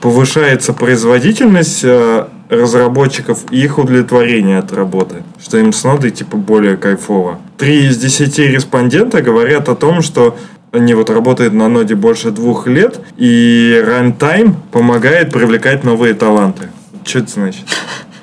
повышается 0.00 0.72
производительность 0.72 1.84
э, 1.84 2.26
разработчиков 2.48 3.44
и 3.50 3.62
их 3.62 3.78
удовлетворение 3.78 4.58
от 4.58 4.72
работы, 4.72 5.22
что 5.40 5.58
им 5.58 5.72
с 5.72 5.84
нодой 5.84 6.10
типа 6.10 6.36
более 6.36 6.76
кайфово. 6.76 7.38
Три 7.58 7.86
из 7.86 7.98
десяти 7.98 8.46
респондента 8.46 9.22
говорят 9.22 9.68
о 9.68 9.76
том, 9.76 10.02
что 10.02 10.36
они 10.72 10.94
вот 10.94 11.10
работают 11.10 11.52
на 11.52 11.68
ноде 11.68 11.94
больше 11.94 12.30
двух 12.30 12.66
лет, 12.66 13.00
и 13.16 13.82
runtime 13.84 14.54
помогает 14.72 15.32
привлекать 15.32 15.84
новые 15.84 16.14
таланты. 16.14 16.70
Что 17.04 17.20
это 17.20 17.30
значит? 17.30 17.64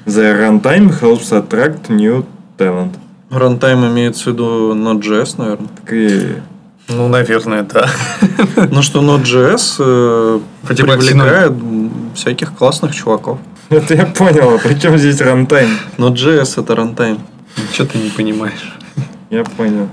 The 0.05 0.39
runtime 0.39 0.89
helps 1.01 1.31
attract 1.31 1.89
new 1.89 2.25
talent. 2.57 2.93
Runtime 3.29 3.85
имеется 3.87 4.25
в 4.25 4.27
виду 4.33 4.73
Node.js, 4.73 5.35
наверное. 5.37 5.67
Так 5.67 5.93
и 5.93 6.35
Ну, 6.87 7.07
наверное, 7.07 7.63
да. 7.63 7.89
Ну 8.71 8.81
что 8.81 9.01
Node.js 9.01 9.75
э, 9.79 10.39
привлекает 10.67 11.53
всяких 12.15 12.53
классных 12.55 12.95
чуваков. 12.95 13.39
Это 13.69 13.95
я 13.95 14.05
понял, 14.05 14.55
а 14.55 14.57
при 14.57 14.79
чем 14.79 14.97
здесь 14.97 15.19
runtime? 15.19 15.69
Node.js 15.97 16.61
это 16.61 16.75
runtime. 16.75 17.19
Что 17.73 17.85
ты 17.85 17.97
не 17.97 18.09
понимаешь? 18.09 18.77
Я 19.29 19.43
понял. 19.43 19.89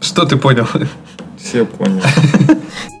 Что 0.00 0.24
ты 0.24 0.36
понял? 0.36 0.66
Все 1.38 1.64
поняли. 1.64 2.02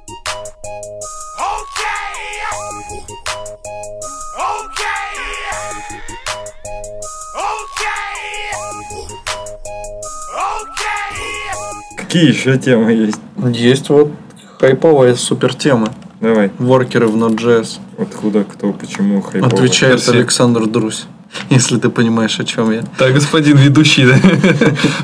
Какие 12.12 12.28
еще 12.28 12.58
темы 12.58 12.92
есть? 12.92 13.18
Есть 13.54 13.88
вот 13.88 14.12
хайповая 14.60 15.14
супер 15.14 15.54
тема. 15.54 15.88
Давай. 16.20 16.50
Воркеры 16.58 17.06
в 17.06 17.16
Node.js. 17.16 17.78
Откуда, 17.96 18.44
кто, 18.44 18.74
почему, 18.74 19.22
хайпово. 19.22 19.46
Отвечает 19.46 19.94
Версии. 19.94 20.18
Александр 20.18 20.66
Друзь. 20.66 21.06
Если 21.48 21.78
ты 21.78 21.88
понимаешь, 21.88 22.38
о 22.38 22.44
чем 22.44 22.70
я. 22.70 22.84
Да, 22.98 23.08
господин 23.10 23.56
ведущий, 23.56 24.04
да. 24.08 24.18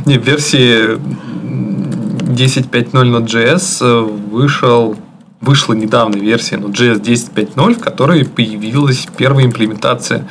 Не, 0.04 0.18
версии 0.18 0.96
10.5.0 0.96 2.92
Node.js 2.92 3.78
э, 3.80 4.00
вышел, 4.30 4.94
вышла 5.40 5.72
недавно 5.72 6.16
версия 6.16 6.56
Node.js 6.56 7.00
10.5.0, 7.00 7.74
в 7.76 7.80
которой 7.80 8.26
появилась 8.26 9.08
первая 9.16 9.46
имплементация 9.46 10.28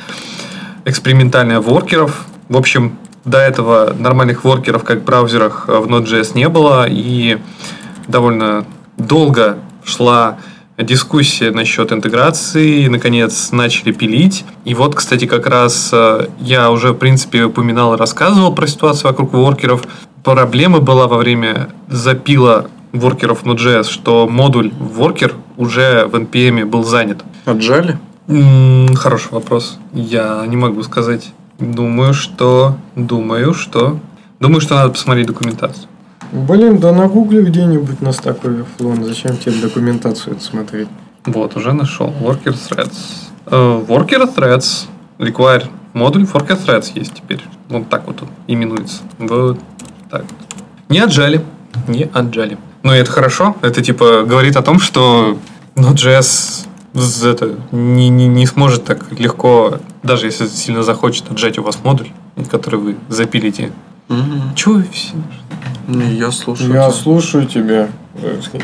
экспериментальная 0.84 1.58
воркеров. 1.58 2.24
В 2.48 2.56
общем, 2.56 2.96
до 3.24 3.38
этого 3.38 3.94
нормальных 3.98 4.44
воркеров, 4.44 4.84
как 4.84 5.00
в 5.00 5.04
браузерах, 5.04 5.64
э, 5.68 5.78
в 5.78 5.86
Node.js 5.86 6.32
не 6.34 6.48
было, 6.48 6.86
и 6.88 7.38
довольно 8.06 8.64
долго 8.96 9.58
шла 9.84 10.38
дискуссия 10.78 11.50
насчет 11.50 11.92
интеграции, 11.92 12.82
и, 12.84 12.88
наконец, 12.88 13.50
начали 13.50 13.92
пилить. 13.92 14.44
И 14.64 14.74
вот, 14.74 14.94
кстати, 14.94 15.26
как 15.26 15.46
раз 15.46 15.90
э, 15.92 16.28
я 16.40 16.70
уже, 16.70 16.92
в 16.92 16.96
принципе, 16.96 17.44
упоминал 17.44 17.94
и 17.94 17.96
рассказывал 17.96 18.54
про 18.54 18.66
ситуацию 18.66 19.10
вокруг 19.10 19.32
воркеров. 19.32 19.82
Проблема 20.22 20.78
была 20.78 21.08
во 21.08 21.16
время 21.16 21.68
запила 21.88 22.68
воркеров 22.92 23.44
Node.js, 23.44 23.90
что 23.90 24.28
модуль 24.28 24.72
воркер 24.78 25.34
уже 25.56 26.06
в 26.06 26.14
NPM 26.14 26.64
был 26.64 26.84
занят. 26.84 27.24
Отжали? 27.44 27.98
М, 28.28 28.94
Хороший 28.94 29.32
вопрос. 29.32 29.78
Я 29.92 30.44
не 30.46 30.56
могу 30.56 30.82
сказать. 30.82 31.32
Думаю, 31.58 32.14
что... 32.14 32.76
Думаю, 32.94 33.52
что... 33.54 33.98
Думаю, 34.40 34.60
что 34.60 34.76
надо 34.76 34.90
посмотреть 34.90 35.26
документацию. 35.26 35.88
Блин, 36.30 36.78
да 36.78 36.92
на 36.92 37.08
гугле 37.08 37.42
где-нибудь 37.42 38.00
на 38.00 38.08
Stack 38.08 38.42
Overflow. 38.42 39.04
Зачем 39.04 39.36
тебе 39.36 39.60
документацию 39.60 40.36
это 40.36 40.44
смотреть? 40.44 40.88
Вот, 41.24 41.56
уже 41.56 41.72
нашел. 41.72 42.12
Worker 42.20 42.54
Threads. 42.54 42.96
Э, 43.46 43.84
Worker 43.88 44.32
Threads. 44.34 44.86
Require 45.18 45.64
модуль 45.94 46.22
Worker 46.22 46.58
Threads 46.64 46.92
есть 46.94 47.14
теперь. 47.14 47.42
Вот 47.68 47.88
так 47.88 48.06
вот 48.06 48.22
он 48.22 48.28
именуется. 48.46 49.00
Вот 49.18 49.58
так. 50.10 50.24
Не 50.88 51.00
отжали. 51.00 51.44
Не 51.86 52.04
отжали. 52.04 52.56
Но 52.82 52.94
это 52.94 53.10
хорошо. 53.10 53.56
Это 53.62 53.82
типа 53.82 54.22
говорит 54.22 54.56
о 54.56 54.62
том, 54.62 54.78
что 54.78 55.38
Node.js 55.74 56.66
это, 56.94 57.56
не, 57.70 58.08
не, 58.08 58.26
не 58.26 58.46
сможет 58.46 58.84
так 58.84 59.12
легко, 59.12 59.78
даже 60.02 60.26
если 60.26 60.46
сильно 60.46 60.82
захочет, 60.82 61.30
отжать 61.30 61.58
у 61.58 61.62
вас 61.62 61.78
модуль, 61.82 62.08
который 62.50 62.78
вы 62.78 62.96
запилите. 63.08 63.72
Мгм. 64.08 64.54
Чего 64.54 64.74
вы 64.74 64.86
все? 64.92 65.14
Я 65.88 66.30
слушаю. 66.30 66.68
Я 66.68 66.74
тебя. 66.74 66.92
слушаю 66.92 67.46
тебя. 67.46 67.88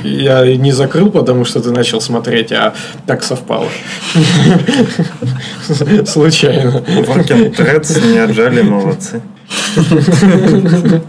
Я 0.03 0.57
не 0.57 0.73
закрыл, 0.73 1.11
потому 1.11 1.45
что 1.45 1.61
ты 1.61 1.71
начал 1.71 2.01
смотреть, 2.01 2.53
а 2.53 2.75
так 3.07 3.23
совпало. 3.23 3.69
Случайно. 6.07 6.79
Working 6.79 7.55
Threads 7.57 8.13
не 8.13 8.19
отжали, 8.19 8.63
молодцы. 8.63 9.23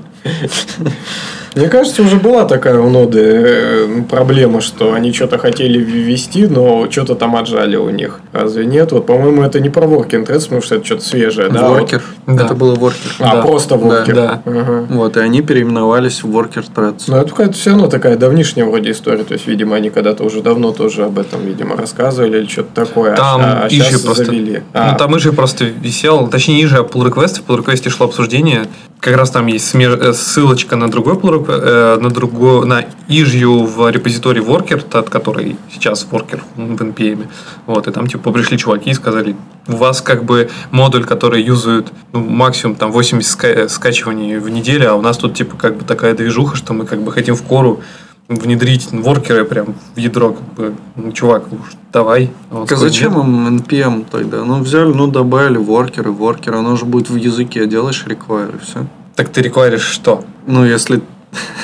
Мне 1.55 1.69
кажется, 1.69 2.01
уже 2.01 2.17
была 2.17 2.45
такая 2.45 2.77
у 2.79 2.89
ноды 2.89 3.19
э, 3.21 4.01
проблема, 4.09 4.59
что 4.59 4.93
они 4.93 5.13
что-то 5.13 5.37
хотели 5.37 5.77
ввести, 5.79 6.47
но 6.47 6.89
что-то 6.91 7.15
там 7.15 7.35
отжали 7.37 7.77
у 7.77 7.89
них. 7.89 8.19
Разве 8.33 8.65
нет? 8.65 8.91
Вот, 8.91 9.05
по-моему, 9.05 9.41
это 9.41 9.61
не 9.61 9.69
про 9.69 9.85
Working 9.85 10.25
Threads, 10.27 10.43
потому 10.43 10.61
что 10.61 10.75
это 10.75 10.85
что-то 10.85 11.03
свежее, 11.05 11.49
да? 11.49 11.69
Воркер. 11.69 12.01
Да. 12.27 12.45
Это 12.45 12.55
было 12.55 12.75
воркер. 12.75 13.11
А, 13.19 13.35
Да. 13.35 13.41
просто 13.41 13.75
Worker. 13.75 14.13
да. 14.13 14.41
Ага. 14.45 14.85
Вот, 14.89 15.15
и 15.15 15.19
они 15.21 15.41
переименовались 15.41 16.23
в 16.23 16.27
Worker 16.37 16.65
Threads. 16.75 17.03
Но 17.07 17.17
это 17.17 17.29
какая-то 17.29 17.53
все 17.53 17.69
равно 17.69 17.87
такая 17.87 18.17
давнишняя 18.17 18.65
вроде 18.65 18.91
история. 18.91 19.23
То 19.23 19.33
есть, 19.33 19.47
видимо, 19.47 19.77
они 19.77 19.89
когда-то 19.89 20.23
уже 20.25 20.41
давно 20.41 20.71
тоже 20.73 21.05
об 21.05 21.17
этом, 21.17 21.45
видимо, 21.45 21.77
рассказывали 21.77 22.39
или 22.39 22.47
что-то 22.47 22.85
такое. 22.85 23.15
Там 23.15 23.41
а, 23.41 23.61
а 23.65 23.69
щас 23.69 24.01
просто. 24.01 24.25
завели. 24.25 24.61
А, 24.73 24.91
Ну, 24.91 24.97
там 24.97 25.15
issue 25.15 25.33
просто 25.33 25.63
висел, 25.65 26.27
точнее, 26.27 26.55
ниже 26.57 26.77
pull 26.79 27.09
request, 27.09 27.41
в 27.41 27.49
pull 27.49 27.63
request 27.63 27.89
шло 27.89 28.07
обсуждение. 28.07 28.65
Как 28.99 29.17
раз 29.17 29.29
там 29.29 29.45
есть 29.47 29.73
смер- 29.73 30.01
э, 30.01 30.13
ссылочка 30.13 30.75
на 30.75 30.89
другой 30.89 31.13
pull 31.15 31.44
э, 31.47 31.97
на 31.99 32.09
другой, 32.09 32.65
на 32.65 32.85
issue 33.07 33.65
в 33.65 33.89
репозитории 33.89 34.43
worker, 34.43 34.81
тот, 34.81 35.09
который 35.09 35.57
сейчас 35.71 36.07
worker 36.11 36.41
в 36.55 36.81
NPM. 36.81 37.27
Вот, 37.65 37.87
и 37.87 37.91
там 37.91 38.07
типа 38.07 38.31
пришли 38.31 38.57
чуваки 38.57 38.89
и 38.89 38.93
сказали, 38.93 39.35
у 39.67 39.75
вас 39.75 40.01
как 40.01 40.23
бы 40.23 40.49
модуль, 40.71 41.05
который 41.05 41.41
юзают 41.41 41.91
ну, 42.13 42.19
максимум 42.19 42.75
там 42.75 42.91
80 42.91 43.39
ска- 43.39 43.67
скачиваний 43.67 44.37
в 44.37 44.49
неделю, 44.49 44.91
а 44.91 44.95
у 44.95 45.01
нас 45.01 45.17
тут 45.17 45.33
типа 45.33 45.55
как 45.57 45.77
бы 45.77 45.85
такая 45.85 46.13
движуха, 46.13 46.55
что 46.55 46.73
мы 46.73 46.85
как 46.85 47.01
бы 47.01 47.11
хотим 47.11 47.35
в 47.35 47.43
кору 47.43 47.81
внедрить 48.27 48.91
воркеры 48.91 49.45
прям 49.45 49.75
в 49.95 49.99
ядро, 49.99 50.33
как 50.33 50.53
бы, 50.53 50.73
ну, 50.95 51.11
чувак, 51.11 51.51
уж 51.51 51.73
давай. 51.93 52.31
А 52.49 52.65
Так 52.65 52.71
а 52.71 52.75
зачем 52.77 53.13
«Нет». 53.13 53.23
им 53.23 53.57
NPM 53.57 54.05
тогда? 54.09 54.43
Ну, 54.43 54.61
взяли, 54.61 54.91
ну, 54.91 55.07
добавили 55.07 55.57
воркеры, 55.57 56.11
воркеры. 56.11 56.57
Оно 56.57 56.75
же 56.75 56.85
будет 56.85 57.09
в 57.09 57.15
языке, 57.15 57.67
делаешь 57.67 58.03
require, 58.07 58.55
и 58.55 58.59
все. 58.59 58.87
Так 59.15 59.29
ты 59.29 59.41
реквайришь 59.41 59.83
что? 59.83 60.25
Ну, 60.47 60.65
если... 60.65 61.01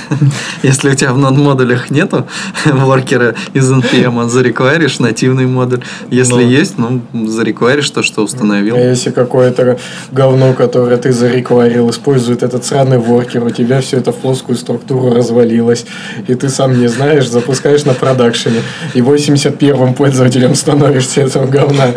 Если 0.63 0.89
у 0.89 0.93
тебя 0.93 1.13
в 1.13 1.17
нод-модулях 1.17 1.89
нету 1.91 2.27
воркера 2.65 3.35
из 3.53 3.71
NPM, 3.71 4.27
зареквайришь 4.29 4.99
нативный 4.99 5.45
модуль. 5.45 5.81
Если 6.09 6.33
Ну. 6.33 6.39
есть, 6.41 6.77
ну, 6.77 7.01
зареквайришь 7.27 7.89
то, 7.89 8.03
что 8.03 8.23
установил. 8.23 8.75
А 8.75 8.79
если 8.79 9.11
какое-то 9.11 9.77
говно, 10.11 10.53
которое 10.53 10.97
ты 10.97 11.11
зарекварил, 11.11 11.89
использует 11.89 12.43
этот 12.43 12.65
сраный 12.65 12.97
воркер, 12.97 13.43
у 13.43 13.49
тебя 13.49 13.81
все 13.81 13.97
это 13.97 14.11
в 14.11 14.17
плоскую 14.17 14.57
структуру 14.57 15.13
развалилось, 15.13 15.85
и 16.27 16.35
ты 16.35 16.49
сам 16.49 16.79
не 16.79 16.87
знаешь, 16.87 17.29
запускаешь 17.29 17.85
на 17.85 17.93
продакшене, 17.93 18.61
и 18.93 18.99
81-м 18.99 19.93
пользователем 19.93 20.55
становишься 20.55 21.21
этого 21.21 21.47
говна. 21.47 21.87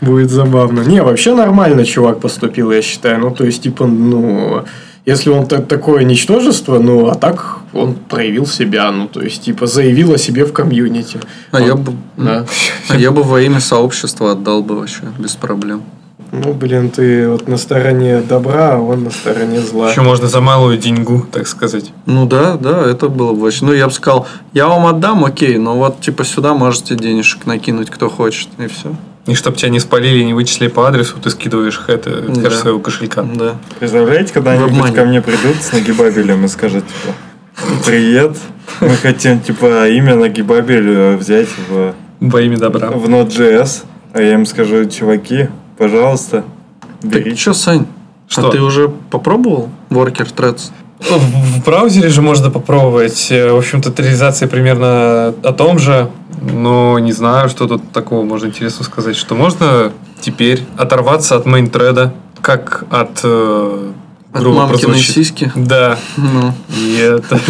Будет 0.00 0.30
забавно. 0.30 0.80
Не, 0.82 1.02
вообще 1.02 1.34
нормально 1.34 1.84
чувак 1.84 2.20
поступил, 2.20 2.70
я 2.70 2.82
считаю. 2.82 3.18
Ну, 3.18 3.30
то 3.30 3.44
есть, 3.44 3.62
типа, 3.62 3.86
ну... 3.86 4.64
Если 5.06 5.30
он 5.30 5.46
та- 5.46 5.62
такое 5.62 6.02
ничтожество, 6.02 6.80
ну, 6.80 7.06
а 7.06 7.14
так 7.14 7.58
он 7.72 7.94
проявил 7.94 8.44
себя, 8.44 8.90
ну, 8.90 9.06
то 9.06 9.22
есть, 9.22 9.42
типа, 9.42 9.66
заявил 9.66 10.12
о 10.12 10.18
себе 10.18 10.44
в 10.44 10.52
комьюнити. 10.52 11.20
А 11.52 11.60
я 11.60 11.76
бы... 11.76 11.92
Да. 12.16 12.44
А 12.88 12.96
я 12.96 13.12
бы 13.12 13.22
во 13.22 13.40
имя 13.40 13.60
сообщества 13.60 14.32
отдал 14.32 14.62
бы 14.62 14.76
вообще, 14.76 15.02
без 15.18 15.36
проблем. 15.36 15.82
Ну, 16.32 16.52
блин, 16.52 16.90
ты 16.90 17.28
вот 17.28 17.46
на 17.46 17.56
стороне 17.56 18.20
добра, 18.20 18.74
а 18.74 18.78
он 18.78 19.04
на 19.04 19.10
стороне 19.10 19.60
зла. 19.60 19.90
Еще 19.90 20.02
можно 20.02 20.26
за 20.26 20.40
малую 20.40 20.76
деньгу, 20.76 21.24
так 21.30 21.46
сказать. 21.46 21.92
Ну 22.06 22.26
да, 22.26 22.56
да, 22.56 22.84
это 22.84 23.08
было 23.08 23.32
бы 23.32 23.42
вообще. 23.42 23.64
Ну, 23.64 23.72
я 23.72 23.86
бы 23.86 23.92
сказал, 23.92 24.26
я 24.52 24.66
вам 24.66 24.86
отдам, 24.86 25.24
окей, 25.24 25.56
но 25.56 25.76
вот 25.76 26.00
типа 26.00 26.24
сюда 26.24 26.54
можете 26.54 26.96
денежек 26.96 27.46
накинуть, 27.46 27.90
кто 27.90 28.08
хочет, 28.08 28.48
и 28.58 28.66
все. 28.66 28.94
И 29.26 29.34
чтобы 29.34 29.56
тебя 29.56 29.70
не 29.70 29.80
спалили, 29.80 30.22
не 30.22 30.34
вычислили 30.34 30.68
по 30.68 30.86
адресу, 30.86 31.16
ты 31.20 31.30
скидываешь 31.30 31.78
хэт, 31.78 32.06
э, 32.06 32.24
Да. 32.28 32.40
хэш 32.42 32.54
своего 32.58 32.78
кошелька. 32.78 33.22
Да. 33.22 33.56
Представляете, 33.80 34.32
когда-нибудь 34.32 34.70
В 34.70 34.74
обмане. 34.74 34.94
ко 34.94 35.04
мне 35.04 35.20
придут 35.20 35.56
с 35.62 35.72
нагибабелем 35.72 36.44
и 36.44 36.48
скажут, 36.48 36.84
типа, 36.86 37.14
привет, 37.84 38.36
мы 38.80 38.90
хотим, 38.90 39.40
типа, 39.40 39.88
имя 39.88 40.14
нагибабель 40.14 41.16
взять 41.16 41.48
в, 41.68 41.94
Во 42.20 42.40
имя 42.40 42.56
добра. 42.58 42.90
в 42.90 43.08
Node.js. 43.08 43.82
А 44.12 44.22
я 44.22 44.34
им 44.34 44.46
скажу, 44.46 44.84
чуваки, 44.88 45.48
пожалуйста, 45.76 46.44
Так 47.02 47.10
берите. 47.10 47.36
что, 47.40 47.52
Сань, 47.54 47.86
Что? 48.28 48.48
а 48.48 48.52
ты 48.52 48.60
уже 48.60 48.88
попробовал 49.10 49.68
Worker 49.90 50.32
Threads? 50.34 50.70
В 51.00 51.64
браузере 51.64 52.08
же 52.08 52.22
можно 52.22 52.50
попробовать. 52.50 53.28
Э, 53.30 53.52
В 53.52 53.56
общем-то, 53.58 53.92
реализация 54.02 54.48
примерно 54.48 55.34
о 55.42 55.52
том 55.52 55.78
же. 55.78 56.10
Но 56.42 56.98
не 56.98 57.12
знаю, 57.12 57.48
что 57.48 57.66
тут 57.66 57.92
такого 57.92 58.24
можно 58.24 58.46
интересно 58.46 58.84
сказать. 58.84 59.16
Что 59.16 59.34
можно 59.34 59.92
теперь 60.20 60.64
оторваться 60.76 61.36
от 61.36 61.46
мейн-треда, 61.46 62.12
как 62.40 62.84
от... 62.90 63.20
э, 63.24 63.90
От 64.32 64.42
мамкиной 64.42 64.68
прозвучит. 64.68 65.14
сиськи. 65.14 65.52
Да. 65.54 65.98
Ну, 66.16 66.52
И 66.76 66.96
это... 66.96 67.38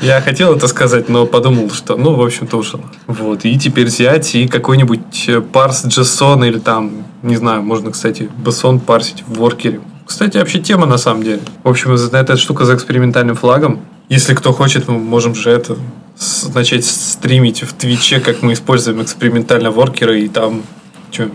Я 0.00 0.20
хотел 0.20 0.54
это 0.54 0.68
сказать, 0.68 1.08
но 1.08 1.26
подумал, 1.26 1.70
что, 1.70 1.96
ну, 1.96 2.14
в 2.14 2.22
общем-то, 2.22 2.58
уже. 2.58 2.78
Вот. 3.06 3.44
И 3.44 3.58
теперь 3.58 3.86
взять 3.86 4.34
и 4.34 4.46
какой-нибудь 4.46 5.24
э, 5.28 5.40
парс 5.40 5.84
JSON 5.86 6.46
или 6.46 6.58
там, 6.58 6.90
не 7.22 7.36
знаю, 7.36 7.62
можно, 7.62 7.90
кстати, 7.90 8.28
JSON 8.44 8.78
парсить 8.80 9.24
в 9.26 9.38
воркере. 9.38 9.80
Кстати, 10.06 10.36
вообще 10.36 10.58
тема 10.58 10.86
на 10.86 10.98
самом 10.98 11.22
деле. 11.22 11.40
В 11.62 11.68
общем, 11.68 11.92
эта 11.92 12.36
штука 12.36 12.64
за 12.64 12.74
экспериментальным 12.74 13.36
флагом. 13.36 13.80
Если 14.08 14.34
кто 14.34 14.52
хочет, 14.52 14.86
мы 14.88 14.98
можем 14.98 15.34
же 15.34 15.50
это 15.50 15.76
начать 16.54 16.84
стримить 16.84 17.62
в 17.62 17.72
Твиче, 17.72 18.20
как 18.20 18.42
мы 18.42 18.52
используем 18.52 19.02
экспериментально 19.02 19.70
воркеры 19.70 20.20
и 20.20 20.28
там 20.28 20.62
чё, 21.10 21.28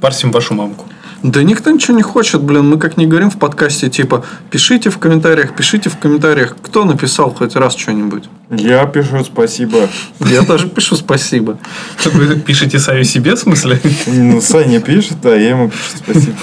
парсим 0.00 0.32
вашу 0.32 0.54
мамку. 0.54 0.86
Да 1.26 1.42
никто 1.42 1.72
ничего 1.72 1.96
не 1.96 2.04
хочет, 2.04 2.40
блин. 2.40 2.68
Мы 2.68 2.78
как 2.78 2.96
не 2.96 3.06
говорим 3.06 3.30
в 3.30 3.36
подкасте, 3.38 3.90
типа, 3.90 4.24
пишите 4.48 4.90
в 4.90 4.98
комментариях, 4.98 5.56
пишите 5.56 5.90
в 5.90 5.98
комментариях, 5.98 6.56
кто 6.62 6.84
написал 6.84 7.34
хоть 7.34 7.56
раз 7.56 7.74
что-нибудь. 7.74 8.24
Я 8.50 8.86
пишу 8.86 9.24
спасибо. 9.24 9.88
Я 10.20 10.42
тоже 10.44 10.68
пишу 10.68 10.94
спасибо. 10.94 11.58
Вы 12.04 12.36
пишете 12.38 12.78
сами 12.78 13.02
себе, 13.02 13.34
в 13.34 13.40
смысле? 13.40 13.80
Ну, 14.06 14.40
Саня 14.40 14.80
пишет, 14.80 15.16
а 15.24 15.30
я 15.34 15.50
ему 15.50 15.70
пишу 15.70 15.96
спасибо. 15.96 16.36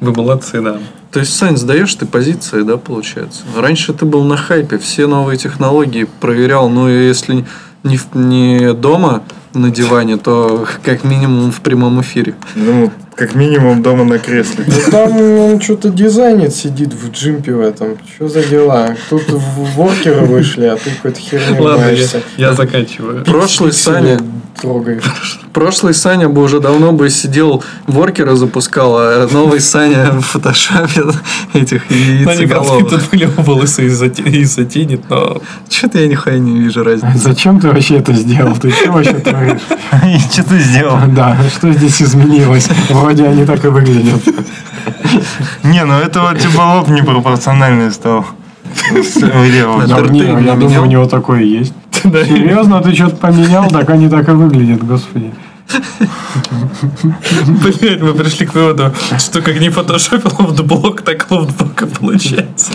Вы 0.00 0.12
молодцы, 0.12 0.60
да. 0.60 0.78
То 1.10 1.20
есть, 1.20 1.34
Сань, 1.34 1.56
сдаешь 1.56 1.94
ты 1.94 2.04
позиции, 2.04 2.62
да, 2.62 2.76
получается? 2.76 3.42
Раньше 3.56 3.94
ты 3.94 4.04
был 4.04 4.24
на 4.24 4.36
хайпе, 4.36 4.76
все 4.76 5.06
новые 5.06 5.38
технологии 5.38 6.06
проверял, 6.20 6.68
ну, 6.68 6.88
и 6.88 7.06
если 7.06 7.46
не, 7.82 7.96
в- 7.96 8.14
не 8.14 8.74
дома 8.74 9.22
на 9.54 9.70
диване, 9.70 10.16
то 10.18 10.66
как 10.82 11.04
минимум 11.04 11.50
в 11.50 11.60
прямом 11.60 12.00
эфире. 12.02 12.34
Ну, 12.54 12.90
как 13.22 13.36
минимум 13.36 13.84
дома 13.84 14.02
на 14.02 14.18
кресле. 14.18 14.64
Ну 14.66 14.90
там 14.90 15.12
он 15.38 15.60
что-то 15.60 15.90
дизайнит, 15.90 16.52
сидит 16.52 16.92
в 16.92 17.12
джимпе 17.12 17.52
в 17.52 17.60
этом. 17.60 17.96
Что 18.16 18.26
за 18.26 18.42
дела? 18.42 18.96
Тут 19.10 19.28
в 19.28 19.76
воркеры 19.76 20.22
вышли, 20.26 20.64
а 20.64 20.74
ты 20.74 20.90
какой-то 20.90 21.20
херней 21.20 21.60
Ладно, 21.60 21.90
я, 21.90 22.06
я 22.36 22.52
заканчиваю. 22.52 23.24
Прошлый 23.24 23.72
Саня, 23.72 24.18
Трогаешь. 24.60 25.02
прошлый 25.52 25.94
Саня 25.94 26.28
бы 26.28 26.42
уже 26.42 26.60
давно 26.60 26.92
бы 26.92 27.10
сидел, 27.10 27.64
воркера 27.86 28.36
запускал, 28.36 28.96
а 28.96 29.28
новый 29.32 29.60
Саня 29.60 30.10
в 30.12 30.20
фотошопе 30.20 31.02
этих 31.52 31.90
яйцеголовых. 31.90 32.90
тут 32.90 33.10
были 33.10 33.24
волосы 33.24 33.86
из 33.86 33.98
затенит, 33.98 35.08
но... 35.08 35.42
Что-то 35.68 35.98
я 35.98 36.06
нихуя 36.06 36.38
не 36.38 36.60
вижу 36.60 36.84
разницы. 36.84 37.18
Зачем 37.18 37.60
ты 37.60 37.68
вообще 37.68 37.96
это 37.96 38.12
сделал? 38.12 38.54
Ты 38.56 38.70
что 38.70 38.92
вообще 38.92 39.14
творишь? 39.14 39.62
И 40.06 40.18
что 40.18 40.44
ты 40.44 40.58
сделал? 40.58 40.98
Да, 41.08 41.36
что 41.56 41.72
здесь 41.72 42.00
изменилось? 42.02 42.68
Вроде 43.12 43.28
они 43.28 43.44
так 43.44 43.62
и 43.62 43.68
выглядят. 43.68 44.22
Не, 45.64 45.84
ну 45.84 45.98
это 45.98 46.22
вот 46.22 46.38
типа 46.38 46.62
лоб 46.62 46.88
непропорциональный 46.88 47.92
стал. 47.92 48.24
Я 50.46 50.54
думаю, 50.54 50.82
у 50.82 50.86
него 50.86 51.06
такое 51.06 51.42
есть. 51.42 51.74
Серьезно, 52.02 52.80
ты 52.80 52.94
что-то 52.94 53.16
поменял, 53.16 53.68
так 53.68 53.90
они 53.90 54.08
так 54.08 54.26
и 54.28 54.32
выглядят, 54.32 54.82
господи. 54.82 55.30
Блять, 57.46 58.00
мы 58.00 58.14
пришли 58.14 58.46
к 58.46 58.54
выводу, 58.54 58.94
что 59.18 59.42
как 59.42 59.60
не 59.60 59.68
фотошопил 59.68 60.32
лофтблок, 60.38 61.02
так 61.02 61.30
лофтблока 61.30 61.86
получается. 61.86 62.72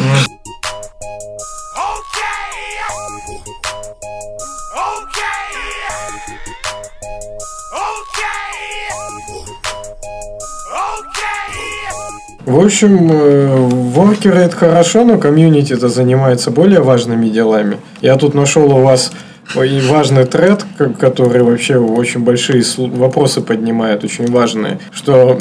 В 12.47 12.61
общем, 12.61 13.11
э, 13.11 13.55
воркеры 13.57 14.37
это 14.39 14.55
хорошо, 14.55 15.03
но 15.03 15.17
комьюнити 15.17 15.73
это 15.73 15.89
занимается 15.89 16.49
более 16.49 16.79
важными 16.79 17.27
делами. 17.27 17.75
Я 18.01 18.15
тут 18.15 18.33
нашел 18.33 18.71
у 18.73 18.81
вас 18.83 19.11
и 19.53 19.81
важный 19.81 20.23
тред, 20.23 20.63
ко- 20.77 20.91
который 20.93 21.43
вообще 21.43 21.75
очень 21.77 22.21
большие 22.21 22.63
вопросы 22.77 23.41
поднимает, 23.41 24.05
очень 24.05 24.31
важные. 24.31 24.79
Что 24.93 25.37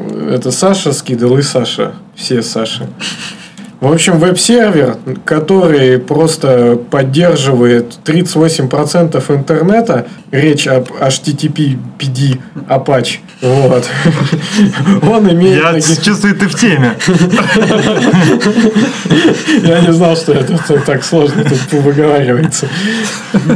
э, 0.00 0.34
это 0.34 0.50
Саша 0.50 0.92
скидал 0.92 1.38
и 1.38 1.42
Саша. 1.42 1.94
Все 2.14 2.42
Саши. 2.42 2.86
В 3.80 3.90
общем, 3.90 4.18
веб-сервер, 4.18 4.98
который 5.24 5.98
просто 5.98 6.78
поддерживает 6.90 7.98
38% 8.04 9.34
интернета, 9.34 10.06
речь 10.30 10.66
об 10.66 10.90
HTTP 10.90 11.78
PD 11.98 12.38
Apache, 12.68 13.20
вот. 13.40 13.88
Он 15.02 15.30
имеет... 15.32 15.62
Я 15.62 15.80
чувствую, 15.80 16.36
ты 16.36 16.46
в 16.46 16.54
теме. 16.56 16.94
Я 19.62 19.80
не 19.80 19.92
знал, 19.94 20.14
что 20.14 20.32
это 20.32 20.58
так 20.84 21.02
сложно 21.02 21.42
тут 21.44 21.72
выговаривается. 21.72 22.68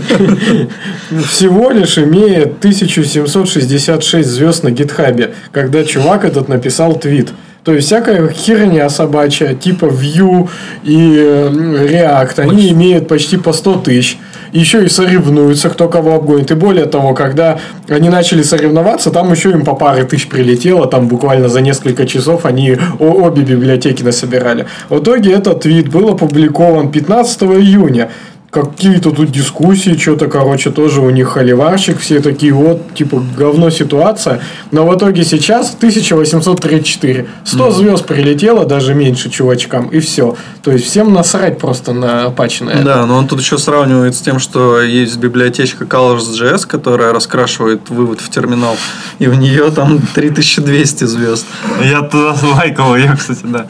Всего 1.28 1.70
лишь 1.70 1.98
имеет 1.98 2.58
1766 2.60 4.26
звезд 4.26 4.64
на 4.64 4.70
гитхабе, 4.70 5.34
когда 5.52 5.84
чувак 5.84 6.24
этот 6.24 6.48
написал 6.48 6.98
твит. 6.98 7.30
То 7.64 7.72
есть 7.72 7.86
всякая 7.86 8.28
херня 8.28 8.90
собачья, 8.90 9.54
типа 9.54 9.86
Vue 9.86 10.48
и 10.82 10.98
React, 11.16 12.40
они 12.40 12.70
имеют 12.70 13.08
почти 13.08 13.38
по 13.38 13.54
100 13.54 13.74
тысяч. 13.76 14.18
Еще 14.52 14.84
и 14.84 14.88
соревнуются, 14.88 15.70
кто 15.70 15.88
кого 15.88 16.14
обгонит. 16.14 16.50
И 16.50 16.54
более 16.54 16.84
того, 16.84 17.14
когда 17.14 17.58
они 17.88 18.10
начали 18.10 18.42
соревноваться, 18.42 19.10
там 19.10 19.32
еще 19.32 19.50
им 19.50 19.64
по 19.64 19.74
паре 19.74 20.04
тысяч 20.04 20.28
прилетело, 20.28 20.86
там 20.86 21.08
буквально 21.08 21.48
за 21.48 21.60
несколько 21.60 22.06
часов 22.06 22.44
они 22.44 22.76
обе 23.00 23.42
библиотеки 23.42 24.02
насобирали. 24.02 24.66
В 24.90 25.00
итоге 25.00 25.32
этот 25.32 25.62
твит 25.62 25.88
был 25.88 26.10
опубликован 26.10 26.90
15 26.92 27.42
июня. 27.44 28.10
Какие-то 28.54 29.10
тут 29.10 29.32
дискуссии, 29.32 29.96
что-то, 29.98 30.28
короче, 30.28 30.70
тоже 30.70 31.00
у 31.00 31.10
них 31.10 31.30
холиварщик, 31.30 31.98
все 31.98 32.20
такие 32.20 32.52
вот, 32.52 32.94
типа, 32.94 33.20
говно 33.36 33.68
ситуация. 33.70 34.42
Но 34.70 34.86
в 34.86 34.96
итоге 34.96 35.24
сейчас 35.24 35.74
1834. 35.74 37.26
100 37.42 37.70
звезд 37.72 38.06
прилетело, 38.06 38.64
даже 38.64 38.94
меньше 38.94 39.28
чувачкам, 39.28 39.88
и 39.88 39.98
все. 39.98 40.36
То 40.62 40.70
есть 40.70 40.86
всем 40.86 41.12
насрать 41.12 41.58
просто 41.58 41.92
на 41.92 42.30
патч 42.30 42.60
на 42.60 42.70
это. 42.70 42.84
Да, 42.84 43.06
но 43.06 43.16
он 43.16 43.26
тут 43.26 43.40
еще 43.40 43.58
сравнивает 43.58 44.14
с 44.14 44.20
тем, 44.20 44.38
что 44.38 44.80
есть 44.80 45.16
библиотечка 45.16 45.84
Colors.js, 45.84 46.68
которая 46.68 47.12
раскрашивает 47.12 47.90
вывод 47.90 48.20
в 48.20 48.30
терминал, 48.30 48.76
и 49.18 49.26
в 49.26 49.34
нее 49.34 49.72
там 49.72 50.00
3200 50.14 51.06
звезд. 51.06 51.44
Я 51.82 52.02
туда 52.02 52.36
лайкал 52.56 52.94
ее, 52.94 53.16
кстати, 53.18 53.40
да. 53.42 53.66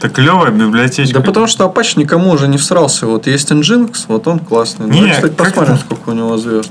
Так 0.00 0.12
клевая 0.12 0.50
библиотечка. 0.52 1.18
Да 1.18 1.24
потому 1.24 1.46
что 1.48 1.64
Apache 1.64 1.98
никому 1.98 2.30
уже 2.30 2.46
не 2.48 2.56
всрался. 2.56 3.06
Вот 3.06 3.26
есть 3.26 3.50
Nginx, 3.50 4.04
вот 4.08 4.26
он 4.28 4.38
классный. 4.38 4.86
Не, 4.86 4.92
Давай, 5.00 5.10
кстати, 5.12 5.34
как 5.34 5.46
посмотрим, 5.48 5.74
это? 5.74 5.84
сколько 5.84 6.10
у 6.10 6.12
него 6.12 6.36
звезд. 6.38 6.70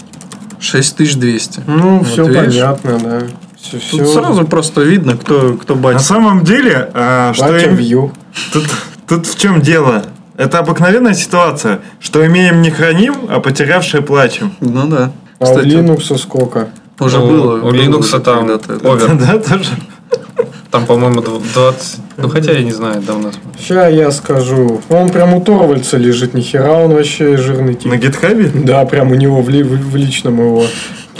6200. 0.59 1.61
Ну, 1.67 1.99
Вот 1.99 2.07
все 2.07 2.23
видишь? 2.25 2.37
понятно, 2.55 2.99
да. 2.99 3.21
Все, 3.59 3.79
Тут 3.91 4.07
сразу 4.09 4.45
просто 4.45 4.81
видно, 4.81 5.17
кто, 5.17 5.53
кто 5.55 5.75
На 5.75 5.81
батя. 5.81 5.99
самом 5.99 6.43
деле, 6.43 6.89
а, 6.93 7.33
что 7.33 7.45
Батя 7.45 7.69
им-. 7.71 8.11
Тут, 8.53 8.63
тут 9.07 9.27
в 9.27 9.37
чем 9.39 9.61
дело? 9.61 10.05
Это 10.37 10.59
обыкновенная 10.59 11.15
ситуация, 11.15 11.79
что 11.99 12.25
имеем 12.25 12.61
не 12.61 12.69
храним, 12.71 13.15
а 13.29 13.39
потерявшие 13.39 14.03
плачем. 14.03 14.53
Ну 14.61 14.87
да. 14.87 15.11
А 15.39 15.43
у 15.43 15.47
Кстати, 15.47 15.67
Linux 15.67 16.17
сколько? 16.17 16.69
уже 16.99 17.19
у- 17.19 17.27
было. 17.27 17.61
у 17.67 17.71
Linux 17.71 18.19
там 18.21 18.45
овер. 18.49 19.15
Да, 19.17 19.37
тоже. 19.39 19.69
Там, 20.71 20.85
по-моему, 20.85 21.21
дв- 21.21 21.41
20... 21.53 21.99
Ну, 22.17 22.29
хотя 22.29 22.51
я 22.51 22.61
не 22.63 22.71
знаю, 22.73 23.01
давно. 23.01 23.31
Ща 23.65 23.87
я 23.87 24.11
скажу. 24.11 24.81
Он 24.89 25.09
прям 25.09 25.33
у 25.33 25.41
Торвальца 25.41 25.97
лежит, 25.97 26.33
нихера 26.33 26.71
он 26.71 26.91
вообще 26.93 27.37
жирный 27.37 27.73
тип. 27.75 27.91
На 27.91 27.97
гитхабе? 27.97 28.49
Да, 28.53 28.83
прям 28.85 29.11
у 29.11 29.15
него 29.15 29.41
в, 29.41 29.49
ли- 29.49 29.63
в- 29.63 29.91
в 29.91 29.95
личном 29.95 30.39
его 30.39 30.65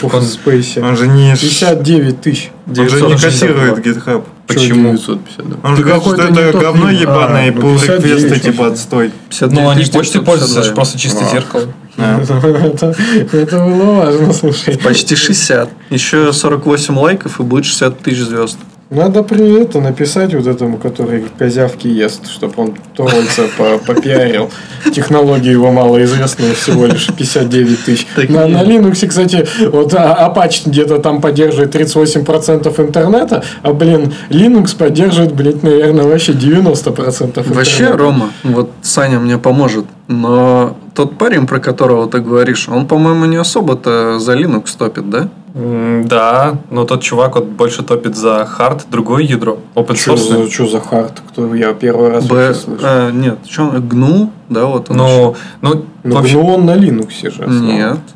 Он- 0.02 0.22
спейсе. 0.22 0.82
Он 0.82 0.98
же 0.98 1.08
не... 1.08 1.34
ш- 1.36 1.41
59 1.41 2.22
тысяч. 2.22 2.52
Он 2.68 2.76
же 2.76 2.82
не 2.84 2.88
962. 3.16 3.48
котирует 3.48 3.86
GitHub. 3.86 4.24
Почему? 4.48 4.91
952? 4.98 5.58
Он 5.64 5.76
же 5.76 5.82
Ты 5.82 5.88
говорит, 5.88 6.04
что 6.04 6.12
какой-то 6.16 6.41
это 6.41 6.58
говно 6.58 6.89
ебаное, 6.91 7.43
А, 7.43 7.48
и 7.48 7.52
59 7.52 8.04
реквесты 8.24 8.39
типа 8.39 8.68
отстой. 8.68 9.12
59 9.30 9.54
Ну, 9.54 9.70
они 9.70 9.84
962. 9.84 10.00
почтой 10.00 10.22
пользуются, 10.24 10.60
это 10.60 10.68
же 10.70 10.76
просто 10.76 11.00
чистое 11.00 11.28
А. 11.28 11.32
зеркало. 11.32 11.64
Это, 11.98 12.95
это 13.34 13.58
было 13.66 13.93
важно, 13.95 14.32
слушай. 14.32 14.78
Почти 14.78 15.16
60. 15.16 15.70
Еще 15.89 16.32
48 16.32 16.95
лайков 16.98 17.39
и 17.39 17.43
будет 17.43 17.66
60 17.66 18.00
тысяч 18.00 18.20
звезд. 18.20 18.58
Надо 18.90 19.22
при 19.22 19.62
это 19.62 19.82
написать 19.82 20.34
вот 20.34 20.48
этому, 20.48 20.78
который 20.78 21.26
козявки 21.38 21.88
ест, 21.88 22.30
чтобы 22.30 22.54
он 22.56 22.74
Торвальца 22.96 23.44
по- 23.58 23.78
попиарил. 23.80 24.50
Технологии 24.94 25.52
его 25.52 25.72
малоизвестные, 25.74 26.54
всего 26.54 26.86
лишь 26.86 27.08
59 27.08 27.84
тысяч. 27.84 28.08
На, 28.30 28.48
на 28.48 28.64
Linux, 28.64 29.06
кстати, 29.06 29.46
вот 29.72 29.94
а- 29.94 30.34
Apache 30.34 30.70
где-то 30.70 31.00
там 31.00 31.20
поддерживает 31.20 31.76
38% 31.76 32.80
интернета, 32.80 33.44
а, 33.62 33.74
блин, 33.74 34.14
Linux 34.30 34.78
поддерживает, 34.78 35.34
блин, 35.34 35.60
наверное, 35.64 36.06
вообще 36.06 36.32
90% 36.32 37.28
интернета. 37.28 37.54
Вообще, 37.54 37.92
Рома, 37.92 38.32
вот 38.44 38.72
Саня 38.82 39.20
мне 39.20 39.38
поможет, 39.38 39.86
но 40.08 40.78
тот 40.94 41.18
парень, 41.18 41.46
про 41.46 41.60
которого 41.60 42.08
ты 42.10 42.20
говоришь, 42.22 42.70
он, 42.70 42.88
по-моему, 42.88 43.26
не 43.26 43.36
особо-то 43.36 44.18
за 44.20 44.34
Linux 44.34 44.68
топит, 44.78 45.10
да? 45.10 45.28
Да, 45.60 46.60
но 46.70 46.86
тот 46.86 47.01
чувак 47.01 47.36
вот 47.36 47.45
больше 47.45 47.82
топит 47.84 48.16
за 48.16 48.45
хард, 48.45 48.86
другое 48.91 49.24
ядро, 49.24 49.58
open 49.76 49.95
Что 49.95 50.14
source. 50.14 50.43
за, 50.43 50.49
чё 50.51 50.68
за 50.68 50.80
хард? 50.80 51.22
Кто 51.30 51.55
я 51.55 51.74
первый 51.74 52.10
раз 52.12 52.26
Б, 52.28 52.53
слышу. 52.53 52.82
а, 52.84 53.10
нет, 53.12 53.39
что, 53.49 53.64
GNU, 53.78 54.30
да, 54.49 54.66
вот 54.66 54.91
он 54.91 54.97
Ну, 54.97 55.36
ну, 55.62 55.86
Ну, 56.03 56.16
вообще, 56.16 56.38
он 56.38 56.66
на 56.66 56.76
Linux 56.76 57.10
же. 57.22 57.43
основан. 57.43 57.66
Нет. 57.66 57.97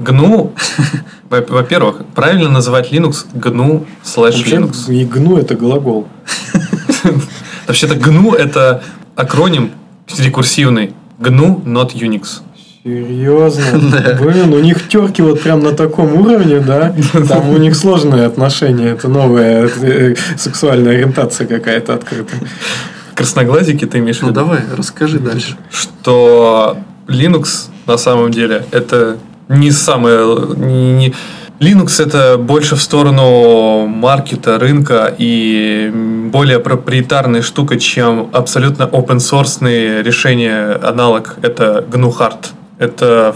Во- 1.30 1.46
во-первых, 1.48 2.02
правильно 2.14 2.50
называть 2.50 2.92
Linux 2.92 3.26
slash 3.34 4.16
Вообще, 4.16 4.56
Linux. 4.58 4.92
и 4.94 5.06
GNU 5.06 5.40
это 5.40 5.56
глагол. 5.56 6.08
Вообще-то 7.68 7.96
GNU 7.96 8.36
это 8.36 8.84
акроним 9.16 9.72
рекурсивный. 10.20 10.94
GNU 11.20 11.64
not 11.64 11.94
Unix. 11.94 12.42
Серьезно? 12.84 13.64
Блин, 14.22 14.54
у 14.54 14.60
них 14.60 14.88
терки 14.88 15.22
вот 15.22 15.42
прям 15.42 15.60
на 15.60 15.72
таком 15.74 16.14
уровне, 16.20 16.60
да? 16.60 16.96
Там 17.30 17.50
у 17.50 17.58
них 17.58 17.76
сложные 17.76 18.26
отношения. 18.26 18.90
Это 18.90 19.08
новая 19.08 19.70
э, 19.82 20.16
сексуальная 20.38 20.94
ориентация 20.96 21.46
какая-то 21.46 21.94
открыта. 21.94 22.34
Красноглазики 23.14 23.86
ты 23.86 24.00
имеешь 24.00 24.18
в 24.20 24.22
Ну 24.24 24.30
виду? 24.30 24.40
давай, 24.40 24.60
расскажи 24.76 25.20
дальше. 25.20 25.58
Что 25.70 26.78
Linux 27.08 27.70
на 27.86 27.98
самом 27.98 28.32
деле 28.32 28.66
это 28.72 29.18
не 29.48 29.70
самое... 29.72 30.26
не- 30.58 30.94
не- 30.94 31.14
Linux 31.60 32.02
это 32.04 32.40
больше 32.40 32.76
в 32.76 32.82
сторону 32.82 33.86
маркета, 33.86 34.58
рынка 34.58 35.14
и 35.16 35.92
более 36.34 36.58
проприетарная 36.60 37.44
штука, 37.44 37.78
чем 37.80 38.32
абсолютно 38.34 38.84
open 38.86 39.18
source 39.18 40.02
решения 40.02 40.72
аналог. 40.82 41.36
Это 41.44 41.86
GNU 41.92 42.12
Hard. 42.18 42.46
Это 42.82 43.36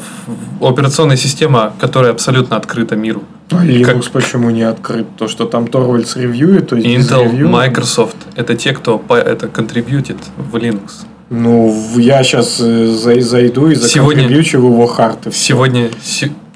операционная 0.59 1.17
система, 1.17 1.71
которая 1.79 2.11
абсолютно 2.11 2.57
открыта 2.57 2.95
миру. 2.95 3.21
А 3.51 3.63
Linux 3.63 4.09
почему 4.11 4.49
не 4.49 4.63
открыт? 4.63 5.05
То, 5.17 5.27
что 5.27 5.45
там 5.45 5.67
Торвальдс 5.67 6.15
ревьюет, 6.15 6.69
то 6.69 6.75
есть 6.75 6.87
Intel, 6.87 7.25
ревью? 7.25 7.49
Microsoft– 7.49 8.15
это 8.35 8.55
те, 8.55 8.73
кто 8.73 9.03
это 9.07 9.47
контрибьютит 9.47 10.17
в 10.35 10.55
Linux. 10.55 11.05
Ну, 11.29 11.71
я 11.97 12.23
сейчас 12.23 12.57
зайду 12.57 13.67
и 13.69 13.75
Сегодня- 13.75 14.23
законтрибьючу 14.23 14.61
в 14.61 14.65
его 14.65 14.87
хард. 14.87 15.27
Сегодня... 15.31 15.89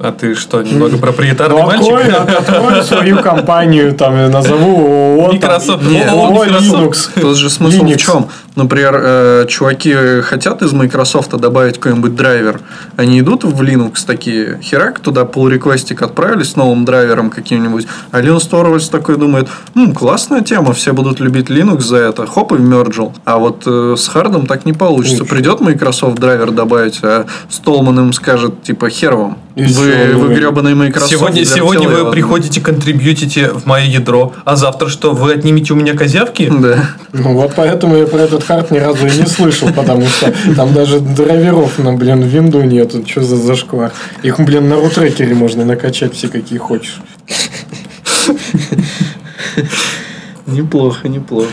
А 0.02 0.14
ты 0.14 0.34
что, 0.34 0.62
немного 0.62 0.98
проприетарный 0.98 1.58
Ну, 1.60 1.66
мальчик? 1.66 1.94
открою, 1.94 2.38
открою 2.38 2.84
свою 2.84 3.18
компанию, 3.20 3.94
там, 3.94 4.32
назову 4.32 4.78
ООО, 5.20 5.34
Microsoft. 5.34 5.84
ООО. 6.10 6.46
Linux. 6.46 7.20
Тут 7.20 7.36
же 7.38 7.50
смысл 7.50 7.84
Linux. 7.84 7.94
в 7.96 7.98
чем? 7.98 8.28
Например, 8.56 8.98
э, 9.04 9.46
чуваки 9.50 10.22
хотят 10.22 10.62
из 10.62 10.72
Microsoft 10.72 11.32
добавить 11.32 11.80
какой-нибудь 11.80 12.16
драйвер. 12.16 12.62
Они 12.96 13.20
идут 13.20 13.44
в 13.44 13.62
Linux 13.62 14.06
такие, 14.08 14.60
херак, 14.62 15.00
туда 15.00 15.24
pull 15.24 15.50
реквестик 15.50 16.02
отправили 16.02 16.44
с 16.44 16.56
новым 16.56 16.86
драйвером 16.86 17.30
каким-нибудь. 17.30 17.86
А 18.12 18.22
Linus 18.22 18.50
Torvalds 18.50 18.90
такой 18.90 19.18
думает, 19.18 19.50
«М, 19.76 19.94
классная 19.94 20.42
тема, 20.42 20.74
все 20.74 20.94
будут 20.94 21.20
любить 21.20 21.50
Linux 21.50 21.82
за 21.82 21.98
это. 21.98 22.26
Хоп, 22.26 22.54
и 22.54 22.56
вмерджил. 22.56 23.14
А 23.26 23.38
вот 23.38 23.64
э, 23.66 23.96
с 23.98 24.08
Hurd 24.08 24.34
ом 24.34 24.48
так 24.48 24.66
не 24.66 24.72
получится. 24.74 25.26
Придет 25.26 25.60
Microsoft 25.60 26.18
драйвер 26.20 26.52
добавить, 26.52 27.00
а 27.04 27.26
Столман 27.50 28.00
им 28.00 28.14
скажет, 28.14 28.64
типа, 28.64 28.90
хер 28.90 29.16
вам. 29.16 29.38
Вы, 29.56 30.14
вы 30.14 30.30
ну, 30.30 30.36
гребаный 30.36 30.76
Microsoft. 30.76 31.12
Сегодня, 31.12 31.44
сегодня 31.46 31.90
вы 31.90 31.98
ладно». 31.98 32.12
приходите, 32.12 32.62
контрибьютите 32.62 33.50
в 33.50 33.66
мое 33.66 33.86
ядро, 33.86 34.34
а 34.46 34.56
завтра 34.56 34.90
что, 34.90 35.12
вы 35.12 35.34
отнимете 35.34 35.74
у 35.74 35.76
меня 35.76 35.96
козявки? 35.96 36.50
Да. 36.50 36.92
Ну, 37.14 37.34
вот 37.34 37.54
поэтому 37.56 37.98
я 37.98 38.06
про 38.06 38.20
этот 38.20 38.44
Hurd 38.44 38.72
ни 38.72 38.78
разу 38.78 39.08
и 39.08 39.12
не 39.12 39.26
слышал, 39.26 39.70
потому 39.74 40.06
что 40.08 40.34
там 40.56 40.74
даже 40.74 41.00
драйверов 41.00 41.80
на, 41.80 41.94
блин, 41.94 42.22
винду 42.22 42.62
нету. 42.62 43.04
Что 43.06 43.24
за 43.24 43.36
зашквар? 43.36 43.92
Их, 44.24 44.40
блин, 44.40 44.70
на 44.70 44.76
рутрекере 44.76 45.34
можно 45.34 45.66
накачать 45.66 46.14
все, 46.14 46.28
какие 46.28 46.60
хочешь. 46.60 47.02
Неплохо, 50.46 51.08
неплохо. 51.08 51.50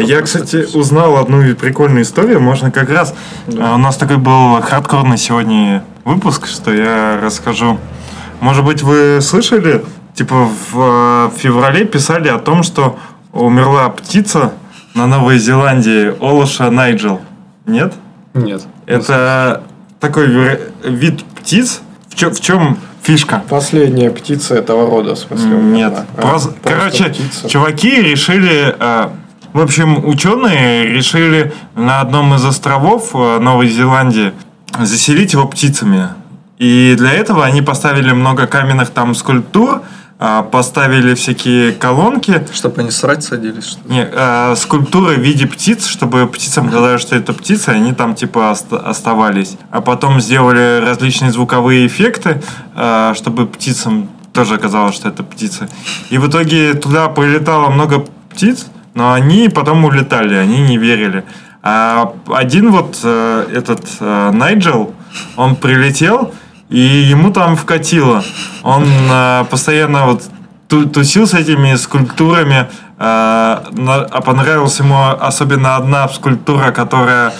Я, 0.00 0.22
кстати, 0.22 0.66
узнал 0.74 1.16
одну 1.16 1.54
прикольную 1.54 2.02
историю. 2.02 2.40
Можно 2.40 2.70
как 2.70 2.90
раз... 2.90 3.14
а, 3.58 3.74
У 3.74 3.78
нас 3.78 3.96
такой 3.96 4.16
был 4.18 4.60
хардкорный 4.62 5.18
сегодня 5.18 5.84
выпуск, 6.04 6.46
что 6.46 6.72
я 6.72 7.20
расскажу. 7.22 7.78
Может 8.40 8.64
быть, 8.64 8.82
вы 8.82 9.20
слышали? 9.20 9.84
Типа 10.14 10.48
в 10.72 10.74
э, 10.74 11.30
феврале 11.38 11.84
писали 11.84 12.28
о 12.28 12.38
том, 12.38 12.62
что 12.62 12.98
умерла 13.32 13.88
птица 13.90 14.52
на 14.94 15.06
Новой 15.06 15.38
Зеландии 15.38 16.12
Олоша 16.20 16.70
Найджел. 16.70 17.20
Нет? 17.66 17.94
Нет. 18.34 18.62
Это 18.86 19.62
такой 20.00 20.26
вид 20.84 21.22
птиц. 21.36 21.80
В 22.08 22.16
чем, 22.16 22.32
в 22.32 22.40
чем 22.40 22.78
фишка? 23.02 23.42
Последняя 23.48 24.10
птица 24.10 24.56
этого 24.56 24.90
рода, 24.90 25.14
в 25.14 25.18
смысле. 25.18 25.50
Нет. 25.56 25.94
А, 26.16 26.20
просто 26.20 26.54
короче, 26.62 27.04
птица. 27.04 27.48
чуваки 27.48 28.02
решили... 28.02 28.74
э, 28.78 29.08
в 29.52 29.60
общем, 29.60 30.04
ученые 30.06 30.86
решили 30.86 31.52
на 31.74 32.00
одном 32.00 32.34
из 32.34 32.44
островов 32.44 33.10
э, 33.14 33.38
Новой 33.40 33.68
Зеландии 33.68 34.32
заселить 34.78 35.32
его 35.32 35.46
птицами. 35.46 36.08
И 36.58 36.94
для 36.96 37.12
этого 37.12 37.44
они 37.44 37.62
поставили 37.62 38.12
много 38.12 38.46
каменных 38.46 38.90
там 38.90 39.14
скульптур, 39.14 39.82
э, 40.18 40.42
поставили 40.52 41.14
всякие 41.14 41.72
колонки, 41.72 42.46
Чтобы 42.54 42.82
они 42.82 42.90
срать 42.90 43.24
садились, 43.24 43.64
что 43.70 43.88
ли? 43.88 43.94
не, 43.94 44.08
э, 44.10 44.54
скульптуры 44.56 45.16
в 45.16 45.20
виде 45.20 45.46
птиц, 45.46 45.86
чтобы 45.86 46.26
птицам 46.28 46.68
казалось, 46.68 47.00
что 47.02 47.16
это 47.16 47.32
птицы, 47.32 47.70
они 47.70 47.92
там 47.92 48.14
типа 48.14 48.50
оста- 48.52 48.78
оставались. 48.78 49.56
А 49.70 49.80
потом 49.80 50.20
сделали 50.20 50.80
различные 50.84 51.32
звуковые 51.32 51.86
эффекты, 51.86 52.40
э, 52.76 53.14
чтобы 53.16 53.46
птицам 53.46 54.08
тоже 54.32 54.58
казалось, 54.58 54.94
что 54.94 55.08
это 55.08 55.24
птицы. 55.24 55.68
И 56.10 56.18
в 56.18 56.28
итоге 56.28 56.74
туда 56.74 57.08
прилетало 57.08 57.68
много 57.70 58.04
птиц, 58.32 58.66
но 58.94 59.12
они 59.12 59.48
потом 59.48 59.84
улетали, 59.84 60.34
они 60.34 60.60
не 60.60 60.78
верили. 60.78 61.24
А 61.62 62.12
один 62.32 62.70
вот 62.70 62.98
э, 63.02 63.46
этот 63.52 63.86
э, 64.00 64.30
Найджел, 64.32 64.94
он 65.36 65.56
прилетел, 65.56 66.32
и 66.68 66.78
ему 66.78 67.32
там 67.32 67.56
вкатило. 67.56 68.22
Он 68.62 68.84
э, 68.86 69.44
постоянно 69.50 70.06
вот 70.06 70.22
ту- 70.68 70.86
тусил 70.88 71.26
с 71.26 71.34
этими 71.34 71.74
скульптурами, 71.74 72.68
а 73.02 73.62
понравилась 74.26 74.78
ему 74.78 75.08
особенно 75.18 75.76
одна 75.76 76.06
скульптура, 76.08 76.70
которая 76.70 77.32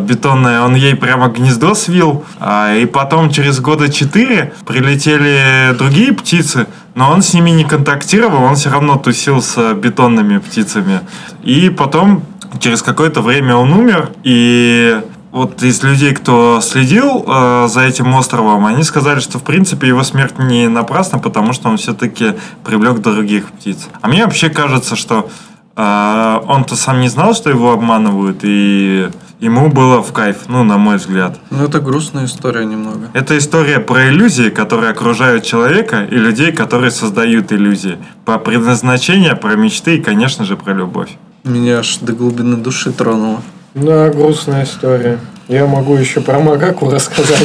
бетонная, 0.00 0.62
он 0.62 0.74
ей 0.74 0.94
прямо 0.94 1.28
гнездо 1.28 1.74
свил, 1.74 2.24
а, 2.38 2.74
и 2.74 2.86
потом 2.86 3.30
через 3.30 3.60
года 3.60 3.88
четыре 3.88 4.52
прилетели 4.66 5.74
другие 5.76 6.12
птицы, 6.12 6.66
но 6.94 7.10
он 7.10 7.22
с 7.22 7.34
ними 7.34 7.50
не 7.50 7.64
контактировал, 7.64 8.42
он 8.42 8.56
все 8.56 8.70
равно 8.70 8.96
тусил 8.96 9.42
с 9.42 9.74
бетонными 9.74 10.38
птицами. 10.38 11.00
И 11.42 11.70
потом, 11.70 12.22
через 12.58 12.82
какое-то 12.82 13.20
время 13.20 13.56
он 13.56 13.72
умер, 13.72 14.10
и 14.24 15.00
вот 15.36 15.62
из 15.62 15.82
людей, 15.82 16.14
кто 16.14 16.60
следил 16.62 17.22
э, 17.26 17.68
за 17.68 17.82
этим 17.82 18.14
островом, 18.14 18.64
они 18.64 18.82
сказали, 18.82 19.20
что 19.20 19.38
в 19.38 19.42
принципе 19.42 19.88
его 19.88 20.02
смерть 20.02 20.38
не 20.38 20.66
напрасна, 20.66 21.18
потому 21.18 21.52
что 21.52 21.68
он 21.68 21.76
все-таки 21.76 22.36
привлек 22.64 23.00
других 23.00 23.46
птиц. 23.48 23.88
А 24.00 24.08
мне 24.08 24.24
вообще 24.24 24.48
кажется, 24.48 24.96
что 24.96 25.28
э, 25.76 26.40
он-то 26.46 26.74
сам 26.74 27.00
не 27.00 27.08
знал, 27.08 27.34
что 27.34 27.50
его 27.50 27.72
обманывают, 27.72 28.38
и 28.44 29.10
ему 29.40 29.68
было 29.68 30.02
в 30.02 30.12
кайф, 30.12 30.48
ну, 30.48 30.64
на 30.64 30.78
мой 30.78 30.96
взгляд. 30.96 31.38
Ну, 31.50 31.64
это 31.64 31.80
грустная 31.80 32.26
история 32.26 32.64
немного. 32.64 33.10
Это 33.12 33.36
история 33.38 33.80
про 33.80 34.08
иллюзии, 34.08 34.50
которые 34.50 34.90
окружают 34.90 35.44
человека, 35.44 36.04
и 36.04 36.14
людей, 36.14 36.52
которые 36.52 36.90
создают 36.90 37.52
иллюзии. 37.52 37.98
Про 38.24 38.38
предназначение, 38.38 39.36
про 39.36 39.56
мечты 39.56 39.96
и, 39.96 40.02
конечно 40.02 40.44
же, 40.44 40.56
про 40.56 40.72
любовь. 40.72 41.10
Меня 41.44 41.78
аж 41.78 41.98
до 41.98 42.12
глубины 42.12 42.56
души 42.56 42.92
тронуло. 42.92 43.40
Да, 43.76 44.08
грустная 44.08 44.64
история. 44.64 45.18
Я 45.48 45.66
могу 45.66 45.96
еще 45.96 46.20
про 46.22 46.38
Магаку 46.40 46.88
рассказать. 46.90 47.44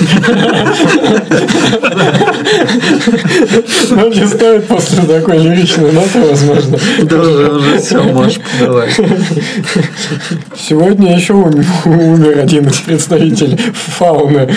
Но 3.91 4.07
не 4.07 4.25
стоит 4.25 4.65
после 4.67 5.03
такой 5.03 5.37
лиричной 5.39 5.91
ноты, 5.91 6.21
возможно. 6.21 6.79
Даже 7.03 7.51
уже 7.51 7.77
все, 7.79 8.01
можешь 8.01 8.39
подавать. 8.59 8.97
Сегодня 10.57 11.15
еще 11.15 11.33
ум- 11.33 11.63
умер 11.85 12.39
один 12.39 12.67
из 12.67 12.77
представителей 12.79 13.57
фауны 13.73 14.49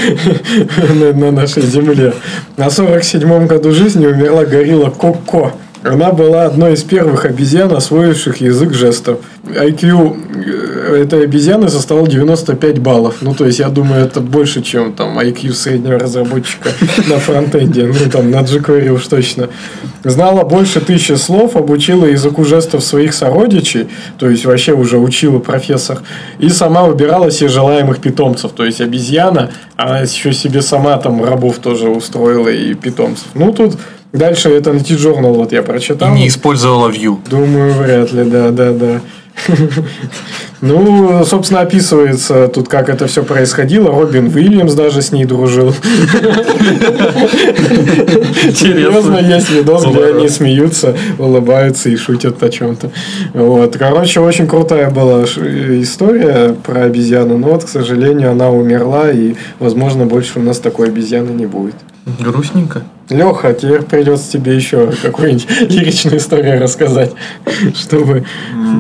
на, 0.95 1.13
на 1.13 1.31
нашей 1.33 1.63
земле. 1.63 2.15
На 2.57 2.67
47-м 2.69 3.47
году 3.49 3.73
жизни 3.73 4.07
умерла 4.07 4.45
горилла 4.45 4.91
Коко. 4.91 5.53
Она 5.85 6.13
была 6.13 6.47
одной 6.47 6.73
из 6.73 6.83
первых 6.83 7.27
обезьян, 7.27 7.71
освоивших 7.71 8.39
язык 8.39 8.73
жестов. 8.73 9.19
IQ 9.45 10.17
э, 10.47 11.03
этой 11.03 11.25
обезьяны 11.25 11.69
составил 11.69 12.07
95 12.07 12.79
баллов. 12.79 13.17
Ну, 13.21 13.35
то 13.35 13.45
есть, 13.45 13.59
я 13.59 13.69
думаю, 13.69 14.03
это 14.03 14.21
больше, 14.21 14.63
чем 14.63 14.95
там 14.95 15.19
IQ 15.19 15.53
среднего 15.53 15.99
разработчика 15.99 16.71
на 17.11 17.19
фронтенде. 17.19 17.85
Ну, 17.85 18.11
там, 18.11 18.31
на 18.31 18.41
jQuery 18.41 18.89
уж 18.89 19.07
точно. 19.09 19.51
Знала 20.05 20.43
больше 20.45 20.81
тысячи 20.81 21.13
слов, 21.13 21.55
обучила 21.55 22.07
языку 22.07 22.47
жестов 22.47 22.83
своих 22.83 23.13
сородичей, 23.13 23.89
то 24.19 24.31
есть, 24.31 24.47
вообще 24.47 24.73
уже 24.73 24.97
учила 24.97 25.39
профессор, 25.39 25.99
и 26.39 26.49
сама 26.49 26.85
выбирала 26.85 27.31
себе 27.31 27.51
желаемых 27.51 27.99
питомцев. 27.99 28.53
То 28.53 28.65
есть, 28.65 28.81
обезьяна, 28.81 29.51
она 29.77 30.01
еще 30.01 30.33
себе 30.33 30.63
сама 30.63 30.97
там 30.97 31.23
рабов 31.23 31.59
тоже 31.59 31.91
устроила 31.91 32.49
и 32.49 32.73
питомцев. 32.73 33.27
Ну, 33.35 33.53
тут 33.53 33.77
дальше 34.15 34.49
это 34.51 34.73
на 34.73 34.81
T-Journal 34.81 35.35
вот 35.35 35.53
я 35.53 35.61
И 35.61 35.63
прочитал. 35.63 36.15
не 36.15 36.29
использовала 36.29 36.89
Vue. 36.91 37.19
Думаю, 37.29 37.73
вряд 37.75 38.13
ли, 38.13 38.25
да, 38.25 38.51
да, 38.51 38.73
да. 38.73 39.01
Ну, 40.61 41.23
собственно, 41.27 41.61
описывается 41.61 42.49
тут, 42.49 42.69
как 42.69 42.89
это 42.89 43.07
все 43.07 43.23
происходило. 43.23 43.91
Робин 43.91 44.33
Уильямс 44.35 44.73
даже 44.73 45.03
с 45.03 45.13
ней 45.13 45.27
дружил. 45.27 45.75
Серьезно, 48.55 49.19
есть 49.19 49.51
видос, 49.51 49.85
где 49.85 50.07
они 50.07 50.29
смеются, 50.29 50.97
улыбаются 51.19 51.91
и 51.91 51.97
шутят 51.97 52.43
о 52.43 52.49
чем-то. 52.49 52.91
Вот. 53.35 53.77
Короче, 53.77 54.21
очень 54.21 54.47
крутая 54.47 54.91
была 54.91 55.25
история 55.25 56.55
про 56.65 56.85
обезьяну, 56.85 57.37
но 57.37 57.49
вот, 57.49 57.65
к 57.65 57.69
сожалению, 57.69 58.31
она 58.31 58.51
умерла, 58.51 59.11
и, 59.11 59.35
возможно, 59.59 60.07
больше 60.07 60.39
у 60.39 60.43
нас 60.43 60.59
такой 60.61 60.89
обезьяны 60.89 61.31
не 61.31 61.45
будет. 61.47 61.75
Грустненько. 62.21 62.85
Леха, 63.11 63.53
теперь 63.53 63.83
придется 63.83 64.33
тебе 64.33 64.57
еще 64.57 64.91
какую-нибудь 65.03 65.47
лиричную 65.71 66.19
историю 66.19 66.61
рассказать, 66.61 67.13
чтобы... 67.75 68.25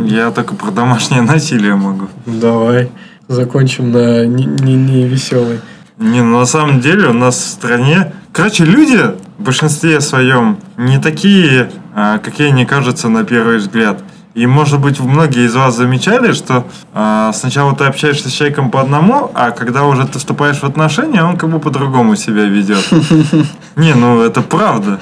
Я 0.07 0.31
только 0.31 0.55
про 0.55 0.70
домашнее 0.70 1.22
насилие 1.22 1.75
могу. 1.75 2.09
Давай, 2.27 2.91
закончим 3.29 3.93
на 3.93 4.27
не, 4.27 4.47
не, 4.47 4.75
не 4.75 5.07
веселой. 5.07 5.61
Не, 5.99 6.22
ну 6.22 6.39
на 6.39 6.47
самом 6.47 6.81
деле 6.81 7.09
у 7.09 7.12
нас 7.12 7.37
в 7.37 7.49
стране... 7.49 8.12
Короче, 8.33 8.64
люди 8.64 8.99
в 9.39 9.43
большинстве 9.43 10.01
своем 10.01 10.59
не 10.77 10.99
такие, 10.99 11.70
а, 11.95 12.18
какие 12.18 12.49
они 12.49 12.66
кажутся 12.66 13.09
на 13.09 13.25
первый 13.25 13.59
взгляд. 13.59 14.03
И, 14.35 14.47
может 14.47 14.80
быть, 14.80 14.99
многие 14.99 15.47
из 15.47 15.55
вас 15.55 15.76
замечали, 15.76 16.32
что 16.32 16.66
а, 16.93 17.32
сначала 17.32 17.74
ты 17.76 17.85
общаешься 17.85 18.28
с 18.28 18.32
человеком 18.32 18.70
по 18.70 18.80
одному, 18.80 19.30
а 19.32 19.53
когда 19.53 19.85
уже 19.85 20.07
ты 20.07 20.18
вступаешь 20.18 20.59
в 20.59 20.64
отношения, 20.64 21.22
он 21.22 21.37
как 21.37 21.51
бы 21.51 21.61
по-другому 21.61 22.16
себя 22.16 22.45
ведет. 22.45 22.85
Не, 23.76 23.95
ну 23.95 24.20
это 24.22 24.43
правда. 24.43 24.99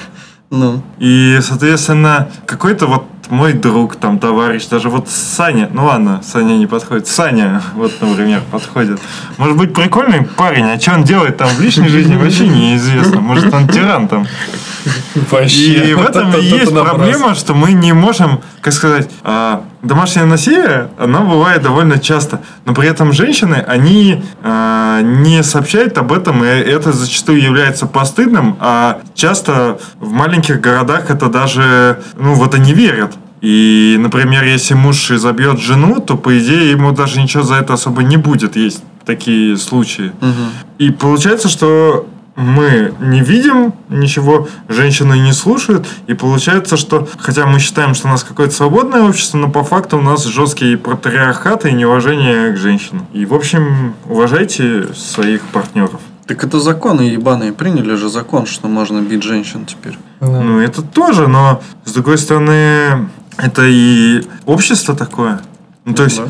Ну, 0.50 0.82
И, 0.98 1.38
соответственно, 1.40 2.28
какой-то 2.44 2.86
вот 2.86 3.06
мой 3.30 3.54
друг, 3.54 3.96
там, 3.96 4.18
товарищ, 4.18 4.66
даже 4.66 4.90
вот 4.90 5.08
Саня, 5.08 5.70
ну 5.72 5.86
ладно, 5.86 6.20
Саня 6.22 6.58
не 6.58 6.66
подходит, 6.66 7.08
Саня, 7.08 7.62
вот, 7.74 7.92
например, 8.02 8.42
подходит. 8.50 9.00
Может 9.38 9.56
быть, 9.56 9.72
прикольный 9.72 10.24
парень, 10.24 10.66
а 10.66 10.78
что 10.78 10.92
он 10.92 11.04
делает 11.04 11.38
там 11.38 11.48
в 11.48 11.58
личной 11.58 11.88
жизни, 11.88 12.16
вообще 12.16 12.46
неизвестно. 12.46 13.22
Может, 13.22 13.54
он 13.54 13.66
тиран 13.66 14.08
там. 14.08 14.26
И 15.14 15.94
в 15.94 16.02
этом 16.02 16.36
и 16.36 16.42
есть 16.42 16.70
проблема, 16.70 17.34
что 17.34 17.54
мы 17.54 17.72
не 17.72 17.94
можем, 17.94 18.42
как 18.62 18.72
сказать, 18.72 19.10
а, 19.24 19.64
домашнее 19.82 20.24
насилие, 20.24 20.88
оно 20.96 21.26
бывает 21.26 21.62
довольно 21.62 21.98
часто, 21.98 22.42
но 22.64 22.72
при 22.74 22.88
этом 22.88 23.12
женщины, 23.12 23.56
они 23.56 24.22
а, 24.40 25.00
не 25.02 25.42
сообщают 25.42 25.98
об 25.98 26.12
этом, 26.12 26.44
и 26.44 26.46
это 26.46 26.92
зачастую 26.92 27.42
является 27.42 27.86
постыдным, 27.86 28.56
а 28.60 29.00
часто 29.14 29.80
в 29.98 30.12
маленьких 30.12 30.60
городах 30.60 31.10
это 31.10 31.26
даже, 31.26 32.02
ну, 32.16 32.34
в 32.34 32.46
это 32.46 32.58
не 32.58 32.72
верят. 32.72 33.12
И, 33.40 33.96
например, 33.98 34.44
если 34.44 34.74
муж 34.74 35.10
изобьет 35.10 35.58
жену, 35.58 36.00
то, 36.00 36.16
по 36.16 36.38
идее, 36.38 36.70
ему 36.70 36.92
даже 36.92 37.20
ничего 37.20 37.42
за 37.42 37.56
это 37.56 37.74
особо 37.74 38.04
не 38.04 38.16
будет. 38.16 38.54
Есть 38.54 38.84
такие 39.04 39.56
случаи. 39.56 40.12
И 40.78 40.90
получается, 40.90 41.48
что 41.48 42.06
мы 42.42 42.92
не 43.00 43.20
видим 43.20 43.74
ничего, 43.88 44.48
женщины 44.68 45.18
не 45.18 45.32
слушают, 45.32 45.86
и 46.06 46.14
получается, 46.14 46.76
что, 46.76 47.08
хотя 47.18 47.46
мы 47.46 47.58
считаем, 47.58 47.94
что 47.94 48.08
у 48.08 48.10
нас 48.10 48.24
какое-то 48.24 48.54
свободное 48.54 49.02
общество, 49.02 49.38
но 49.38 49.48
по 49.48 49.64
факту 49.64 49.98
у 49.98 50.02
нас 50.02 50.24
жесткий 50.24 50.76
патриархат 50.76 51.66
и 51.66 51.72
неуважение 51.72 52.52
к 52.52 52.56
женщинам. 52.56 53.06
И, 53.12 53.24
в 53.24 53.34
общем, 53.34 53.94
уважайте 54.08 54.92
своих 54.94 55.42
партнеров. 55.42 56.00
так 56.26 56.44
это 56.44 56.60
законы 56.60 57.02
ебаные. 57.02 57.52
Приняли 57.52 57.94
же 57.94 58.08
закон, 58.08 58.46
что 58.46 58.68
можно 58.68 59.00
бить 59.00 59.22
женщин 59.22 59.66
теперь. 59.66 59.98
Ну, 60.20 60.60
это 60.60 60.82
тоже, 60.82 61.28
но, 61.28 61.62
с 61.84 61.92
другой 61.92 62.18
стороны, 62.18 63.08
это 63.36 63.62
и 63.66 64.24
общество 64.46 64.94
такое. 64.94 65.40
Ну, 65.84 65.94
то 65.94 66.04
есть, 66.04 66.20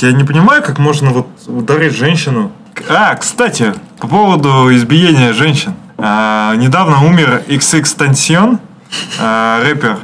я 0.00 0.12
не 0.12 0.24
понимаю, 0.24 0.62
как 0.62 0.78
можно 0.78 1.10
вот 1.10 1.28
ударить 1.46 1.94
женщину. 1.94 2.50
А, 2.88 3.14
кстати, 3.16 3.74
по 3.98 4.06
поводу 4.06 4.74
избиения 4.74 5.32
женщин. 5.32 5.74
А, 5.96 6.54
недавно 6.54 7.04
умер 7.04 7.42
XX 7.48 7.82
Tension, 7.82 8.58
а, 9.20 9.62
рэпер, 9.62 9.98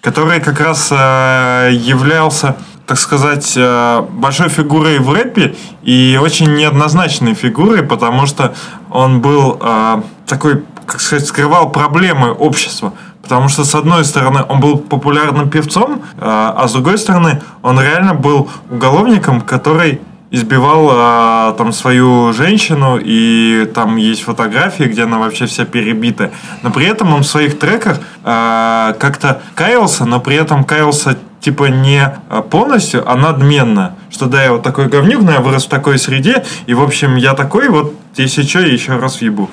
который 0.00 0.40
как 0.40 0.60
раз 0.60 0.88
а, 0.92 1.68
являлся, 1.68 2.56
так 2.86 2.98
сказать, 2.98 3.54
а, 3.56 4.02
большой 4.02 4.48
фигурой 4.48 4.98
в 4.98 5.12
рэпе 5.12 5.56
и 5.82 6.18
очень 6.20 6.54
неоднозначной 6.54 7.34
фигурой, 7.34 7.82
потому 7.82 8.26
что 8.26 8.54
он 8.90 9.20
был 9.20 9.58
а, 9.60 10.02
такой, 10.26 10.64
как 10.86 11.00
сказать, 11.00 11.26
скрывал 11.26 11.70
проблемы 11.70 12.32
общества. 12.32 12.92
Потому 13.22 13.48
что, 13.48 13.64
с 13.64 13.74
одной 13.74 14.04
стороны, 14.04 14.44
он 14.48 14.60
был 14.60 14.78
популярным 14.78 15.50
певцом, 15.50 16.02
а 16.18 16.54
а 16.56 16.68
с 16.68 16.72
другой 16.72 16.98
стороны, 16.98 17.40
он 17.62 17.80
реально 17.80 18.14
был 18.14 18.50
уголовником, 18.70 19.40
который 19.40 20.00
избивал 20.30 20.88
а, 20.92 21.54
там 21.58 21.72
свою 21.72 22.32
женщину, 22.32 22.98
и 23.02 23.68
там 23.74 23.96
есть 23.96 24.22
фотографии, 24.22 24.84
где 24.84 25.02
она 25.02 25.18
вообще 25.18 25.46
вся 25.46 25.64
перебита. 25.64 26.30
Но 26.62 26.70
при 26.70 26.86
этом 26.86 27.12
он 27.12 27.22
в 27.22 27.26
своих 27.26 27.58
треках 27.58 28.00
а, 28.22 28.94
как-то 28.98 29.42
каялся, 29.54 30.04
но 30.04 30.20
при 30.20 30.36
этом 30.36 30.64
каялся 30.64 31.18
типа 31.40 31.64
не 31.64 32.12
а, 32.28 32.42
полностью, 32.42 33.02
а 33.10 33.16
надменно. 33.16 33.96
Что 34.10 34.26
да, 34.26 34.42
я 34.44 34.52
вот 34.52 34.62
такой 34.62 34.86
говнюк, 34.86 35.22
но 35.22 35.32
я 35.32 35.40
вырос 35.40 35.66
в 35.66 35.68
такой 35.68 35.98
среде, 35.98 36.44
и 36.66 36.74
в 36.74 36.82
общем 36.82 37.16
я 37.16 37.34
такой, 37.34 37.68
вот 37.68 37.94
если 38.16 38.42
что, 38.42 38.60
я 38.60 38.72
еще 38.72 38.96
раз 38.96 39.20
въебу. 39.20 39.48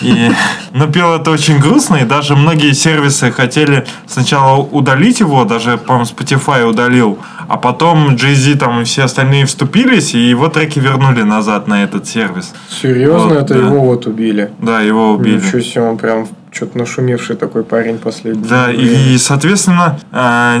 И, 0.00 0.30
но 0.72 0.86
пел 0.86 1.14
это 1.14 1.30
очень 1.30 1.58
грустно, 1.58 1.96
и 1.96 2.04
даже 2.04 2.36
многие 2.36 2.72
сервисы 2.72 3.30
хотели 3.30 3.86
сначала 4.06 4.58
удалить 4.60 5.20
его, 5.20 5.44
даже, 5.44 5.76
по-моему, 5.76 6.06
Spotify 6.06 6.64
удалил, 6.64 7.18
а 7.48 7.56
потом 7.56 8.14
Jay-Z 8.14 8.58
там 8.58 8.80
и 8.80 8.84
все 8.84 9.04
остальные 9.04 9.46
вступились, 9.46 10.14
и 10.14 10.18
его 10.18 10.48
треки 10.48 10.78
вернули 10.78 11.22
назад 11.22 11.68
на 11.68 11.82
этот 11.82 12.06
сервис. 12.06 12.54
Серьезно, 12.68 13.28
Вот, 13.28 13.42
это 13.42 13.54
да. 13.54 13.60
его 13.60 13.80
вот 13.80 14.06
убили. 14.06 14.50
Да, 14.60 14.80
его 14.80 15.12
убили. 15.12 15.40
Ничего 15.44 15.60
себе, 15.60 15.82
он 15.82 15.98
прям 15.98 16.28
что-то 16.50 16.78
нашумевший 16.78 17.36
такой 17.36 17.62
парень 17.64 17.98
последний. 17.98 18.48
Да, 18.48 18.70
и, 18.72 19.16
соответственно, 19.18 19.98
а, 20.12 20.58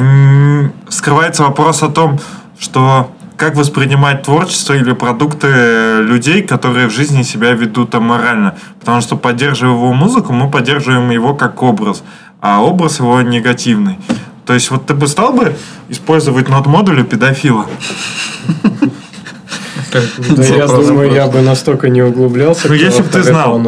скрывается 0.88 1.44
вопрос 1.44 1.82
о 1.82 1.88
том, 1.88 2.18
что 2.58 3.10
как 3.38 3.54
воспринимать 3.54 4.24
творчество 4.24 4.74
или 4.74 4.92
продукты 4.92 6.02
людей, 6.02 6.42
которые 6.42 6.88
в 6.88 6.92
жизни 6.92 7.22
себя 7.22 7.52
ведут 7.52 7.94
аморально. 7.94 8.56
Потому 8.80 9.00
что, 9.00 9.16
поддерживая 9.16 9.74
его 9.74 9.92
музыку, 9.92 10.32
мы 10.32 10.50
поддерживаем 10.50 11.08
его 11.10 11.34
как 11.34 11.62
образ, 11.62 12.02
а 12.40 12.62
образ 12.62 12.98
его 12.98 13.22
негативный. 13.22 13.98
То 14.44 14.54
есть, 14.54 14.70
вот 14.72 14.86
ты 14.86 14.94
бы 14.94 15.06
стал 15.06 15.32
бы 15.32 15.56
использовать 15.88 16.48
нот-модуль 16.48 17.00
у 17.00 17.04
педофила? 17.04 17.66
Да 19.92 20.42
я 20.42 20.66
думаю, 20.66 21.12
я 21.12 21.28
бы 21.28 21.40
настолько 21.40 21.88
не 21.88 22.02
углублялся. 22.02 22.68
Ну, 22.68 22.74
если 22.74 23.02
б 23.02 23.08
ты 23.08 23.22
знал. 23.22 23.58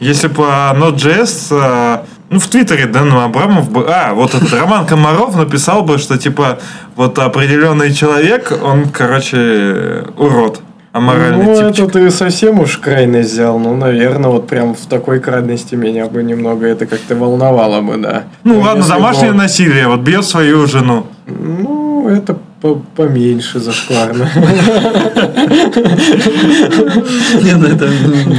Если 0.00 0.28
по 0.28 0.74
Node.js, 0.74 1.48
а, 1.52 2.06
ну, 2.30 2.38
в 2.40 2.46
Твиттере 2.48 2.86
Дэн 2.86 3.12
Абрамов 3.12 3.70
бы... 3.70 3.86
А, 3.88 4.12
вот 4.14 4.34
этот 4.34 4.52
Роман 4.52 4.86
Комаров 4.86 5.36
написал 5.36 5.82
бы, 5.82 5.98
что, 5.98 6.18
типа, 6.18 6.58
вот 6.96 7.18
определенный 7.18 7.92
человек, 7.92 8.52
он, 8.62 8.88
короче, 8.88 10.04
урод. 10.16 10.60
Аморальный 10.92 11.44
Ну, 11.44 11.54
типчик. 11.68 11.84
это 11.84 11.92
ты 11.98 12.10
совсем 12.10 12.58
уж 12.60 12.78
крайность 12.78 13.30
взял. 13.30 13.58
Ну, 13.58 13.76
наверное, 13.76 14.30
вот 14.30 14.46
прям 14.46 14.74
в 14.74 14.86
такой 14.86 15.20
крайности 15.20 15.74
меня 15.74 16.06
бы 16.06 16.22
немного 16.22 16.66
это 16.66 16.86
как-то 16.86 17.14
волновало 17.14 17.82
бы, 17.82 17.98
да. 17.98 18.24
Ну, 18.44 18.54
Но 18.54 18.60
ладно, 18.62 18.82
бы 18.82 18.88
домашнее 18.88 19.30
он- 19.32 19.36
насилие, 19.36 19.88
вот 19.88 20.00
бьет 20.00 20.24
свою 20.24 20.66
жену. 20.66 21.06
Ну, 21.26 21.85
Ну, 22.06 22.12
это 22.12 22.38
по- 22.60 22.76
поменьше 22.94 23.58
зашкварно. 23.58 24.30
Не, 27.42 27.54
ну 27.56 27.66
это, 27.66 27.90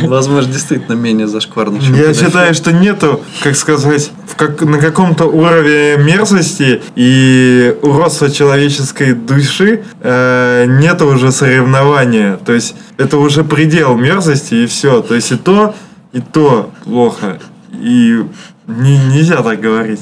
возможно, 0.08 0.54
действительно 0.54 0.96
менее 0.96 1.28
зашкварно, 1.28 1.82
чем 1.82 1.94
Я 1.96 2.14
считаю, 2.14 2.54
что 2.54 2.72
нету, 2.72 3.20
как 3.44 3.58
сказать, 3.58 4.10
в 4.26 4.36
как, 4.38 4.62
на 4.62 4.78
каком-то 4.78 5.26
уровне 5.26 5.98
мерзости 5.98 6.82
и 6.96 7.76
уродства 7.82 8.30
человеческой 8.32 9.14
души 9.14 9.84
э, 10.02 10.66
нету 10.68 11.08
уже 11.08 11.34
соревнования. 11.34 12.38
То 12.46 12.54
есть 12.54 12.74
это 12.98 13.18
уже 13.18 13.44
предел 13.44 13.98
мерзости 13.98 14.56
и 14.56 14.66
все. 14.68 15.02
То 15.02 15.14
есть 15.16 15.34
и 15.34 15.36
то, 15.36 15.76
и 16.14 16.22
то 16.22 16.72
плохо. 16.86 17.40
И 17.74 18.24
не- 18.66 18.98
нельзя 19.10 19.42
так 19.44 19.60
говорить. 19.60 20.00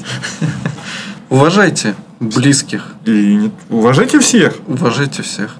Уважайте 1.28 1.96
близких, 2.20 2.94
И 3.04 3.36
не- 3.36 3.50
уважайте 3.70 4.18
всех. 4.20 4.54
уважайте 4.66 5.22
всех. 5.22 5.56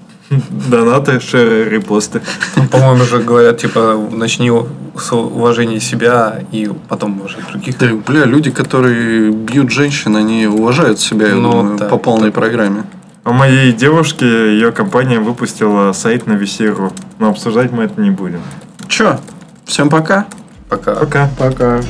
Донаты, 0.69 1.21
шеры, 1.21 1.63
репосты. 1.69 2.21
Ну, 2.57 2.67
По-моему, 2.67 3.05
же 3.05 3.19
говорят, 3.19 3.59
типа, 3.59 3.97
начни 4.11 4.51
с 4.99 5.11
уважения 5.13 5.79
себя 5.79 6.39
и 6.51 6.69
потом 6.89 7.19
уважать 7.21 7.47
других. 7.49 7.77
Да, 7.77 7.87
бля, 8.05 8.25
люди, 8.25 8.51
которые 8.51 9.31
бьют 9.31 9.71
женщин, 9.71 10.17
они 10.17 10.45
уважают 10.47 10.99
себя, 10.99 11.27
я 11.29 11.35
Ну, 11.35 11.51
думаю, 11.51 11.77
да, 11.77 11.85
по 11.87 11.97
полной 11.97 12.31
программе. 12.31 12.83
У 13.23 13.31
моей 13.31 13.71
девушки 13.71 14.23
ее 14.25 14.71
компания 14.73 15.19
выпустила 15.19 15.93
сайт 15.93 16.27
на 16.27 16.33
VC.ru. 16.33 16.91
Но 17.19 17.29
обсуждать 17.29 17.71
мы 17.71 17.83
это 17.83 18.01
не 18.01 18.11
будем. 18.11 18.41
Чё, 18.89 19.19
всем 19.65 19.89
пока. 19.89 20.25
Пока. 20.69 20.95
Пока. 20.95 21.29
Пока. 21.37 21.81